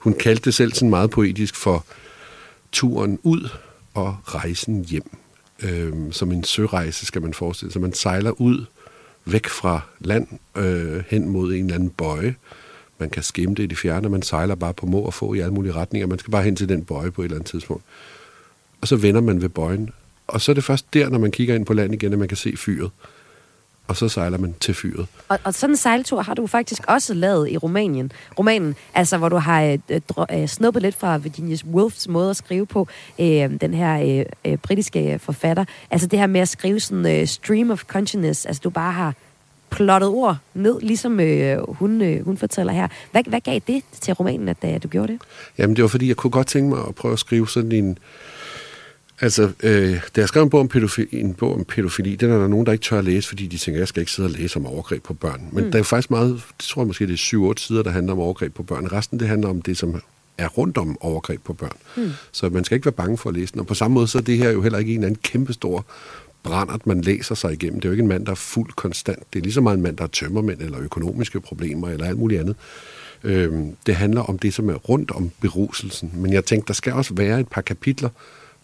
Hun 0.00 0.14
kaldte 0.14 0.44
det 0.44 0.54
selv 0.54 0.72
sådan 0.72 0.90
meget 0.90 1.10
poetisk 1.10 1.56
for 1.56 1.84
turen 2.72 3.18
ud 3.22 3.48
og 3.94 4.16
rejsen 4.24 4.84
hjem. 4.84 5.10
Øhm, 5.62 6.12
som 6.12 6.32
en 6.32 6.44
sørejse 6.44 7.06
skal 7.06 7.22
man 7.22 7.34
forestille 7.34 7.72
sig. 7.72 7.82
Man 7.82 7.92
sejler 7.92 8.40
ud 8.40 8.64
væk 9.24 9.46
fra 9.46 9.80
land 9.98 10.26
øh, 10.56 11.02
hen 11.08 11.28
mod 11.28 11.54
en 11.54 11.64
eller 11.64 11.74
anden 11.74 11.90
bøje. 11.90 12.34
Man 12.98 13.10
kan 13.10 13.22
skimme 13.22 13.54
det 13.54 13.62
i 13.62 13.66
det 13.66 13.78
fjerne, 13.78 14.08
man 14.08 14.22
sejler 14.22 14.54
bare 14.54 14.74
på 14.74 14.86
må 14.86 14.98
og 15.00 15.14
få 15.14 15.34
i 15.34 15.40
alle 15.40 15.54
mulige 15.54 15.72
retninger. 15.72 16.06
Man 16.06 16.18
skal 16.18 16.30
bare 16.30 16.42
hen 16.42 16.56
til 16.56 16.68
den 16.68 16.84
bøje 16.84 17.10
på 17.10 17.22
et 17.22 17.24
eller 17.24 17.36
andet 17.36 17.50
tidspunkt. 17.50 17.84
Og 18.80 18.88
så 18.88 18.96
vender 18.96 19.20
man 19.20 19.42
ved 19.42 19.48
bøjen, 19.48 19.90
og 20.30 20.40
så 20.40 20.52
er 20.52 20.54
det 20.54 20.64
først 20.64 20.94
der, 20.94 21.08
når 21.08 21.18
man 21.18 21.30
kigger 21.30 21.54
ind 21.54 21.66
på 21.66 21.74
land 21.74 21.94
igen, 21.94 22.12
at 22.12 22.18
man 22.18 22.28
kan 22.28 22.36
se 22.36 22.56
fyret. 22.56 22.90
og 23.88 23.96
så 23.96 24.08
sejler 24.08 24.38
man 24.38 24.54
til 24.60 24.74
fyret. 24.74 25.06
Og, 25.28 25.38
og 25.44 25.54
sådan 25.54 25.72
en 25.72 25.76
sejltur 25.76 26.22
har 26.22 26.34
du 26.34 26.46
faktisk 26.46 26.82
også 26.88 27.14
lavet 27.14 27.50
i 27.50 27.56
Rumænien. 27.56 28.12
Romanen, 28.38 28.74
altså 28.94 29.18
hvor 29.18 29.28
du 29.28 29.36
har 29.36 29.62
øh, 29.62 30.00
øh, 30.32 30.48
snuppet 30.48 30.82
lidt 30.82 30.94
fra 30.94 31.16
Virginia 31.16 31.56
Woolfs 31.66 32.08
måde 32.08 32.30
at 32.30 32.36
skrive 32.36 32.66
på, 32.66 32.88
øh, 33.20 33.26
den 33.60 33.74
her 33.74 34.20
øh, 34.20 34.52
øh, 34.52 34.58
britiske 34.58 35.18
forfatter. 35.18 35.64
Altså 35.90 36.06
det 36.06 36.18
her 36.18 36.26
med 36.26 36.40
at 36.40 36.48
skrive 36.48 36.80
sådan 36.80 37.20
øh, 37.20 37.26
stream 37.26 37.70
of 37.70 37.84
consciousness, 37.84 38.46
altså 38.46 38.60
du 38.64 38.70
bare 38.70 38.92
har 38.92 39.14
plottet 39.70 40.08
ord 40.08 40.36
ned, 40.54 40.80
ligesom 40.80 41.20
øh, 41.20 41.58
hun, 41.68 42.02
øh, 42.02 42.24
hun 42.24 42.36
fortæller 42.36 42.72
her. 42.72 42.88
Hvad, 43.12 43.22
hvad 43.26 43.40
gav 43.40 43.60
det 43.66 43.82
til 44.00 44.14
romanen, 44.14 44.48
at, 44.48 44.64
at 44.64 44.82
du 44.82 44.88
gjorde 44.88 45.12
det? 45.12 45.20
Jamen, 45.58 45.76
det 45.76 45.82
var 45.82 45.88
fordi, 45.88 46.08
jeg 46.08 46.16
kunne 46.16 46.30
godt 46.30 46.46
tænke 46.46 46.68
mig 46.68 46.84
at 46.88 46.94
prøve 46.94 47.12
at 47.12 47.18
skrive 47.18 47.48
sådan 47.48 47.72
en... 47.72 47.98
Altså, 49.20 49.52
øh, 49.62 50.00
da 50.16 50.20
jeg 50.20 50.28
skrev 50.28 50.42
en 50.42 50.50
bog, 50.50 50.60
om 50.60 50.68
pædofili, 50.68 51.20
en 51.20 51.34
bog 51.34 51.54
om 51.54 51.64
pædofili, 51.64 52.16
den 52.16 52.30
er 52.30 52.38
der 52.38 52.48
nogen, 52.48 52.66
der 52.66 52.72
ikke 52.72 52.82
tør 52.82 52.98
at 52.98 53.04
læse, 53.04 53.28
fordi 53.28 53.46
de 53.46 53.58
tænker, 53.58 53.80
jeg 53.80 53.88
skal 53.88 54.00
ikke 54.00 54.12
sidde 54.12 54.26
og 54.26 54.30
læse 54.30 54.56
om 54.56 54.66
overgreb 54.66 55.02
på 55.02 55.14
børn. 55.14 55.48
Men 55.52 55.64
mm. 55.64 55.72
der 55.72 55.78
er 55.78 55.82
faktisk 55.82 56.10
meget, 56.10 56.42
det 56.58 56.66
tror 56.66 56.82
jeg 56.82 56.86
måske, 56.86 57.06
det 57.06 57.12
er 57.12 57.52
7-8 57.54 57.66
sider, 57.66 57.82
der 57.82 57.90
handler 57.90 58.12
om 58.12 58.18
overgreb 58.18 58.54
på 58.54 58.62
børn. 58.62 58.92
Resten, 58.92 59.20
det 59.20 59.28
handler 59.28 59.48
om 59.48 59.62
det, 59.62 59.76
som 59.76 60.02
er 60.38 60.48
rundt 60.48 60.78
om 60.78 60.96
overgreb 61.00 61.40
på 61.44 61.52
børn. 61.52 61.76
Mm. 61.96 62.10
Så 62.32 62.48
man 62.48 62.64
skal 62.64 62.74
ikke 62.74 62.86
være 62.86 62.92
bange 62.92 63.18
for 63.18 63.30
at 63.30 63.36
læse 63.36 63.52
den. 63.52 63.60
Og 63.60 63.66
på 63.66 63.74
samme 63.74 63.94
måde, 63.94 64.08
så 64.08 64.18
er 64.18 64.22
det 64.22 64.38
her 64.38 64.50
jo 64.50 64.62
heller 64.62 64.78
ikke 64.78 64.92
en 64.92 64.98
eller 64.98 65.06
anden 65.06 65.20
kæmpestor 65.22 65.86
brændert, 66.42 66.86
man 66.86 67.00
læser 67.00 67.34
sig 67.34 67.52
igennem. 67.52 67.80
Det 67.80 67.84
er 67.84 67.88
jo 67.88 67.92
ikke 67.92 68.02
en 68.02 68.08
mand, 68.08 68.26
der 68.26 68.32
er 68.32 68.36
fuldt 68.36 68.76
konstant. 68.76 69.22
Det 69.32 69.38
er 69.38 69.42
lige 69.42 69.52
så 69.52 69.60
meget 69.60 69.76
en 69.76 69.82
mand, 69.82 69.96
der 69.96 70.04
er 70.04 70.08
tømmermænd 70.08 70.60
eller 70.60 70.80
økonomiske 70.80 71.40
problemer 71.40 71.88
eller 71.88 72.06
alt 72.06 72.18
muligt 72.18 72.40
andet. 72.40 72.56
Øhm, 73.24 73.76
det 73.86 73.94
handler 73.94 74.20
om 74.20 74.38
det, 74.38 74.54
som 74.54 74.68
er 74.68 74.74
rundt 74.74 75.10
om 75.10 75.30
beruselsen. 75.40 76.12
Men 76.14 76.32
jeg 76.32 76.44
tænkte, 76.44 76.68
der 76.68 76.74
skal 76.74 76.92
også 76.92 77.14
være 77.14 77.40
et 77.40 77.48
par 77.48 77.60
kapitler, 77.60 78.08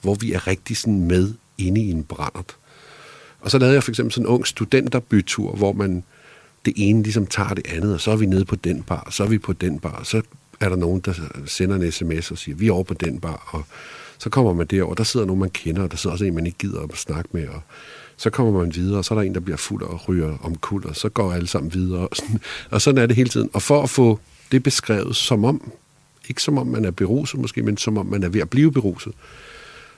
hvor 0.07 0.15
vi 0.15 0.33
er 0.33 0.47
rigtig 0.47 0.77
sådan 0.77 1.01
med 1.01 1.35
inde 1.59 1.81
i 1.81 1.91
en 1.91 2.05
brændert. 2.05 2.57
Og 3.41 3.51
så 3.51 3.59
lavede 3.59 3.75
jeg 3.75 3.83
for 3.83 3.91
eksempel 3.91 4.13
sådan 4.13 4.27
en 4.27 4.33
ung 4.33 4.47
studenterbytur, 4.47 5.57
hvor 5.57 5.73
man 5.73 6.05
det 6.65 6.75
ene 6.77 7.03
ligesom 7.03 7.27
tager 7.27 7.55
det 7.55 7.67
andet, 7.67 7.95
og 7.95 8.01
så 8.01 8.11
er 8.11 8.17
vi 8.17 8.27
nede 8.27 8.45
på 8.45 8.57
den 8.57 8.83
bar, 8.83 9.01
og 9.01 9.13
så 9.13 9.25
er 9.25 9.29
vi 9.29 9.39
på 9.39 9.53
den 9.53 9.79
bar, 9.79 9.91
og 9.91 10.07
så 10.07 10.23
er 10.61 10.69
der 10.69 10.77
nogen, 10.77 11.01
der 11.01 11.13
sender 11.47 11.77
en 11.77 11.93
sms 11.93 12.31
og 12.31 12.39
siger, 12.39 12.57
vi 12.57 12.69
er 12.69 12.73
over 12.73 12.85
på 12.85 12.95
den 12.95 13.21
bar, 13.21 13.49
og 13.51 13.65
så 14.19 14.31
kommer 14.31 14.53
man 14.53 14.67
derover, 14.67 14.95
der 14.95 15.05
sidder 15.05 15.27
nogen, 15.27 15.41
man 15.41 15.51
kender, 15.51 15.83
og 15.83 15.91
der 15.91 15.97
sidder 15.97 16.13
også 16.13 16.25
en, 16.25 16.35
man 16.35 16.47
ikke 16.47 16.59
gider 16.59 16.81
at 16.81 16.97
snakke 16.97 17.29
med, 17.33 17.49
og 17.49 17.61
så 18.17 18.31
kommer 18.31 18.53
man 18.53 18.75
videre, 18.75 18.99
og 18.99 19.05
så 19.05 19.15
er 19.15 19.19
der 19.19 19.23
en, 19.23 19.35
der 19.35 19.41
bliver 19.41 19.57
fuld 19.57 19.83
og 19.83 20.09
ryger 20.09 20.39
om 20.43 20.57
kul, 20.57 20.87
og 20.87 20.97
så 20.97 21.09
går 21.09 21.33
alle 21.33 21.49
sammen 21.49 21.75
videre, 21.75 22.09
og 22.09 22.17
sådan, 22.17 22.41
og 22.71 22.83
sådan 22.83 23.03
er 23.03 23.07
det 23.07 23.17
hele 23.17 23.29
tiden. 23.29 23.51
Og 23.53 23.63
for 23.63 23.83
at 23.83 23.91
få 23.91 24.21
det 24.53 24.63
beskrevet 24.63 25.17
som 25.17 25.45
om, 25.45 25.73
ikke 26.29 26.43
som 26.43 26.59
om 26.59 26.67
man 26.67 26.85
er 26.85 26.91
beruset 26.91 27.41
måske, 27.41 27.63
men 27.63 27.77
som 27.77 27.99
om 27.99 28.07
man 28.07 28.23
er 28.23 28.29
ved 28.29 28.41
at 28.41 28.51
blive 28.51 28.73
beruset, 28.73 29.13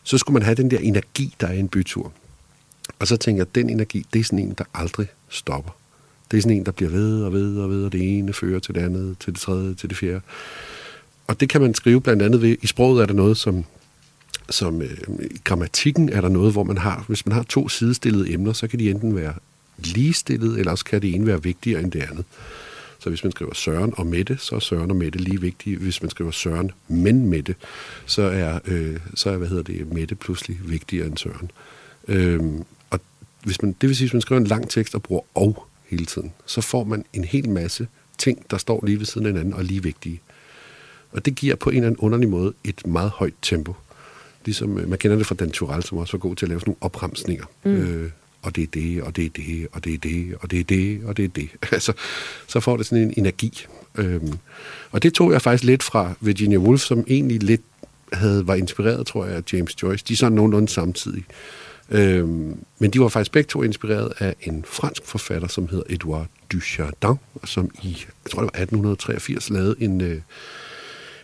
så 0.08 0.18
skulle 0.18 0.34
man 0.34 0.42
have 0.42 0.54
den 0.54 0.70
der 0.70 0.78
energi, 0.78 1.34
der 1.40 1.46
er 1.46 1.52
i 1.52 1.58
en 1.58 1.68
bytur. 1.68 2.12
Og 2.98 3.06
så 3.06 3.16
tænker 3.16 3.40
jeg, 3.40 3.46
at 3.48 3.54
den 3.54 3.70
energi, 3.70 4.06
det 4.12 4.20
er 4.20 4.24
sådan 4.24 4.38
en, 4.38 4.54
der 4.58 4.64
aldrig 4.74 5.06
stopper. 5.28 5.70
Det 6.30 6.36
er 6.36 6.40
sådan 6.42 6.56
en, 6.56 6.66
der 6.66 6.72
bliver 6.72 6.90
ved 6.90 7.22
og 7.22 7.32
ved 7.32 7.58
og 7.58 7.70
ved, 7.70 7.84
og 7.84 7.92
det 7.92 8.18
ene 8.18 8.32
fører 8.32 8.58
til 8.58 8.74
det 8.74 8.80
andet, 8.80 9.18
til 9.18 9.32
det 9.32 9.40
tredje, 9.40 9.74
til 9.74 9.88
det 9.88 9.98
fjerde. 9.98 10.20
Og 11.26 11.40
det 11.40 11.48
kan 11.48 11.60
man 11.60 11.74
skrive 11.74 12.00
blandt 12.00 12.22
andet 12.22 12.42
ved, 12.42 12.56
i 12.62 12.66
sproget 12.66 13.02
er 13.02 13.06
der 13.06 13.14
noget, 13.14 13.36
som 13.36 13.64
som 14.50 14.82
øh, 14.82 14.98
i 15.30 15.40
grammatikken 15.44 16.08
er 16.08 16.20
der 16.20 16.28
noget, 16.28 16.52
hvor 16.52 16.62
man 16.62 16.78
har, 16.78 17.04
hvis 17.08 17.26
man 17.26 17.34
har 17.34 17.42
to 17.42 17.68
sidestillede 17.68 18.32
emner, 18.32 18.52
så 18.52 18.68
kan 18.68 18.78
de 18.78 18.90
enten 18.90 19.16
være 19.16 19.34
ligestillede, 19.76 20.58
eller 20.58 20.72
også 20.72 20.84
kan 20.84 21.02
det 21.02 21.14
ene 21.14 21.26
være 21.26 21.42
vigtigere 21.42 21.82
end 21.82 21.92
det 21.92 22.02
andet. 22.10 22.24
Så 22.98 23.08
hvis 23.08 23.24
man 23.24 23.32
skriver 23.32 23.54
Søren 23.54 23.94
og 23.96 24.06
Mette, 24.06 24.36
så 24.36 24.54
er 24.54 24.58
Søren 24.58 24.90
og 24.90 24.96
Mette 24.96 25.18
lige 25.18 25.40
vigtige. 25.40 25.76
Hvis 25.76 26.02
man 26.02 26.10
skriver 26.10 26.30
Søren 26.30 26.70
men 26.88 27.26
Mette, 27.26 27.54
så 28.06 28.22
er, 28.22 28.58
øh, 28.64 29.00
så 29.14 29.30
er 29.30 29.36
hvad 29.36 29.48
hedder 29.48 29.62
det, 29.62 29.92
Mette 29.92 30.14
pludselig 30.14 30.58
vigtigere 30.64 31.06
end 31.06 31.16
Søren. 31.16 31.50
Øhm, 32.08 32.64
og 32.90 33.00
hvis 33.44 33.62
man, 33.62 33.76
det 33.80 33.88
vil 33.88 33.96
sige, 33.96 34.06
hvis 34.06 34.14
man 34.14 34.22
skriver 34.22 34.40
en 34.40 34.46
lang 34.46 34.70
tekst 34.70 34.94
og 34.94 35.02
bruger 35.02 35.22
og 35.34 35.66
hele 35.86 36.06
tiden, 36.06 36.32
så 36.46 36.60
får 36.60 36.84
man 36.84 37.04
en 37.12 37.24
hel 37.24 37.48
masse 37.48 37.88
ting, 38.18 38.50
der 38.50 38.58
står 38.58 38.84
lige 38.86 38.98
ved 38.98 39.06
siden 39.06 39.26
af 39.26 39.32
hinanden 39.32 39.54
og 39.54 39.64
lige 39.64 39.82
vigtige. 39.82 40.20
Og 41.12 41.24
det 41.24 41.34
giver 41.34 41.54
på 41.54 41.70
en 41.70 41.76
eller 41.76 41.86
anden 41.86 42.00
underlig 42.00 42.28
måde 42.28 42.52
et 42.64 42.86
meget 42.86 43.10
højt 43.10 43.34
tempo 43.42 43.74
ligesom, 44.48 44.78
øh, 44.78 44.88
man 44.88 44.98
kender 44.98 45.16
det 45.16 45.26
fra 45.26 45.34
Dan 45.34 45.50
Turell, 45.50 45.82
som 45.82 45.98
også 45.98 46.12
var 46.12 46.18
god 46.18 46.36
til 46.36 46.46
at 46.46 46.48
lave 46.48 46.60
sådan 46.60 46.70
nogle 46.70 46.78
opremsninger. 46.80 47.44
Mm. 47.64 47.70
Øh, 47.70 48.10
og 48.48 48.56
det 48.56 48.62
er 48.62 48.66
det, 48.66 49.02
og 49.02 49.16
det 49.16 49.24
er 49.24 49.28
det, 49.28 49.66
og 49.72 49.84
det 49.84 49.94
er 49.94 49.98
det, 49.98 50.34
og 50.40 50.50
det 50.50 50.60
er 50.60 50.64
det, 50.64 51.04
og 51.04 51.16
det 51.16 51.24
er 51.24 51.28
det. 51.28 51.48
altså, 51.72 51.92
så 52.46 52.60
får 52.60 52.76
det 52.76 52.86
sådan 52.86 53.04
en 53.04 53.14
energi. 53.16 53.66
Øhm, 53.98 54.38
og 54.90 55.02
det 55.02 55.14
tog 55.14 55.32
jeg 55.32 55.42
faktisk 55.42 55.64
lidt 55.64 55.82
fra 55.82 56.12
Virginia 56.20 56.58
Woolf, 56.58 56.80
som 56.80 57.04
egentlig 57.08 57.42
lidt 57.42 57.60
havde, 58.12 58.46
var 58.46 58.54
inspireret, 58.54 59.06
tror 59.06 59.26
jeg, 59.26 59.36
af 59.36 59.42
James 59.52 59.82
Joyce. 59.82 60.04
De 60.08 60.12
er 60.12 60.16
sådan 60.16 60.32
nogenlunde 60.32 60.68
samtidig. 60.68 61.24
Øhm, 61.90 62.58
men 62.78 62.90
de 62.90 63.00
var 63.00 63.08
faktisk 63.08 63.32
begge 63.32 63.48
to 63.48 63.62
inspireret 63.62 64.12
af 64.18 64.34
en 64.40 64.64
fransk 64.68 65.02
forfatter, 65.04 65.48
som 65.48 65.68
hedder 65.68 65.84
Edouard 65.88 66.26
Dujardin, 66.52 67.18
som 67.44 67.70
i, 67.82 67.88
jeg 68.24 68.30
tror 68.30 68.42
det 68.42 68.50
var 68.54 68.60
1883, 68.60 69.50
lavede 69.50 69.76
en, 69.78 70.00
øh, 70.00 70.20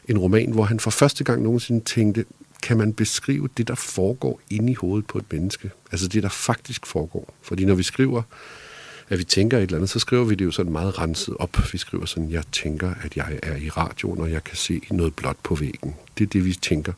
en 0.09 0.19
roman, 0.19 0.53
hvor 0.53 0.65
han 0.65 0.81
for 0.81 0.91
første 0.91 1.25
gang 1.25 1.43
nogensinde 1.43 1.85
tænkte, 1.85 2.25
kan 2.65 2.77
man 2.77 2.93
beskrive 2.93 3.49
det, 3.57 3.69
der 3.69 3.75
foregår 3.75 4.41
inde 4.51 4.73
i 4.73 4.75
hovedet 4.75 5.07
på 5.07 5.19
et 5.19 5.25
menneske? 5.33 5.71
Altså 5.93 6.09
det, 6.09 6.23
der 6.23 6.29
faktisk 6.29 6.87
foregår. 6.87 7.35
Fordi 7.43 7.65
når 7.65 7.75
vi 7.75 7.83
skriver, 7.83 8.23
at 9.09 9.19
vi 9.19 9.25
tænker 9.25 9.59
et 9.59 9.63
eller 9.63 9.77
andet, 9.77 9.91
så 9.91 9.99
skriver 9.99 10.25
vi 10.25 10.35
det 10.35 10.45
jo 10.45 10.51
sådan 10.51 10.73
meget 10.73 10.99
renset 10.99 11.37
op. 11.39 11.73
Vi 11.73 11.79
skriver 11.79 12.05
sådan, 12.05 12.31
jeg 12.31 12.43
tænker, 12.53 12.95
at 13.03 13.17
jeg 13.17 13.39
er 13.43 13.57
i 13.57 13.69
radioen, 13.69 14.21
og 14.21 14.31
jeg 14.31 14.45
kan 14.45 14.57
se 14.57 14.81
noget 14.91 15.15
blåt 15.15 15.37
på 15.43 15.55
væggen. 15.55 15.95
Det 16.19 16.25
er 16.25 16.29
det, 16.29 16.45
vi 16.45 16.53
tænker. 16.53 16.93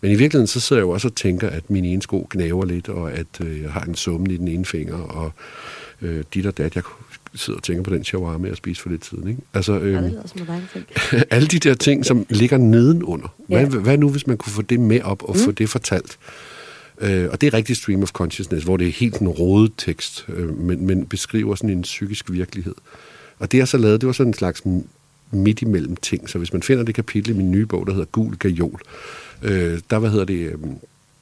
Men 0.00 0.10
i 0.10 0.14
virkeligheden, 0.14 0.46
så 0.46 0.60
sidder 0.60 0.80
jeg 0.80 0.86
jo 0.86 0.90
også 0.90 1.08
og 1.08 1.14
tænker, 1.14 1.48
at 1.48 1.70
min 1.70 1.84
ene 1.84 2.02
sko 2.02 2.26
gnaver 2.30 2.64
lidt, 2.64 2.88
og 2.88 3.12
at 3.12 3.40
øh, 3.40 3.62
jeg 3.62 3.72
har 3.72 3.80
en 3.80 3.94
summen 3.94 4.30
i 4.30 4.36
den 4.36 4.48
ene 4.48 4.64
finger, 4.64 4.96
og 4.96 5.32
øh, 6.02 6.24
dit 6.34 6.46
og 6.46 6.58
dat. 6.58 6.74
Jeg 6.74 6.82
sidder 7.36 7.56
og 7.56 7.62
tænker 7.62 7.82
på 7.82 7.90
den 7.90 8.04
shawarma, 8.04 8.48
jeg 8.48 8.56
spiste 8.56 8.82
for 8.82 8.90
lidt 8.90 9.04
siden. 9.04 9.28
Ikke? 9.28 9.40
Altså, 9.54 9.78
øh, 9.78 9.92
ja, 9.92 10.02
det 10.02 10.18
øhm, 11.12 11.22
alle 11.30 11.48
de 11.48 11.58
der 11.58 11.74
ting, 11.74 12.06
som 12.06 12.26
ligger 12.28 12.58
nedenunder. 12.58 13.34
Hvad, 13.48 13.60
ja. 13.60 13.78
hvad 13.78 13.98
nu, 13.98 14.10
hvis 14.10 14.26
man 14.26 14.36
kunne 14.36 14.52
få 14.52 14.62
det 14.62 14.80
med 14.80 15.00
op 15.00 15.22
og 15.22 15.36
mm. 15.36 15.42
få 15.42 15.50
det 15.50 15.68
fortalt? 15.68 16.18
Øh, 17.00 17.28
og 17.32 17.40
det 17.40 17.46
er 17.46 17.54
rigtig 17.54 17.76
stream 17.76 18.02
of 18.02 18.10
consciousness, 18.10 18.64
hvor 18.64 18.76
det 18.76 18.86
er 18.86 18.92
helt 18.92 19.16
en 19.16 19.28
rodet 19.28 19.72
tekst, 19.76 20.26
øh, 20.28 20.58
men, 20.58 20.86
men 20.86 21.06
beskriver 21.06 21.54
sådan 21.54 21.70
en 21.70 21.82
psykisk 21.82 22.30
virkelighed. 22.30 22.74
Og 23.38 23.52
det 23.52 23.58
jeg 23.58 23.68
så 23.68 23.78
lavet, 23.78 24.00
det 24.00 24.06
var 24.06 24.12
sådan 24.12 24.30
en 24.30 24.34
slags 24.34 24.62
midt 25.30 25.62
imellem 25.62 25.96
ting. 25.96 26.30
Så 26.30 26.38
hvis 26.38 26.52
man 26.52 26.62
finder 26.62 26.84
det 26.84 26.94
kapitel 26.94 27.30
i 27.30 27.36
min 27.36 27.50
nye 27.50 27.66
bog, 27.66 27.86
der 27.86 27.92
hedder 27.92 28.06
Gul 28.06 28.36
Gajol, 28.36 28.80
øh, 29.42 29.80
der, 29.90 29.98
hvad 29.98 30.10
hedder 30.10 30.24
det... 30.24 30.38
Øh, 30.38 30.52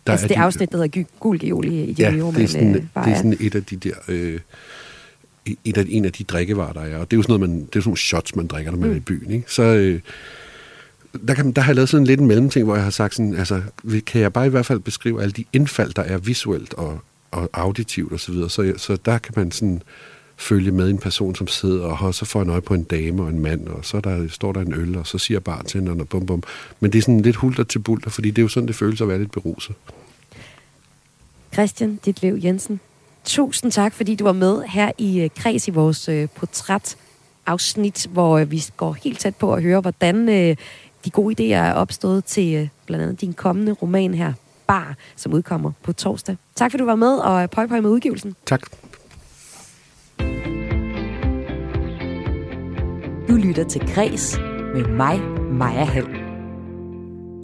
der 0.07 0.12
altså 0.12 0.27
er 0.27 0.29
det 0.29 0.37
de, 0.37 0.43
afsnit, 0.43 0.73
der 0.73 0.83
hedder 0.83 1.05
Gul 1.21 1.39
Gajol 1.39 1.65
i, 1.65 1.85
i 1.85 1.93
ja, 1.99 2.11
det 2.11 2.43
er, 2.43 2.47
sådan, 2.47 2.75
det 2.75 2.89
er 2.95 3.17
sådan 3.17 3.37
et 3.41 3.55
af 3.55 3.65
de 3.65 3.77
der... 3.77 3.95
Øh, 4.09 4.41
et 5.64 5.76
af, 5.76 5.84
en 5.88 6.05
af 6.05 6.12
de 6.12 6.24
drikkevarer, 6.24 6.72
der 6.72 6.80
er. 6.80 6.99
Og 6.99 7.11
det 7.11 7.16
er 7.16 7.18
jo 7.18 7.22
sådan 7.22 7.40
noget, 7.40 7.51
man, 7.51 7.61
det 7.61 7.76
er 7.76 7.80
sådan 7.80 7.88
nogle 7.88 7.99
shots, 7.99 8.36
man 8.36 8.47
drikker, 8.47 8.70
når 8.70 8.78
man 8.78 8.88
mm. 8.88 8.95
er 8.95 8.99
i 8.99 9.01
byen. 9.01 9.30
Ikke? 9.30 9.45
Så 9.49 9.62
øh, 9.62 10.01
der, 11.28 11.34
kan, 11.34 11.53
der 11.53 11.62
har 11.62 11.68
jeg 11.68 11.76
lavet 11.76 11.88
sådan 11.88 12.07
lidt 12.07 12.20
en 12.20 12.26
mellemting, 12.26 12.64
hvor 12.64 12.74
jeg 12.74 12.84
har 12.84 12.90
sagt 12.90 13.14
sådan, 13.14 13.34
altså, 13.34 13.62
kan 14.07 14.20
jeg 14.20 14.32
bare 14.32 14.47
i 14.47 14.51
hvert 14.51 14.66
fald 14.66 14.80
beskrive 14.80 15.22
alle 15.22 15.32
de 15.32 15.45
indfald, 15.53 15.92
der 15.92 16.03
er 16.03 16.18
visuelt 16.18 16.74
og, 16.74 17.01
og 17.30 17.51
auditivt 17.53 18.12
osv., 18.12 18.18
så, 18.18 18.32
videre. 18.32 18.49
så, 18.49 18.72
så 18.76 18.97
der 19.05 19.18
kan 19.18 19.34
man 19.36 19.51
sådan 19.51 19.82
følge 20.36 20.72
med 20.72 20.90
en 20.90 20.99
person, 20.99 21.34
som 21.34 21.49
sidder, 21.49 21.84
og 21.84 22.14
så 22.14 22.24
får 22.24 22.42
en 22.42 22.51
øje 22.51 22.61
på 22.61 22.74
en 22.74 22.82
dame 22.82 23.22
og 23.22 23.28
en 23.28 23.38
mand, 23.38 23.68
og 23.68 23.84
så 23.84 24.01
der, 24.01 24.28
står 24.28 24.53
der 24.53 24.61
en 24.61 24.74
øl, 24.74 24.97
og 24.97 25.07
så 25.07 25.18
siger 25.18 25.40
bartenderen 25.40 26.01
og 26.01 26.09
bum 26.09 26.26
bum. 26.26 26.42
Men 26.80 26.92
det 26.92 26.99
er 26.99 27.03
sådan 27.03 27.20
lidt 27.20 27.36
hulter 27.36 27.64
til 27.64 27.78
bulter, 27.78 28.11
fordi 28.11 28.30
det 28.30 28.38
er 28.38 28.42
jo 28.42 28.49
sådan, 28.49 28.66
det 28.66 28.76
føles 28.76 29.01
at 29.01 29.09
være 29.09 29.18
lidt 29.18 29.32
beruset. 29.32 29.74
Christian 31.53 32.01
Ditlev 32.05 32.38
Jensen, 32.45 32.80
tusind 33.25 33.72
tak, 33.72 33.93
fordi 33.93 34.14
du 34.14 34.25
var 34.25 34.33
med 34.33 34.62
her 34.62 34.91
i 34.99 35.20
øh, 35.20 35.31
Kreds 35.37 35.68
i 35.68 35.70
vores 35.70 36.09
øh, 36.09 36.29
portrætafsnit, 36.35 38.07
hvor 38.11 38.39
øh, 38.39 38.51
vi 38.51 38.64
går 38.77 38.93
helt 38.93 39.18
tæt 39.18 39.37
på 39.37 39.55
at 39.55 39.62
høre, 39.62 39.81
hvordan 39.81 40.29
øh, 40.29 40.57
de 41.05 41.11
gode 41.11 41.35
idéer 41.35 41.57
er 41.57 41.72
opstået 41.72 42.25
til 42.25 42.55
øh, 42.55 42.68
blandt 42.87 43.03
andet 43.03 43.20
din 43.20 43.33
kommende 43.33 43.72
roman 43.72 44.14
her, 44.14 44.33
Bar, 44.66 44.95
som 45.16 45.33
udkommer 45.33 45.72
på 45.83 45.93
torsdag. 45.93 46.37
Tak 46.55 46.70
fordi 46.70 46.81
du 46.81 46.87
var 46.87 46.95
med, 46.95 47.16
og 47.16 47.51
pøj 47.51 47.66
pøj 47.66 47.81
med 47.81 47.91
udgivelsen. 47.91 48.37
Tak. 48.47 48.62
Du 53.29 53.35
lytter 53.35 53.64
til 53.68 53.81
Græs 53.95 54.39
med 54.75 54.89
mig, 54.89 55.20
Maja 55.53 55.85
Hall. 55.85 56.07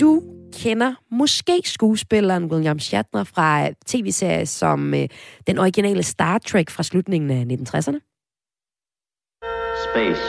Du 0.01 0.23
kender 0.53 0.95
måske 1.11 1.61
skuespilleren 1.65 2.45
William 2.45 2.79
Shatner 2.79 3.25
fra 3.25 3.69
tv-serier 3.87 4.45
som 4.45 4.95
øh, 4.95 5.09
den 5.47 5.59
originale 5.59 6.03
Star 6.03 6.39
Trek 6.39 6.71
fra 6.71 6.83
slutningen 6.83 7.31
af 7.31 7.45
1960'erne. 7.55 8.01
Space, 9.91 10.23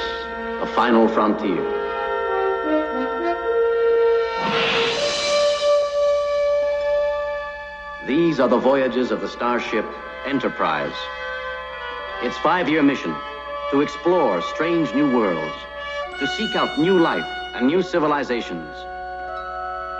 a 0.61 0.65
final 0.65 1.07
frontier. 1.15 1.81
These 8.07 8.39
are 8.43 8.49
the 8.49 8.69
voyages 8.71 9.11
of 9.11 9.19
the 9.19 9.27
starship 9.27 9.85
Enterprise. 10.25 10.97
Its 12.23 12.37
five-year 12.37 12.83
mission 12.83 13.13
to 13.71 13.81
explore 13.81 14.41
strange 14.53 14.93
new 14.93 15.17
worlds, 15.17 15.55
to 16.19 16.27
seek 16.27 16.55
out 16.55 16.77
new 16.77 16.99
life 16.99 17.25
and 17.55 17.65
new 17.65 17.81
civilizations, 17.81 18.75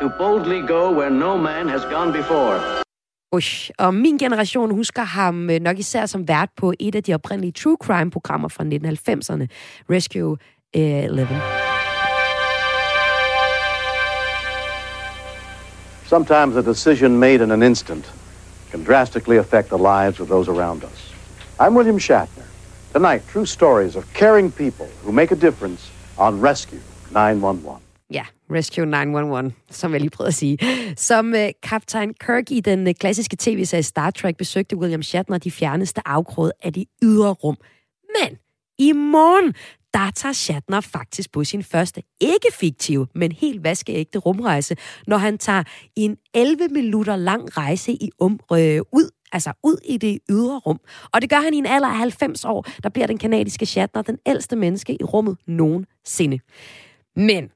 to 0.02 0.10
boldly 0.18 0.62
go 0.68 0.91
where 0.97 1.10
no 1.10 1.38
man 1.38 1.70
has 1.70 1.84
gone 1.86 2.12
before. 2.12 2.60
Ush. 3.34 3.70
Og 3.78 3.93
min 3.93 4.18
generation 4.18 4.72
husker 4.76 5.04
ham 5.04 5.49
øh, 5.49 5.60
nok 5.60 5.80
især 5.80 6.06
som 6.06 6.28
vært 6.28 6.49
på 6.58 6.74
et 6.80 6.95
af 6.95 7.04
de 7.04 7.14
oprindelige 7.14 7.52
true 7.52 7.78
crime-programmer 7.84 8.47
fra 8.47 8.64
1990'erne, 8.64 9.47
Rescue 9.89 10.38
øh, 10.76 11.04
11. 11.04 11.28
Sometimes 16.06 16.56
a 16.56 16.62
decision 16.62 17.20
made 17.20 17.43
in 17.43 17.52
an 17.52 17.64
instant 17.64 18.14
can 18.72 18.84
drastically 18.84 19.38
affect 19.38 19.68
the 19.68 19.78
lives 19.78 20.20
of 20.20 20.28
those 20.28 20.52
around 20.52 20.84
us. 20.84 21.14
I'm 21.60 21.74
William 21.76 21.99
Shatner. 21.99 22.47
Tonight, 22.93 23.22
true 23.34 23.45
stories 23.45 23.95
of 23.95 24.04
caring 24.14 24.52
people 24.52 24.88
who 25.04 25.12
make 25.12 25.32
a 25.32 25.39
difference 25.47 25.82
on 26.18 26.41
Rescue 26.41 26.82
911. 27.12 27.91
Ja, 28.14 28.24
Rescue 28.51 28.86
911, 28.86 29.53
som 29.70 29.91
jeg 29.91 30.01
lige 30.01 30.09
prøvede 30.09 30.28
at 30.28 30.34
sige. 30.34 30.57
Som 30.97 31.36
øh, 31.36 31.49
kaptajn 31.64 32.14
Kirk 32.14 32.51
i 32.51 32.59
den 32.59 32.88
øh, 32.88 32.93
klassiske 32.93 33.38
tv-serie 33.39 33.84
Star 33.84 34.12
Trek 34.12 34.38
besøgte 34.38 34.78
William 34.78 35.03
Shatner 35.03 35.38
de 35.38 35.51
fjerneste 35.51 36.07
afkråd 36.07 36.51
af 36.64 36.74
de 36.74 36.86
ydre 37.03 37.32
rum. 37.32 37.57
Men 38.20 38.38
i 38.80 38.91
morgen, 38.91 39.53
der 39.93 40.12
tager 40.16 40.34
Shatner 40.34 40.82
faktisk 40.82 41.32
på 41.32 41.43
sin 41.43 41.64
første 41.64 42.03
ikke 42.22 42.47
fiktive, 42.53 43.07
men 43.16 43.32
helt 43.32 43.64
vaskeægte 43.64 44.20
rumrejse, 44.20 44.76
når 45.07 45.18
han 45.18 45.38
tager 45.38 45.64
en 45.95 46.18
11 46.34 46.68
minutter 46.68 47.16
lang 47.16 47.57
rejse 47.57 47.91
i 47.91 48.09
um, 48.20 48.39
øh, 48.53 48.82
ud 48.91 49.09
altså 49.34 49.53
ud 49.64 49.78
i 49.86 49.97
det 49.97 50.20
ydre 50.30 50.59
rum. 50.59 50.80
Og 51.14 51.22
det 51.22 51.30
gør 51.30 51.38
han 51.38 51.53
i 51.53 51.57
en 51.57 51.66
alder 51.66 51.88
af 51.88 51.97
90 51.97 52.45
år, 52.45 52.68
der 52.84 52.89
bliver 52.89 53.07
den 53.07 53.18
kanadiske 53.18 53.66
Shatner 53.66 54.01
den 54.01 54.18
ældste 54.26 54.55
menneske 54.55 54.93
i 55.01 55.03
rummet 55.03 55.38
nogensinde. 55.47 56.39
Men 57.16 57.49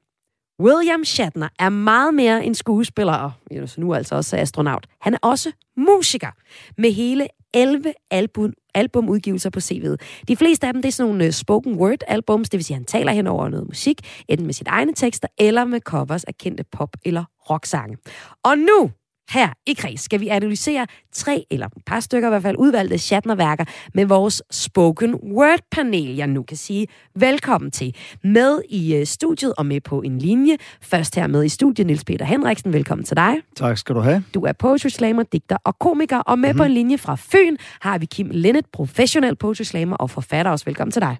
William 0.62 1.04
Shatner 1.04 1.48
er 1.58 1.68
meget 1.68 2.14
mere 2.14 2.44
end 2.44 2.54
skuespiller, 2.54 3.12
og 3.12 3.32
nu 3.78 3.94
altså 3.94 4.14
også 4.14 4.36
astronaut. 4.36 4.86
Han 5.00 5.14
er 5.14 5.18
også 5.22 5.52
musiker 5.76 6.30
med 6.78 6.92
hele 6.92 7.28
11 7.54 7.92
album, 8.10 8.52
albumudgivelser 8.74 9.50
på 9.50 9.60
CV'et. 9.60 9.96
De 10.28 10.36
fleste 10.36 10.66
af 10.66 10.72
dem 10.72 10.82
det 10.82 10.88
er 10.88 10.92
sådan 10.92 11.10
nogle 11.10 11.24
øh, 11.24 11.32
spoken 11.32 11.74
word 11.74 11.98
albums, 12.06 12.50
det 12.50 12.58
vil 12.58 12.64
sige, 12.64 12.74
at 12.74 12.78
han 12.78 12.84
taler 12.84 13.12
hen 13.12 13.26
over 13.26 13.48
noget 13.48 13.66
musik, 13.66 14.24
enten 14.28 14.46
med 14.46 14.54
sit 14.54 14.68
egne 14.68 14.94
tekster 14.94 15.28
eller 15.38 15.64
med 15.64 15.80
covers 15.80 16.24
af 16.24 16.34
kendte 16.34 16.64
pop- 16.76 16.96
eller 17.04 17.24
rocksange. 17.50 17.96
Og 18.44 18.58
nu 18.58 18.90
her 19.30 19.48
i 19.66 19.72
Kreds 19.72 20.00
skal 20.00 20.20
vi 20.20 20.28
analysere 20.28 20.86
tre, 21.12 21.46
eller 21.50 21.66
et 21.66 21.84
par 21.86 22.00
stykker 22.00 22.28
i 22.28 22.30
hvert 22.30 22.42
fald, 22.42 22.56
udvalgte 22.58 22.98
Shatner-værker 22.98 23.64
med 23.94 24.06
vores 24.06 24.42
spoken 24.50 25.14
word-panel, 25.14 26.16
jeg 26.16 26.26
nu 26.26 26.42
kan 26.42 26.56
sige 26.56 26.86
velkommen 27.14 27.70
til. 27.70 27.96
Med 28.24 28.60
i 28.68 28.94
øh, 28.96 29.06
studiet 29.06 29.54
og 29.58 29.66
med 29.66 29.80
på 29.80 30.00
en 30.02 30.18
linje. 30.18 30.56
Først 30.80 31.14
her 31.14 31.26
med 31.26 31.44
i 31.44 31.48
studiet, 31.48 31.86
Nils 31.86 32.04
Peter 32.04 32.24
Henriksen. 32.24 32.72
Velkommen 32.72 33.04
til 33.04 33.16
dig. 33.16 33.34
Tak 33.56 33.78
skal 33.78 33.94
du 33.94 34.00
have. 34.00 34.24
Du 34.34 34.40
er 34.40 34.52
poetry 34.52 34.88
slammer, 34.88 35.22
digter 35.22 35.56
og 35.64 35.78
komiker, 35.78 36.18
og 36.18 36.38
med 36.38 36.48
mm-hmm. 36.48 36.58
på 36.58 36.64
en 36.64 36.72
linje 36.72 36.98
fra 36.98 37.14
Fyn 37.14 37.56
har 37.80 37.98
vi 37.98 38.06
Kim 38.06 38.30
Linnet, 38.30 38.66
professionel 38.72 39.36
poetry 39.36 39.62
slammer 39.62 39.96
og 39.96 40.10
forfatter 40.10 40.52
også. 40.52 40.64
Velkommen 40.64 40.92
til 40.92 41.02
dig. 41.02 41.16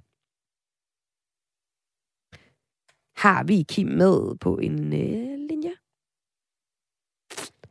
Har 3.16 3.44
vi 3.44 3.64
Kim 3.68 3.86
med 3.86 4.38
på 4.40 4.56
en 4.56 4.92
øh, 4.92 5.48
linje? 5.50 5.70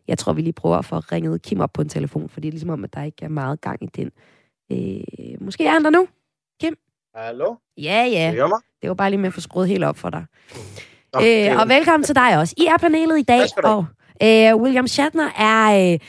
Jeg 0.07 0.17
tror, 0.17 0.33
vi 0.33 0.41
lige 0.41 0.53
prøver 0.53 0.77
at 0.77 0.85
få 0.85 0.99
ringet 0.99 1.41
Kim 1.41 1.59
op 1.59 1.73
på 1.73 1.81
en 1.81 1.89
telefon, 1.89 2.29
for 2.29 2.39
det 2.39 2.47
er 2.47 2.51
ligesom 2.51 2.69
om, 2.69 2.83
at 2.83 2.93
der 2.93 3.03
ikke 3.03 3.25
er 3.25 3.29
meget 3.29 3.61
gang 3.61 3.83
i 3.83 3.87
den. 3.95 4.11
Øh, 4.71 5.41
måske 5.41 5.65
er 5.65 5.71
han 5.71 5.83
der 5.83 5.89
nu? 5.89 6.07
Kim? 6.61 6.75
Hallo? 7.15 7.55
Ja, 7.77 8.05
ja. 8.11 8.31
Det, 8.81 8.89
var 8.89 8.93
bare 8.93 9.09
lige 9.09 9.19
med 9.19 9.27
at 9.27 9.33
få 9.33 9.41
skruet 9.41 9.67
helt 9.67 9.83
op 9.83 9.97
for 9.97 10.09
dig. 10.09 10.25
Okay. 11.13 11.51
Øh, 11.53 11.61
og 11.61 11.69
velkommen 11.69 12.03
til 12.03 12.15
dig 12.15 12.39
også. 12.39 12.55
I 12.57 12.65
er 12.65 12.77
panelet 12.77 13.19
i 13.19 13.23
dag, 13.23 13.41
og 13.63 13.85
øh, 14.23 14.55
William 14.55 14.87
Shatner 14.87 15.29
er... 15.37 15.93
Øh, 15.93 15.99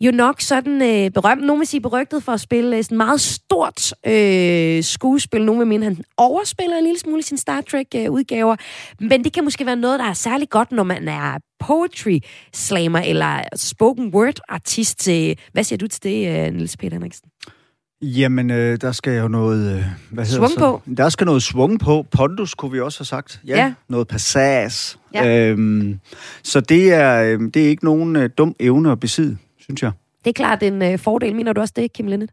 jo 0.00 0.10
nok 0.10 0.40
sådan 0.40 0.82
øh, 0.82 1.10
berømt, 1.10 1.42
nogen 1.42 1.60
vil 1.60 1.66
sige 1.66 1.80
berygtet 1.80 2.22
for 2.22 2.32
at 2.32 2.40
spille 2.40 2.76
øh, 2.76 2.84
sådan 2.84 2.96
meget 2.96 3.20
stort 3.20 3.94
øh, 4.06 4.82
skuespil. 4.82 5.44
Nogen 5.44 5.58
vil 5.58 5.68
mene, 5.68 5.84
han 5.84 6.04
overspiller 6.16 6.76
en 6.76 6.84
lille 6.84 6.98
smule 6.98 7.18
i 7.18 7.22
sin 7.22 7.38
Star 7.38 7.60
Trek-udgaver. 7.60 8.52
Øh, 8.52 9.08
Men 9.10 9.24
det 9.24 9.32
kan 9.32 9.44
måske 9.44 9.66
være 9.66 9.76
noget, 9.76 9.98
der 10.00 10.06
er 10.06 10.12
særlig 10.12 10.50
godt, 10.50 10.72
når 10.72 10.82
man 10.82 11.08
er 11.08 11.38
poetry 11.58 12.18
slammer 12.54 12.98
eller 12.98 13.42
spoken 13.56 14.14
word 14.14 14.38
artist. 14.48 15.06
Hvad 15.52 15.64
siger 15.64 15.76
du 15.76 15.86
til 15.86 16.02
det, 16.02 16.46
øh, 16.46 16.54
Niels 16.54 16.76
Peter 16.76 16.94
Henriksen? 16.94 17.28
Jamen, 18.02 18.50
øh, 18.50 18.80
der 18.80 18.92
skal 18.92 19.18
jo 19.18 19.28
noget... 19.28 19.76
Øh, 19.76 19.84
hvad 20.10 20.24
svung 20.24 20.50
så? 20.50 20.58
på? 20.58 20.82
Der 20.96 21.08
skal 21.08 21.24
noget 21.24 21.42
svung 21.42 21.80
på. 21.80 22.06
Pondus, 22.10 22.54
kunne 22.54 22.72
vi 22.72 22.80
også 22.80 22.98
have 22.98 23.06
sagt. 23.06 23.40
Ja, 23.46 23.56
ja. 23.56 23.74
noget 23.88 24.08
passage. 24.08 24.98
Ja. 25.14 25.50
Øhm, 25.50 26.00
så 26.42 26.60
det 26.60 26.92
er, 26.92 27.22
øh, 27.22 27.40
det 27.54 27.64
er 27.64 27.68
ikke 27.68 27.84
nogen 27.84 28.16
øh, 28.16 28.30
dum 28.38 28.56
evne 28.60 28.92
at 28.92 29.00
besidde 29.00 29.36
synes 29.66 29.82
jeg. 29.82 29.92
Det 30.24 30.30
er 30.30 30.32
klart 30.32 30.62
en 30.62 30.82
øh, 30.82 30.98
fordel. 30.98 31.34
Mener 31.34 31.52
du 31.52 31.60
også 31.60 31.74
det, 31.76 31.92
Kim 31.92 32.06
Linnet? 32.06 32.30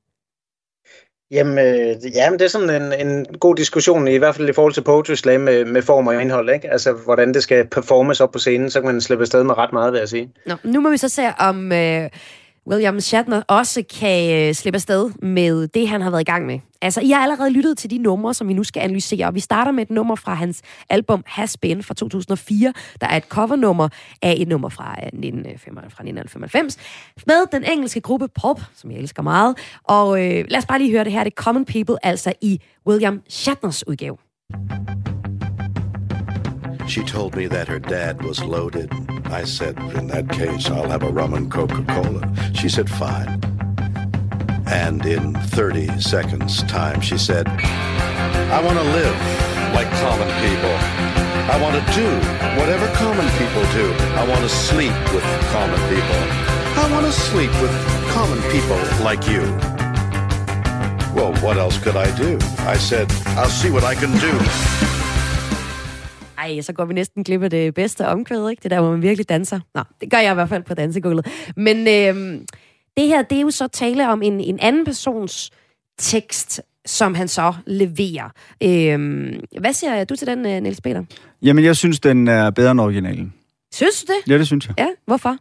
Jamen, 1.33 1.57
øh, 1.57 2.15
jamen, 2.15 2.39
det 2.39 2.45
er 2.45 2.49
sådan 2.49 2.81
en, 2.81 3.07
en 3.07 3.25
god 3.39 3.55
diskussion, 3.55 4.07
i 4.07 4.17
hvert 4.17 4.35
fald 4.35 4.49
i 4.49 4.53
forhold 4.53 4.73
til 4.73 4.81
Poetry 4.81 5.13
Slam 5.13 5.41
med, 5.41 5.65
med 5.65 5.81
form 5.81 6.07
og 6.07 6.21
indhold, 6.21 6.49
ikke? 6.49 6.71
Altså, 6.71 6.91
hvordan 6.91 7.33
det 7.33 7.43
skal 7.43 7.67
performes 7.67 8.21
op 8.21 8.31
på 8.31 8.39
scenen, 8.39 8.69
så 8.69 8.81
kan 8.81 8.91
man 8.91 9.01
slippe 9.01 9.21
afsted 9.21 9.43
med 9.43 9.57
ret 9.57 9.73
meget, 9.73 9.93
vil 9.93 9.99
jeg 9.99 10.09
sige. 10.09 10.29
Nå, 10.45 10.55
nu 10.63 10.81
må 10.81 10.89
vi 10.89 10.97
så 10.97 11.09
se, 11.09 11.21
om 11.39 11.71
øh, 11.71 12.09
William 12.67 12.99
Shatner 12.99 13.41
også 13.47 13.83
kan 13.99 14.47
øh, 14.47 14.53
slippe 14.53 14.75
afsted 14.75 15.11
med 15.21 15.67
det, 15.67 15.89
han 15.89 16.01
har 16.01 16.09
været 16.09 16.21
i 16.21 16.23
gang 16.23 16.45
med. 16.45 16.59
Altså, 16.81 17.01
I 17.01 17.09
har 17.09 17.23
allerede 17.23 17.49
lyttet 17.49 17.77
til 17.77 17.89
de 17.89 17.97
numre, 17.97 18.33
som 18.33 18.47
vi 18.47 18.53
nu 18.53 18.63
skal 18.63 18.79
analysere, 18.79 19.25
og 19.27 19.35
vi 19.35 19.39
starter 19.39 19.71
med 19.71 19.83
et 19.83 19.89
nummer 19.89 20.15
fra 20.15 20.33
hans 20.33 20.61
album 20.89 21.23
Has 21.25 21.57
Been 21.57 21.83
fra 21.83 21.93
2004. 21.93 22.73
Der 23.01 23.07
er 23.07 23.17
et 23.17 23.23
covernummer 23.23 23.89
af 24.21 24.35
et 24.37 24.47
nummer 24.47 24.69
fra, 24.69 24.95
øh, 25.01 25.05
1995, 25.05 26.77
øh, 26.77 27.23
med 27.27 27.45
den 27.51 27.63
engelske 27.63 28.01
gruppe 28.01 28.27
Pop, 28.27 28.61
som 28.75 28.91
jeg 28.91 28.99
elsker 28.99 29.21
meget. 29.21 29.57
Og 29.83 30.25
øh, 30.25 30.45
lad 30.47 30.57
os 30.57 30.65
bare 30.65 30.79
lige 30.79 30.91
høre 30.91 31.03
det 31.03 31.11
her, 31.11 31.23
det 31.23 31.33
er 31.37 31.41
Common 31.43 31.65
People, 31.65 32.05
altså 32.05 32.33
i 32.41 32.61
William 32.87 33.21
Shatners 33.29 33.87
udgave. 33.87 34.17
She 36.87 37.03
told 37.03 37.35
me 37.35 37.47
that 37.47 37.67
her 37.67 37.79
dad 37.79 38.23
was 38.23 38.43
loaded. 38.43 38.91
I 39.25 39.45
said, 39.45 39.77
in 39.95 40.07
that 40.07 40.29
case, 40.29 40.69
I'll 40.69 40.89
have 40.89 41.03
a 41.03 41.09
rum 41.09 41.33
and 41.33 41.51
Coca-Cola. 41.51 42.31
She 42.53 42.69
said, 42.69 42.89
fine. 42.89 43.41
And 44.67 45.05
in 45.05 45.33
30 45.33 45.99
seconds 45.99 46.63
time, 46.63 47.01
she 47.01 47.17
said, 47.17 47.47
I 47.47 48.61
want 48.63 48.77
to 48.77 48.83
live 48.83 49.15
like 49.73 49.89
common 50.01 50.29
people. 50.43 50.75
I 51.49 51.59
want 51.61 51.75
to 51.75 51.93
do 51.93 52.07
whatever 52.59 52.87
common 52.95 53.27
people 53.37 53.63
do. 53.73 53.91
I 54.15 54.27
want 54.27 54.41
to 54.41 54.49
sleep 54.49 54.93
with 55.13 55.23
common 55.51 55.79
people. 55.89 56.19
I 56.75 56.89
want 56.91 57.05
to 57.05 57.11
sleep 57.11 57.51
with 57.61 57.71
common 58.11 58.41
people 58.51 58.77
like 59.03 59.27
you. 59.27 59.41
Well, 61.13 61.33
what 61.43 61.57
else 61.57 61.77
could 61.77 61.95
I 61.95 62.15
do? 62.15 62.37
I 62.59 62.77
said, 62.77 63.11
I'll 63.37 63.49
see 63.49 63.69
what 63.69 63.83
I 63.83 63.95
can 63.95 64.11
do. 64.19 65.02
Ej, 66.43 66.61
så 66.61 66.73
går 66.73 66.85
vi 66.85 66.93
næsten 66.93 67.23
glip 67.23 67.43
af 67.43 67.49
det 67.49 67.73
bedste 67.73 68.07
omkvæd, 68.07 68.49
ikke? 68.49 68.63
Det 68.63 68.71
der, 68.71 68.81
hvor 68.81 68.91
man 68.91 69.01
virkelig 69.01 69.29
danser. 69.29 69.59
Nå, 69.75 69.81
det 70.01 70.11
gør 70.11 70.17
jeg 70.17 70.31
i 70.31 70.33
hvert 70.33 70.49
fald 70.49 70.63
på 70.63 70.73
dansegulvet. 70.73 71.27
Men 71.55 71.77
øh, 71.77 72.41
det 72.97 73.07
her, 73.07 73.21
det 73.21 73.37
er 73.37 73.41
jo 73.41 73.51
så 73.51 73.67
tale 73.67 74.09
om 74.09 74.21
en, 74.21 74.39
en 74.39 74.59
anden 74.59 74.85
persons 74.85 75.51
tekst, 75.99 76.61
som 76.85 77.15
han 77.15 77.27
så 77.27 77.53
leverer. 77.65 78.29
Øh, 78.63 79.33
hvad 79.59 79.73
siger 79.73 80.03
du 80.03 80.15
til 80.15 80.27
den, 80.27 80.45
øh, 80.45 80.61
Niels 80.61 80.81
Peter? 80.81 81.03
Jamen, 81.41 81.63
jeg 81.63 81.75
synes, 81.75 81.99
den 81.99 82.27
er 82.27 82.49
bedre 82.49 82.71
end 82.71 82.79
originalen. 82.79 83.33
Synes 83.73 84.03
du 84.03 84.13
det? 84.13 84.31
Ja, 84.31 84.37
det 84.37 84.47
synes 84.47 84.67
jeg. 84.67 84.75
Ja, 84.77 84.87
hvorfor? 85.05 85.37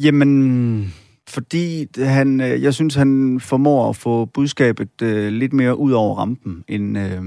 Jamen, 0.00 0.94
fordi 1.28 1.86
han, 1.98 2.40
øh, 2.40 2.62
jeg 2.62 2.74
synes, 2.74 2.94
han 2.94 3.40
formår 3.40 3.88
at 3.88 3.96
få 3.96 4.24
budskabet 4.24 5.02
øh, 5.02 5.32
lidt 5.32 5.52
mere 5.52 5.78
ud 5.78 5.92
over 5.92 6.16
rampen, 6.16 6.64
end, 6.68 6.98
øh, 6.98 7.22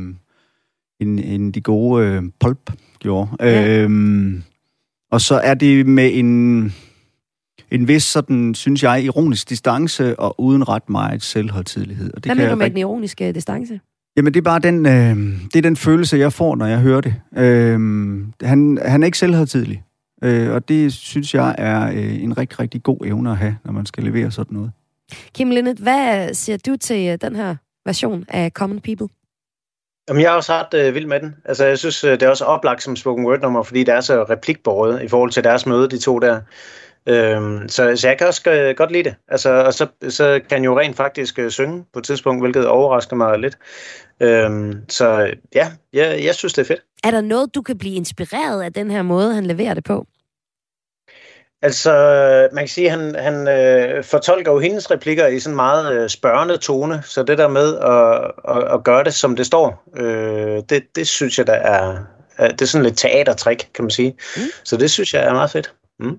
end, 0.99 1.19
end 1.19 1.53
de 1.53 1.61
gode 1.61 2.05
øh, 2.05 2.23
pulp 2.39 2.71
gjorde. 3.01 3.29
Ja. 3.39 3.77
Øhm, 3.77 4.43
og 5.11 5.21
så 5.21 5.35
er 5.35 5.53
det 5.53 5.87
med 5.87 6.09
en, 6.13 6.73
en 7.71 7.87
vis, 7.87 8.03
sådan, 8.03 8.55
synes 8.55 8.83
jeg, 8.83 9.03
ironisk 9.03 9.49
distance 9.49 10.19
og 10.19 10.41
uden 10.41 10.69
ret 10.69 10.89
meget 10.89 11.23
selvholdtidlighed. 11.23 12.13
Og 12.13 12.23
det 12.23 12.25
Hvad 12.25 12.35
mener 12.35 12.49
du 12.49 12.55
med 12.55 12.69
den 12.69 12.77
ironiske 12.77 13.31
distance? 13.31 13.79
Jamen, 14.17 14.33
det 14.33 14.39
er 14.39 14.43
bare 14.43 14.59
den, 14.59 14.85
øh, 14.85 15.39
det 15.43 15.55
er 15.55 15.61
den 15.61 15.75
følelse, 15.75 16.17
jeg 16.17 16.33
får, 16.33 16.55
når 16.55 16.65
jeg 16.65 16.79
hører 16.79 17.01
det. 17.01 17.15
Øh, 17.37 17.79
han, 18.41 18.79
han 18.85 19.03
er 19.03 19.05
ikke 19.05 19.17
selvhøjtidlig. 19.17 19.83
Øh, 20.23 20.51
og 20.51 20.69
det 20.69 20.93
synes 20.93 21.33
jeg 21.33 21.55
er 21.57 21.87
øh, 21.87 22.23
en 22.23 22.37
rigtig, 22.37 22.59
rigtig 22.59 22.83
god 22.83 22.97
evne 23.05 23.31
at 23.31 23.37
have, 23.37 23.57
når 23.65 23.71
man 23.71 23.85
skal 23.85 24.03
levere 24.03 24.31
sådan 24.31 24.57
noget. 24.57 24.71
Kim 25.33 25.49
Linnet, 25.49 25.77
hvad 25.77 26.33
siger 26.33 26.57
du 26.57 26.75
til 26.75 27.07
øh, 27.07 27.17
den 27.21 27.35
her 27.35 27.55
version 27.85 28.25
af 28.27 28.51
Common 28.51 28.79
People? 28.79 29.07
Jamen, 30.09 30.21
jeg 30.21 30.31
er 30.31 30.35
også 30.35 30.53
ret 30.53 30.73
øh, 30.73 30.95
vild 30.95 31.05
med 31.05 31.19
den. 31.19 31.35
Altså, 31.45 31.65
jeg 31.65 31.77
synes, 31.77 32.03
øh, 32.03 32.11
det 32.11 32.23
er 32.23 32.29
også 32.29 32.45
oplagt 32.45 32.83
som 32.83 32.95
spoken 32.95 33.25
word 33.25 33.41
nummer, 33.41 33.63
fordi 33.63 33.83
det 33.83 33.93
er 33.93 34.01
så 34.01 34.23
replikbordet 34.23 35.01
i 35.01 35.07
forhold 35.07 35.31
til 35.31 35.43
deres 35.43 35.65
møde, 35.65 35.89
de 35.89 35.97
to 35.97 36.19
der. 36.19 36.41
Øhm, 37.05 37.69
så, 37.69 37.95
så 37.95 38.07
jeg 38.07 38.17
kan 38.17 38.27
også 38.27 38.41
øh, 38.49 38.75
godt 38.75 38.91
lide 38.91 39.03
det. 39.03 39.15
Altså, 39.27 39.49
og 39.49 39.73
så, 39.73 39.87
så 40.09 40.39
kan 40.49 40.63
jo 40.63 40.79
rent 40.79 40.97
faktisk 40.97 41.39
øh, 41.39 41.51
synge 41.51 41.85
på 41.93 41.99
et 41.99 42.05
tidspunkt, 42.05 42.43
hvilket 42.43 42.67
overrasker 42.67 43.15
mig 43.15 43.39
lidt. 43.39 43.57
Øhm, 44.19 44.89
så 44.89 45.33
ja, 45.55 45.71
jeg, 45.93 46.23
jeg 46.23 46.35
synes, 46.35 46.53
det 46.53 46.61
er 46.61 46.65
fedt. 46.65 46.81
Er 47.03 47.11
der 47.11 47.21
noget, 47.21 47.55
du 47.55 47.61
kan 47.61 47.77
blive 47.77 47.95
inspireret 47.95 48.63
af 48.63 48.73
den 48.73 48.91
her 48.91 49.01
måde, 49.01 49.33
han 49.33 49.45
leverer 49.45 49.73
det 49.73 49.83
på? 49.83 50.05
Altså, 51.63 51.93
man 52.51 52.63
kan 52.63 52.67
sige, 52.67 52.91
at 52.91 52.99
han, 52.99 53.15
han 53.15 53.47
øh, 53.47 54.03
fortolker 54.03 54.51
jo 54.51 54.59
hendes 54.59 54.91
replikker 54.91 55.27
i 55.27 55.39
sådan 55.39 55.53
en 55.53 55.55
meget 55.55 55.93
øh, 55.93 56.09
spørgende 56.09 56.57
tone, 56.57 57.03
så 57.05 57.23
det 57.23 57.37
der 57.37 57.47
med 57.47 57.77
at, 57.77 58.31
at, 58.55 58.73
at 58.73 58.83
gøre 58.83 59.03
det, 59.03 59.13
som 59.13 59.35
det 59.35 59.45
står, 59.45 59.83
øh, 59.95 60.63
det, 60.69 60.83
det 60.95 61.07
synes 61.07 61.37
jeg, 61.37 61.47
der 61.47 61.53
er, 61.53 61.97
det 62.37 62.61
er 62.61 62.65
sådan 62.65 62.85
lidt 62.85 62.97
teatertrik, 62.97 63.69
kan 63.73 63.83
man 63.83 63.91
sige. 63.91 64.17
Mm. 64.37 64.41
Så 64.63 64.77
det 64.77 64.91
synes 64.91 65.13
jeg 65.13 65.23
er 65.23 65.33
meget 65.33 65.51
fedt. 65.51 65.73
Mm. 65.99 66.17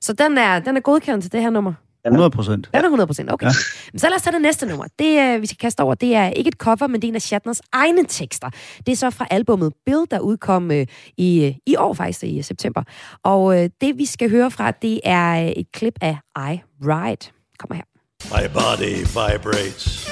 Så 0.00 0.12
den 0.12 0.38
er, 0.38 0.58
den 0.58 0.76
er 0.76 0.80
godkendt 0.80 1.22
til 1.22 1.32
det 1.32 1.42
her 1.42 1.50
nummer? 1.50 1.72
100 2.06 2.30
procent. 2.30 2.68
Den 2.74 2.80
er 2.80 2.84
100 2.84 3.06
procent, 3.06 3.32
okay. 3.32 3.46
Ja. 3.46 3.52
Men 3.92 3.98
så 3.98 4.08
lad 4.08 4.16
os 4.16 4.22
tage 4.22 4.34
det 4.34 4.42
næste 4.42 4.66
nummer. 4.66 4.84
Det, 4.98 5.40
vi 5.40 5.46
skal 5.46 5.58
kaste 5.58 5.80
over, 5.80 5.94
det 5.94 6.14
er 6.14 6.28
ikke 6.28 6.48
et 6.48 6.54
cover, 6.54 6.86
men 6.86 7.02
det 7.02 7.04
er 7.04 7.08
en 7.08 7.14
af 7.14 7.22
Shatners 7.22 7.60
egne 7.72 8.04
tekster. 8.08 8.50
Det 8.86 8.92
er 8.92 8.96
så 8.96 9.10
fra 9.10 9.26
albumet 9.30 9.72
Bill, 9.86 10.04
der 10.10 10.20
udkom 10.20 10.70
øh, 10.70 10.86
i, 11.16 11.56
i 11.66 11.76
år 11.76 11.94
faktisk, 11.94 12.24
i 12.24 12.42
september. 12.42 12.82
Og 13.24 13.62
øh, 13.62 13.70
det, 13.80 13.98
vi 13.98 14.06
skal 14.06 14.30
høre 14.30 14.50
fra, 14.50 14.70
det 14.70 15.00
er 15.04 15.52
et 15.56 15.72
klip 15.72 15.94
af 16.00 16.16
I 16.36 16.60
Ride. 16.82 17.30
Kommer 17.58 17.74
her. 17.74 17.84
My 18.30 18.48
body 18.48 19.04
vibrates. 19.04 20.06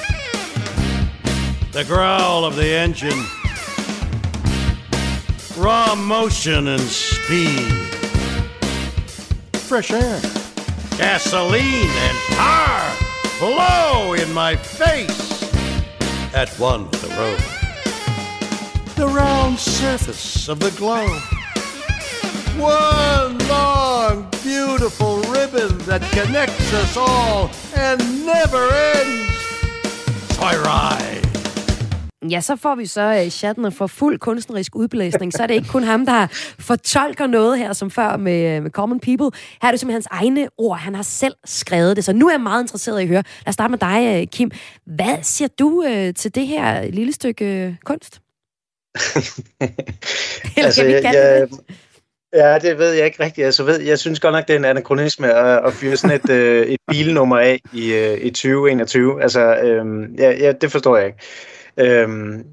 The 1.73 1.83
growl 1.83 2.45
of 2.45 2.55
the 2.55 2.83
engine. 2.83 3.21
Raw 5.57 5.95
motion 5.95 6.67
and 6.67 6.81
speed. 6.81 7.71
Fresh 9.55 9.91
air. 9.91 10.44
Gasoline 10.97 11.89
and 11.89 12.17
tar 12.35 12.91
blow 13.39 14.13
in 14.13 14.33
my 14.33 14.55
face. 14.55 15.43
At 16.33 16.49
one 16.59 16.89
with 16.89 17.01
the 17.01 17.09
road. 17.15 17.39
The 18.95 19.07
round 19.07 19.57
surface 19.59 20.47
of 20.47 20.59
the 20.59 20.71
globe. 20.71 21.21
One 22.57 23.37
long, 23.47 24.29
beautiful 24.43 25.21
ribbon 25.23 25.77
that 25.79 26.01
connects 26.11 26.73
us 26.73 26.97
all 26.97 27.51
and 27.75 28.25
never 28.25 28.69
ends. 28.71 29.31
I 30.39 30.57
ride 30.57 31.14
Ja, 32.31 32.41
så 32.41 32.55
får 32.55 32.75
vi 32.75 32.85
så 32.85 33.21
uh, 33.23 33.29
Shatner 33.29 33.69
for 33.69 33.87
fuld 33.87 34.19
kunstnerisk 34.19 34.75
udblæsning. 34.75 35.33
Så 35.33 35.43
er 35.43 35.47
det 35.47 35.53
ikke 35.53 35.67
kun 35.67 35.83
ham, 35.83 36.05
der 36.05 36.27
fortolker 36.59 37.27
noget 37.27 37.57
her 37.57 37.73
som 37.73 37.91
før 37.91 38.17
med, 38.17 38.61
med 38.61 38.71
Common 38.71 38.99
People. 38.99 39.39
Her 39.61 39.67
er 39.67 39.71
det 39.71 39.79
simpelthen 39.79 39.93
hans 39.93 40.07
egne 40.11 40.47
ord. 40.57 40.77
Han 40.77 40.95
har 40.95 41.03
selv 41.03 41.33
skrevet 41.45 41.95
det. 41.95 42.05
Så 42.05 42.13
nu 42.13 42.27
er 42.27 42.31
jeg 42.31 42.41
meget 42.41 42.63
interesseret 42.63 42.99
i 42.99 43.03
at 43.03 43.07
høre. 43.07 43.23
Lad 43.45 43.47
os 43.47 43.53
starte 43.53 43.71
med 43.71 43.79
dig, 43.79 44.21
uh, 44.21 44.27
Kim. 44.31 44.51
Hvad 44.85 45.17
siger 45.21 45.47
du 45.59 45.83
uh, 45.83 46.13
til 46.15 46.35
det 46.35 46.47
her 46.47 46.85
lille 46.85 47.13
stykke 47.13 47.77
kunst? 47.85 48.19
Eller 50.57 50.65
altså, 50.65 50.81
kan 50.81 50.89
vi 50.89 50.95
ikke 50.95 51.09
jeg, 51.09 51.47
Ja, 52.35 52.59
det 52.59 52.77
ved 52.77 52.91
jeg 52.91 53.05
ikke 53.05 53.23
rigtigt. 53.23 53.45
Altså, 53.45 53.63
ved, 53.63 53.81
jeg 53.81 53.99
synes 53.99 54.19
godt 54.19 54.33
nok, 54.33 54.47
det 54.47 54.53
er 54.53 54.57
en 54.59 54.65
anachronisme 54.65 55.33
at, 55.33 55.65
at 55.65 55.73
fyre 55.73 55.97
sådan 55.97 56.19
et, 56.23 56.29
øh, 56.29 56.65
et 56.65 56.79
bilnummer 56.87 57.37
af 57.37 57.59
i, 57.73 57.93
øh, 57.93 58.17
i 58.21 58.29
2021. 58.29 59.21
Altså, 59.23 59.55
øh, 59.55 59.85
ja, 60.17 60.31
ja, 60.31 60.51
det 60.51 60.71
forstår 60.71 60.97
jeg 60.97 61.05
ikke. 61.05 61.19
Øhm, 61.77 62.43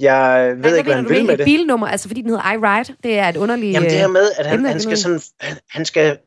jeg 0.00 0.52
ved 0.54 0.56
hvad, 0.56 0.76
ikke, 0.76 0.88
hvad 0.88 0.96
han 0.96 1.08
vil 1.08 1.24
med 1.24 1.36
det. 1.36 1.44
bilnummer, 1.44 1.86
altså 1.86 2.08
fordi 2.08 2.22
den 2.22 2.30
hedder 2.30 2.52
I 2.52 2.56
Ride, 2.56 2.94
det 3.02 3.18
er 3.18 3.28
et 3.28 3.36
underligt... 3.36 3.72
Jamen 3.72 3.90
det 3.90 3.98
her 3.98 4.08
med, 4.08 4.30
at 4.38 4.46
han, 4.46 4.64
han, 4.64 4.80
skal 4.80 4.98
sådan, 4.98 5.20
han, 5.40 5.56
han 5.70 5.84
skal 5.84 6.18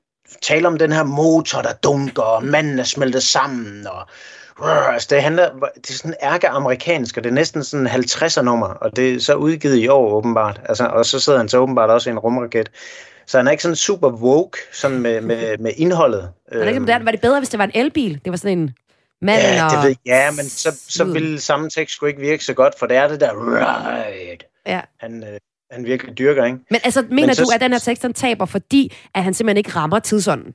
tale 0.42 0.68
om 0.68 0.78
den 0.78 0.92
her 0.92 1.04
motor, 1.04 1.62
der 1.62 1.74
dunker, 1.74 2.22
og 2.22 2.44
manden 2.44 2.80
er 2.80 2.84
smeltet 2.84 3.24
sammen, 3.24 3.88
og 3.88 4.08
altså 4.94 5.08
det 5.12 5.24
handler, 5.24 5.50
det 5.76 5.90
er 5.90 5.94
sådan 5.94 6.16
ærke 6.24 6.48
amerikansk, 6.48 7.18
og 7.18 7.24
det 7.24 7.30
er 7.30 7.34
næsten 7.34 7.64
sådan 7.64 7.88
50'er 7.88 8.42
nummer, 8.42 8.68
og 8.68 8.96
det 8.96 9.14
er 9.14 9.20
så 9.20 9.36
udgivet 9.36 9.78
i 9.78 9.88
år 9.88 10.14
åbenbart, 10.14 10.62
altså, 10.66 10.86
og 10.86 11.06
så 11.06 11.20
sidder 11.20 11.40
han 11.40 11.50
så 11.50 11.58
åbenbart 11.58 11.90
også 11.90 12.10
i 12.10 12.12
en 12.12 12.20
rumraket. 12.20 12.72
Så 13.26 13.38
han 13.38 13.48
er 13.48 13.52
ikke 13.52 13.64
sådan 13.64 13.76
super 13.76 14.10
woke 14.10 14.58
sådan 14.72 15.00
med, 15.00 15.22
med, 15.22 15.58
med 15.58 15.72
indholdet. 15.78 16.30
Det, 16.54 16.68
ikke, 16.68 16.88
var 16.88 17.12
det 17.12 17.22
bedre, 17.22 17.40
hvis 17.40 17.50
det 17.50 17.58
var 17.58 17.64
en 17.66 17.72
elbil? 17.74 18.22
Det 18.26 18.32
var 18.32 18.38
sådan 18.38 18.58
en 18.58 18.72
Manden 19.22 19.54
ja, 19.54 19.68
det 19.68 19.88
ved, 19.88 19.96
ja, 20.06 20.32
men 20.32 20.46
så, 20.46 20.78
så 20.90 21.04
ville 21.04 21.40
samme 21.40 21.70
tekst 21.70 21.96
sgu 21.96 22.06
ikke 22.06 22.20
virke 22.20 22.44
så 22.44 22.54
godt, 22.54 22.80
for 22.80 22.86
det 22.86 22.98
er 22.98 23.08
det 23.08 23.20
der 23.20 23.32
right. 23.34 24.44
Ja. 24.68 24.82
Han, 25.00 25.24
øh, 25.24 25.40
han 25.72 25.86
virkelig 25.86 26.18
dyrker, 26.18 26.46
ikke? 26.46 26.58
Men 26.70 26.80
altså, 26.84 27.02
mener 27.02 27.16
men 27.28 27.30
du, 27.30 27.36
så, 27.36 27.52
at 27.56 27.62
den 27.62 27.72
her 27.72 27.80
tekst, 27.80 28.04
den 28.04 28.14
taber, 28.14 28.46
fordi 28.46 28.94
at 29.16 29.24
han 29.24 29.34
simpelthen 29.34 29.58
ikke 29.58 29.70
rammer 29.70 30.00
tidsånden? 30.00 30.54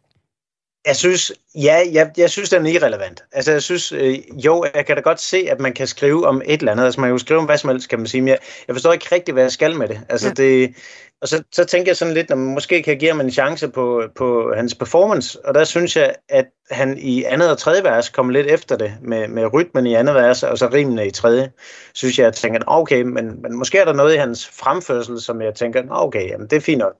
Jeg 0.86 0.96
synes, 0.96 1.32
ja, 1.54 1.80
jeg, 1.92 2.10
jeg 2.16 2.30
synes, 2.30 2.50
den 2.50 2.66
er 2.66 2.70
irrelevant. 2.70 3.24
Altså, 3.32 3.52
jeg 3.52 3.62
synes, 3.62 3.92
øh, 3.92 4.18
jo, 4.44 4.66
jeg 4.74 4.86
kan 4.86 4.96
da 4.96 5.02
godt 5.02 5.20
se, 5.20 5.46
at 5.50 5.60
man 5.60 5.72
kan 5.72 5.86
skrive 5.86 6.26
om 6.26 6.42
et 6.44 6.60
eller 6.60 6.72
andet. 6.72 6.84
Altså, 6.84 7.00
man 7.00 7.08
kan 7.08 7.14
jo 7.14 7.18
skrive 7.18 7.40
om 7.40 7.46
hvad 7.46 7.58
som 7.58 7.70
helst, 7.70 7.88
kan 7.88 7.98
man 7.98 8.06
sige. 8.06 8.20
Men 8.20 8.28
jeg, 8.28 8.38
jeg 8.68 8.74
forstår 8.74 8.92
ikke 8.92 9.08
rigtigt, 9.12 9.34
hvad 9.34 9.44
jeg 9.44 9.52
skal 9.52 9.76
med 9.76 9.88
det. 9.88 10.00
Altså, 10.08 10.28
ja. 10.28 10.32
det, 10.32 10.74
og 11.22 11.28
så, 11.28 11.42
så 11.52 11.64
tænker 11.64 11.90
jeg 11.90 11.96
sådan 11.96 12.14
lidt, 12.14 12.30
at 12.30 12.38
man 12.38 12.54
måske 12.54 12.82
kan 12.82 12.98
give 12.98 13.10
ham 13.10 13.20
en 13.20 13.30
chance 13.30 13.68
på, 13.68 14.02
på 14.16 14.52
hans 14.56 14.74
performance. 14.74 15.46
Og 15.46 15.54
der 15.54 15.64
synes 15.64 15.96
jeg, 15.96 16.14
at 16.28 16.46
han 16.70 16.98
i 16.98 17.24
andet 17.24 17.50
og 17.50 17.58
tredje 17.58 17.84
vers 17.84 18.08
kommer 18.08 18.32
lidt 18.32 18.46
efter 18.46 18.76
det, 18.76 18.92
med, 19.02 19.28
med 19.28 19.54
rytmen 19.54 19.86
i 19.86 19.94
andet 19.94 20.14
vers, 20.14 20.42
og 20.42 20.58
så 20.58 20.68
rimene 20.72 21.06
i 21.06 21.10
tredje. 21.10 21.52
Synes 21.94 22.18
jeg, 22.18 22.26
at 22.26 22.34
tænker, 22.34 22.60
okay, 22.66 23.02
men, 23.02 23.42
men 23.42 23.56
måske 23.56 23.78
er 23.78 23.84
der 23.84 23.92
noget 23.92 24.14
i 24.14 24.18
hans 24.18 24.48
fremførsel, 24.48 25.20
som 25.20 25.42
jeg 25.42 25.54
tænker, 25.54 25.82
okay, 25.90 26.28
jamen, 26.28 26.46
det 26.46 26.56
er 26.56 26.60
fint 26.60 26.78
nok. 26.78 26.94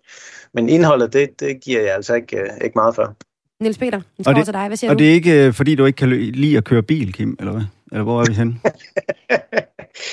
Men 0.55 0.68
indholdet, 0.68 1.12
det, 1.12 1.41
det 1.41 1.61
giver 1.61 1.80
jeg 1.80 1.95
altså 1.95 2.14
ikke, 2.14 2.37
øh, 2.37 2.49
ikke 2.64 2.74
meget 2.74 2.95
for. 2.95 3.16
Niels 3.61 3.78
Peter, 3.78 4.00
og 4.26 4.34
det, 4.34 4.44
til 4.44 4.54
dig. 4.54 4.66
Hvad 4.66 4.76
siger 4.76 4.90
og 4.90 4.98
du? 4.98 5.02
det 5.02 5.11
er 5.11 5.14
ikke, 5.14 5.46
øh, 5.46 5.52
fordi 5.52 5.74
du 5.74 5.84
ikke 5.84 5.96
kan 5.96 6.09
lide 6.11 6.57
at 6.57 6.64
køre 6.64 6.82
bil, 6.82 7.12
Kim, 7.12 7.36
eller 7.38 7.52
hvad? 7.52 7.62
Eller 7.92 8.04
hvor 8.04 8.20
er 8.20 8.24
vi 8.28 8.32
henne? 8.32 8.54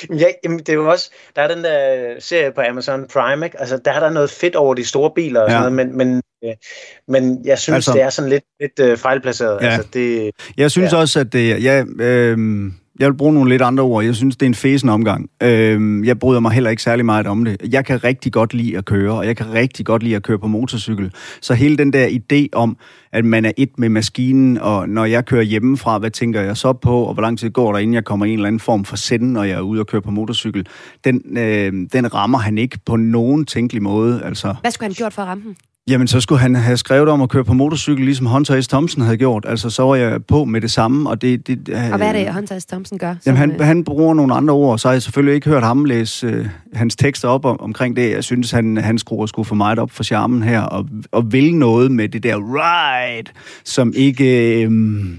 ja, 0.22 0.26
jamen, 0.44 0.60
det 0.60 0.70
er 0.70 0.74
jo 0.74 0.92
også, 0.92 1.12
der 1.36 1.42
er 1.42 1.56
den 1.56 1.64
der 1.64 2.16
serie 2.20 2.52
på 2.52 2.62
Amazon 2.70 3.08
Prime, 3.14 3.46
ikke? 3.46 3.60
Altså, 3.60 3.78
der 3.86 3.92
er 3.92 4.00
der 4.00 4.10
noget 4.10 4.30
fedt 4.30 4.56
over 4.56 4.74
de 4.74 4.86
store 4.86 5.12
biler 5.16 5.42
og 5.42 5.50
ja. 5.50 5.58
sådan 5.58 5.74
noget, 5.74 5.88
men, 5.88 5.98
men, 5.98 6.22
øh, 6.46 6.56
men 7.08 7.46
jeg 7.46 7.60
synes, 7.60 7.76
altså, 7.76 7.94
det 7.94 8.02
er 8.02 8.10
sådan 8.10 8.30
lidt, 8.30 8.44
lidt 8.60 8.80
øh, 8.80 8.98
fejlplaceret. 8.98 9.62
Ja. 9.62 9.68
Altså, 9.68 9.88
det, 9.94 10.32
jeg 10.58 10.72
synes 10.72 10.92
ja. 10.92 10.98
også, 10.98 11.20
at 11.20 11.34
det, 11.34 11.64
ja, 11.64 11.84
øh, 12.00 12.38
jeg 13.04 13.12
vil 13.12 13.18
bruge 13.18 13.34
nogle 13.34 13.50
lidt 13.50 13.62
andre 13.62 13.84
ord. 13.84 14.04
Jeg 14.04 14.16
synes, 14.16 14.36
det 14.36 14.46
er 14.46 14.50
en 14.50 14.56
fæsen 14.56 14.90
omgang. 14.90 15.30
Øhm, 15.44 16.04
jeg 16.04 16.20
bryder 16.20 16.40
mig 16.40 16.52
heller 16.52 16.70
ikke 16.70 16.84
særlig 16.84 17.06
meget 17.06 17.28
om 17.28 17.46
det. 17.46 17.58
Jeg 17.72 17.86
kan 17.86 18.04
rigtig 18.04 18.34
godt 18.34 18.54
lide 18.54 18.78
at 18.78 18.86
køre, 18.86 19.14
og 19.14 19.26
jeg 19.26 19.38
kan 19.38 19.54
rigtig 19.54 19.86
godt 19.86 20.04
lide 20.04 20.16
at 20.16 20.24
køre 20.24 20.40
på 20.40 20.48
motorcykel. 20.48 21.12
Så 21.42 21.54
hele 21.54 21.78
den 21.78 21.94
der 21.94 22.08
idé 22.08 22.48
om, 22.54 22.78
at 23.12 23.26
man 23.26 23.46
er 23.46 23.52
et 23.58 23.70
med 23.78 23.90
maskinen, 23.90 24.58
og 24.58 24.90
når 24.90 25.06
jeg 25.06 25.26
kører 25.26 25.42
hjemmefra, 25.42 25.98
hvad 25.98 26.12
tænker 26.12 26.42
jeg 26.42 26.58
så 26.58 26.74
på, 26.74 27.04
og 27.04 27.14
hvor 27.14 27.22
lang 27.22 27.40
tid 27.40 27.50
går 27.50 27.72
der, 27.72 27.80
inden 27.80 27.94
jeg 27.94 28.04
kommer 28.04 28.26
i 28.26 28.30
en 28.30 28.34
eller 28.40 28.48
anden 28.48 28.60
form 28.60 28.86
for 28.86 28.96
send, 28.96 29.24
når 29.24 29.44
jeg 29.44 29.58
er 29.58 29.62
ude 29.62 29.80
og 29.80 29.88
køre 29.88 30.02
på 30.02 30.12
motorcykel, 30.12 30.68
den, 31.04 31.38
øh, 31.38 31.74
den 31.94 32.14
rammer 32.14 32.38
han 32.38 32.58
ikke 32.58 32.80
på 32.86 32.96
nogen 32.96 33.46
tænkelig 33.46 33.84
måde. 33.84 34.24
Altså. 34.24 34.56
Hvad 34.62 34.72
skulle 34.72 34.88
han 34.88 34.94
gjort 34.94 35.14
for 35.14 35.22
at 35.22 35.28
ramme 35.28 35.44
den? 35.44 35.56
Jamen, 35.90 36.08
så 36.08 36.22
skulle 36.22 36.42
han 36.42 36.56
have 36.56 36.78
skrevet 36.78 37.10
om 37.10 37.22
at 37.22 37.30
køre 37.30 37.44
på 37.44 37.54
motorcykel, 37.54 38.06
ligesom 38.06 38.26
Hunter 38.26 38.62
S. 38.62 38.68
Thompson 38.68 39.02
havde 39.02 39.18
gjort. 39.18 39.46
Altså, 39.48 39.70
så 39.70 39.84
var 39.84 39.96
jeg 39.96 40.26
på 40.26 40.46
med 40.46 40.62
det 40.62 40.72
samme, 40.72 41.10
og 41.10 41.22
det... 41.22 41.48
det 41.48 41.70
og 41.92 41.98
hvad 41.98 42.08
er 42.08 42.14
det, 42.14 42.34
Hunter 42.34 42.60
S. 42.60 42.66
Thompson 42.66 42.98
gør? 42.98 43.16
Jamen, 43.26 43.38
han, 43.38 43.52
øh... 43.52 43.60
han 43.60 43.84
bruger 43.84 44.14
nogle 44.14 44.34
andre 44.34 44.54
ord, 44.54 44.80
så 44.80 44.88
har 44.88 44.94
jeg 44.94 45.02
selvfølgelig 45.02 45.36
ikke 45.36 45.50
hørt 45.50 45.64
ham 45.64 45.86
læse 45.86 46.28
øh, 46.28 46.48
hans 46.74 46.96
tekster 46.96 47.28
op 47.28 47.46
om, 47.46 47.62
omkring 47.62 47.96
det. 47.96 48.12
Jeg 48.12 48.24
synes, 48.24 48.52
han, 48.52 48.78
han 48.78 48.98
skruer 48.98 49.26
sgu 49.26 49.44
for 49.44 49.56
meget 49.56 49.80
op 49.80 49.92
for 49.92 50.04
charmen 50.04 50.44
her, 50.44 50.62
og, 50.62 50.86
og 51.12 51.32
vil 51.32 51.56
noget 51.56 51.92
med 51.92 52.10
det 52.10 52.24
der 52.24 52.36
ride, 52.36 53.30
som 53.66 53.94
ikke... 53.96 54.64
Øh... 54.64 54.72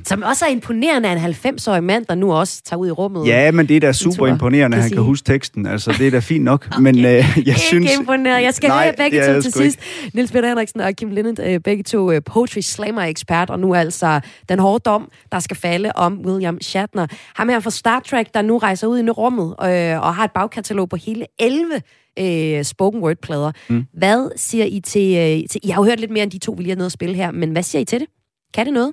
Som 0.05 0.23
også 0.23 0.45
er 0.45 0.51
imponerende 0.51 1.09
af 1.09 1.13
en 1.13 1.35
90-årig 1.35 1.85
mand, 1.85 2.05
der 2.09 2.15
nu 2.15 2.33
også 2.33 2.63
tager 2.65 2.81
ud 2.81 2.89
i 2.89 2.91
rummet. 2.91 3.27
Ja, 3.27 3.51
men 3.51 3.69
det 3.69 3.77
er 3.77 3.81
da 3.81 3.93
super 3.93 4.27
imponerende, 4.27 4.77
at 4.77 4.83
han 4.83 4.93
kan 4.93 5.03
huske 5.03 5.27
teksten. 5.27 5.67
Altså, 5.67 5.95
det 5.99 6.07
er 6.07 6.11
da 6.11 6.19
fint 6.19 6.45
nok. 6.45 6.67
okay. 6.73 6.83
Men 6.83 6.99
øh, 6.99 7.05
jeg 7.05 7.27
ikke 7.37 7.61
synes... 7.61 7.91
Ikke 7.91 8.01
imponerende. 8.01 8.45
Jeg 8.45 8.55
skal 8.55 8.71
høre 8.71 8.93
begge 8.97 9.35
to 9.35 9.43
til 9.43 9.53
sidst. 9.53 9.79
Nils 10.15 10.33
Peter 10.33 10.54
Henriksen 10.55 10.81
og 10.81 10.93
Kim 10.93 11.11
Linden 11.11 11.37
øh, 11.41 11.61
begge 11.61 11.83
to 11.83 12.13
øh, 12.13 12.23
poetry 12.23 12.59
slammer 12.59 13.03
ekspert, 13.03 13.51
og 13.51 13.59
nu 13.59 13.75
altså 13.75 14.21
den 14.49 14.59
hårde 14.59 14.83
dom, 14.91 15.11
der 15.33 15.41
skal 15.41 15.57
falde 15.57 15.93
om 15.95 16.21
William 16.27 16.61
Shatner. 16.61 17.07
Ham 17.37 17.49
her 17.49 17.61
fra 17.61 17.71
Star 17.71 18.01
Trek, 18.01 18.35
der 18.35 18.43
nu 18.43 18.59
rejser 18.59 18.87
ud 18.87 18.99
i 18.99 19.11
rummet 19.11 19.47
øh, 19.47 20.01
og 20.01 20.15
har 20.15 20.25
et 20.25 20.33
bagkatalog 20.33 20.89
på 20.89 20.97
hele 20.97 21.27
11 21.39 21.83
øh, 22.19 22.65
spoken 22.65 23.03
word-plader. 23.03 23.53
Mm. 23.69 23.87
Hvad 23.93 24.31
siger 24.37 24.65
I 24.65 24.81
til, 24.81 25.17
øh, 25.17 25.49
til... 25.51 25.61
I 25.63 25.69
har 25.69 25.83
jo 25.83 25.89
hørt 25.89 26.01
lidt 26.01 26.11
mere 26.11 26.23
end 26.23 26.31
de 26.31 26.39
to, 26.39 26.53
vi 26.53 26.63
lige 26.63 26.71
har 26.71 26.77
noget 26.77 26.87
at 26.89 26.93
spille 26.93 27.15
her, 27.15 27.31
men 27.31 27.51
hvad 27.51 27.63
siger 27.63 27.83
I 27.83 27.85
til 27.85 28.01
det? 28.01 28.09
Kan 28.55 28.67
det 28.67 28.75
noget? 28.75 28.93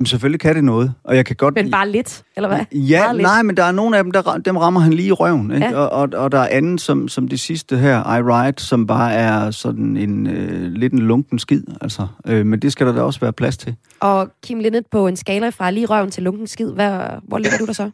Men 0.00 0.06
selvfølgelig 0.06 0.40
kan 0.40 0.54
det 0.54 0.64
noget, 0.64 0.94
og 1.04 1.16
jeg 1.16 1.26
kan 1.26 1.36
godt... 1.36 1.54
Men 1.54 1.70
bare 1.70 1.90
lidt, 1.90 2.22
eller 2.36 2.48
hvad? 2.48 2.58
Ja, 2.72 3.02
bare 3.06 3.16
nej, 3.16 3.42
men 3.42 3.56
der 3.56 3.64
er 3.64 3.72
nogle 3.72 3.96
af 3.96 4.04
dem, 4.04 4.12
der 4.12 4.36
dem 4.44 4.56
rammer 4.56 4.80
han 4.80 4.92
lige 4.92 5.08
i 5.08 5.12
røven, 5.12 5.50
ikke? 5.50 5.66
Ja. 5.66 5.76
Og, 5.76 5.90
og, 5.90 6.08
og 6.14 6.32
der 6.32 6.38
er 6.38 6.48
anden, 6.50 6.78
som, 6.78 7.08
som 7.08 7.28
det 7.28 7.40
sidste 7.40 7.76
her, 7.76 8.16
I 8.16 8.22
Ride, 8.22 8.60
som 8.60 8.86
bare 8.86 9.12
er 9.12 9.50
sådan 9.50 9.96
en 9.96 10.26
øh, 10.26 10.72
lidt 10.72 10.92
en 10.92 10.98
lunken 10.98 11.38
skid, 11.38 11.62
altså. 11.80 12.06
Øh, 12.26 12.46
men 12.46 12.62
det 12.62 12.72
skal 12.72 12.86
der 12.86 12.92
da 12.92 13.02
også 13.02 13.20
være 13.20 13.32
plads 13.32 13.56
til. 13.56 13.76
Og 14.00 14.28
Kim 14.42 14.58
Linnet, 14.58 14.86
på 14.90 15.06
en 15.06 15.16
skala 15.16 15.48
fra 15.48 15.70
lige 15.70 15.86
røven 15.86 16.10
til 16.10 16.22
lunken 16.22 16.46
skid, 16.46 16.70
hvad, 16.70 16.98
hvor 17.22 17.38
ligger 17.38 17.58
du 17.58 17.66
der 17.66 17.72
så? 17.72 17.90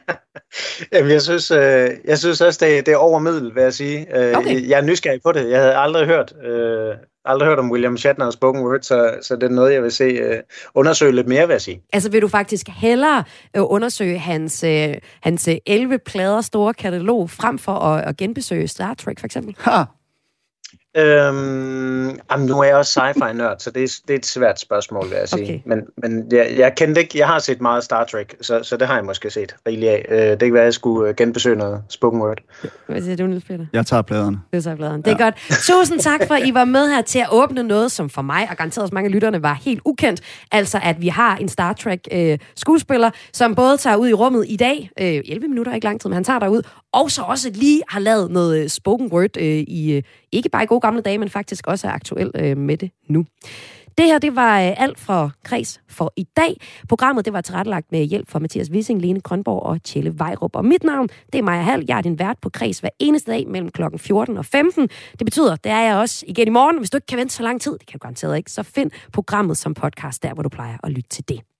Jamen, 0.92 1.10
jeg 1.10 1.22
synes, 1.22 1.50
øh, 1.50 1.90
jeg 2.04 2.18
synes 2.18 2.40
også, 2.40 2.66
det, 2.66 2.86
det 2.86 2.92
er 2.92 2.98
over 2.98 3.18
middel, 3.18 3.54
vil 3.54 3.62
jeg 3.62 3.74
sige. 3.74 4.18
Øh, 4.18 4.38
okay. 4.38 4.68
Jeg 4.68 4.78
er 4.78 4.84
nysgerrig 4.84 5.20
på 5.24 5.32
det. 5.32 5.50
Jeg 5.50 5.60
havde 5.60 5.76
aldrig 5.76 6.06
hørt, 6.06 6.32
øh, 6.44 6.94
aldrig 7.24 7.48
hørt 7.48 7.58
om 7.58 7.70
William 7.70 7.96
Shatner 7.96 8.26
og 8.26 8.32
Spoken 8.32 8.62
Word, 8.62 8.82
så, 8.82 9.18
så 9.22 9.36
det 9.36 9.42
er 9.42 9.48
noget, 9.48 9.74
jeg 9.74 9.82
vil 9.82 9.92
se 9.92 10.04
øh, 10.04 10.36
undersøge 10.74 11.12
lidt 11.12 11.28
mere, 11.28 11.46
vil 11.46 11.54
jeg 11.54 11.60
sige. 11.60 11.82
Altså, 11.92 12.10
vil 12.10 12.22
du 12.22 12.28
faktisk 12.28 12.68
hellere 12.68 13.24
øh, 13.56 13.62
undersøge 13.64 14.18
hans, 14.18 14.64
øh, 14.64 14.94
hans 15.22 15.48
11 15.66 15.94
øh, 15.94 16.00
plader 16.06 16.40
store 16.40 16.74
katalog, 16.74 17.30
frem 17.30 17.58
for 17.58 17.72
at, 17.72 18.04
at 18.04 18.16
genbesøge 18.16 18.68
Star 18.68 18.94
Trek, 18.94 19.20
for 19.20 19.26
eksempel? 19.26 19.56
Ha! 19.58 19.82
Øhm, 20.96 22.20
jamen, 22.30 22.46
nu 22.46 22.60
er 22.60 22.64
jeg 22.64 22.76
også 22.76 22.92
sci-fi-nørd, 22.92 23.56
så 23.58 23.70
det 23.70 23.82
er, 23.82 24.00
det 24.08 24.14
er 24.14 24.18
et 24.18 24.26
svært 24.26 24.60
spørgsmål, 24.60 25.10
vil 25.10 25.16
jeg 25.18 25.28
sige. 25.28 25.42
Okay. 25.42 25.60
Men, 25.66 25.80
men 25.96 26.32
jeg, 26.32 26.54
jeg 26.58 26.74
kendte 26.76 27.00
ikke, 27.00 27.18
jeg 27.18 27.26
har 27.26 27.38
set 27.38 27.60
meget 27.60 27.84
Star 27.84 28.04
Trek, 28.04 28.34
så, 28.40 28.62
så 28.62 28.76
det 28.76 28.86
har 28.86 28.94
jeg 28.94 29.04
måske 29.04 29.30
set 29.30 29.56
rigeligt 29.66 29.90
af. 29.90 30.06
Øh, 30.08 30.18
det 30.18 30.38
kan 30.38 30.52
være, 30.52 30.62
at 30.62 30.64
jeg 30.64 30.74
skulle 30.74 31.08
øh, 31.08 31.14
genbesøge 31.16 31.56
noget 31.56 31.82
spoken 31.88 32.20
word. 32.20 32.38
Hvad 32.86 33.02
siger 33.02 33.16
du, 33.16 33.26
Niels 33.26 33.44
Peter? 33.44 33.66
Jeg 33.72 33.86
tager 33.86 34.02
pladerne. 34.02 34.40
Det 34.50 34.56
er 34.56 34.62
så 34.62 34.76
bladen. 34.76 35.02
Det 35.02 35.06
er 35.06 35.16
ja. 35.18 35.24
godt. 35.24 35.34
Tusind 35.66 36.00
tak 36.00 36.20
for, 36.26 36.34
at 36.34 36.46
I 36.46 36.54
var 36.54 36.64
med 36.64 36.88
her 36.88 37.02
til 37.02 37.18
at 37.18 37.28
åbne 37.30 37.62
noget, 37.62 37.92
som 37.92 38.10
for 38.10 38.22
mig 38.22 38.46
og 38.50 38.56
garanteret 38.56 38.82
også 38.82 38.94
mange 38.94 39.06
af 39.06 39.12
lytterne 39.12 39.42
var 39.42 39.54
helt 39.54 39.80
ukendt. 39.84 40.20
Altså, 40.52 40.80
at 40.82 41.00
vi 41.00 41.08
har 41.08 41.36
en 41.36 41.48
Star 41.48 41.72
Trek-skuespiller, 41.72 43.10
som 43.32 43.54
både 43.54 43.76
tager 43.76 43.96
ud 43.96 44.08
i 44.08 44.12
rummet 44.12 44.44
i 44.48 44.56
dag, 44.56 44.90
øh, 45.00 45.06
11 45.06 45.48
minutter, 45.48 45.74
ikke 45.74 45.84
lang 45.84 46.00
tid, 46.00 46.10
men 46.10 46.14
han 46.14 46.24
tager 46.24 46.38
derud, 46.38 46.62
og 46.92 47.10
så 47.10 47.22
også 47.22 47.50
lige 47.54 47.82
har 47.88 48.00
lavet 48.00 48.30
noget 48.30 48.62
øh, 48.62 48.68
spoken 48.68 49.12
word 49.12 49.36
øh, 49.36 49.44
i, 49.44 49.92
øh, 49.92 50.02
ikke 50.32 50.48
bare 50.48 50.62
i 50.62 50.66
gode 50.66 50.80
gamle 50.80 51.00
dage, 51.00 51.18
men 51.18 51.28
faktisk 51.28 51.66
også 51.66 51.86
er 51.86 51.92
aktuel 51.92 52.30
øh, 52.34 52.56
med 52.56 52.76
det 52.76 52.90
nu. 53.08 53.26
Det 53.98 54.06
her, 54.06 54.18
det 54.18 54.36
var 54.36 54.60
øh, 54.60 54.74
alt 54.76 55.00
fra 55.00 55.30
Kreds 55.44 55.80
for 55.88 56.12
i 56.16 56.26
dag. 56.36 56.60
Programmet, 56.88 57.24
det 57.24 57.32
var 57.32 57.40
tilrettelagt 57.40 57.92
med 57.92 58.04
hjælp 58.04 58.30
fra 58.30 58.38
Mathias 58.38 58.70
Wissing, 58.70 59.00
Lene 59.00 59.20
Grønborg 59.20 59.62
og 59.62 59.82
Tjelle 59.82 60.18
Vejrup. 60.18 60.56
Og 60.56 60.64
mit 60.64 60.84
navn, 60.84 61.08
det 61.32 61.38
er 61.38 61.42
Maja 61.42 61.62
Hall. 61.62 61.84
Jeg 61.88 61.98
er 61.98 62.02
din 62.02 62.18
vært 62.18 62.38
på 62.42 62.50
Kreds 62.50 62.78
hver 62.78 62.90
eneste 62.98 63.30
dag 63.30 63.48
mellem 63.48 63.70
klokken 63.70 63.98
14 63.98 64.38
og 64.38 64.44
15. 64.44 64.88
Det 65.18 65.24
betyder, 65.24 65.56
det 65.56 65.72
er 65.72 65.80
jeg 65.80 65.96
også 65.96 66.24
igen 66.28 66.46
i 66.46 66.50
morgen. 66.50 66.78
Hvis 66.78 66.90
du 66.90 66.96
ikke 66.96 67.06
kan 67.06 67.18
vente 67.18 67.34
så 67.34 67.42
lang 67.42 67.60
tid, 67.60 67.72
det 67.72 67.86
kan 67.86 67.98
du 67.98 68.02
garanteret 68.02 68.36
ikke, 68.36 68.50
så 68.50 68.62
find 68.62 68.90
programmet 69.12 69.56
som 69.56 69.74
podcast 69.74 70.22
der, 70.22 70.34
hvor 70.34 70.42
du 70.42 70.48
plejer 70.48 70.76
at 70.82 70.92
lytte 70.92 71.08
til 71.08 71.24
det. 71.28 71.51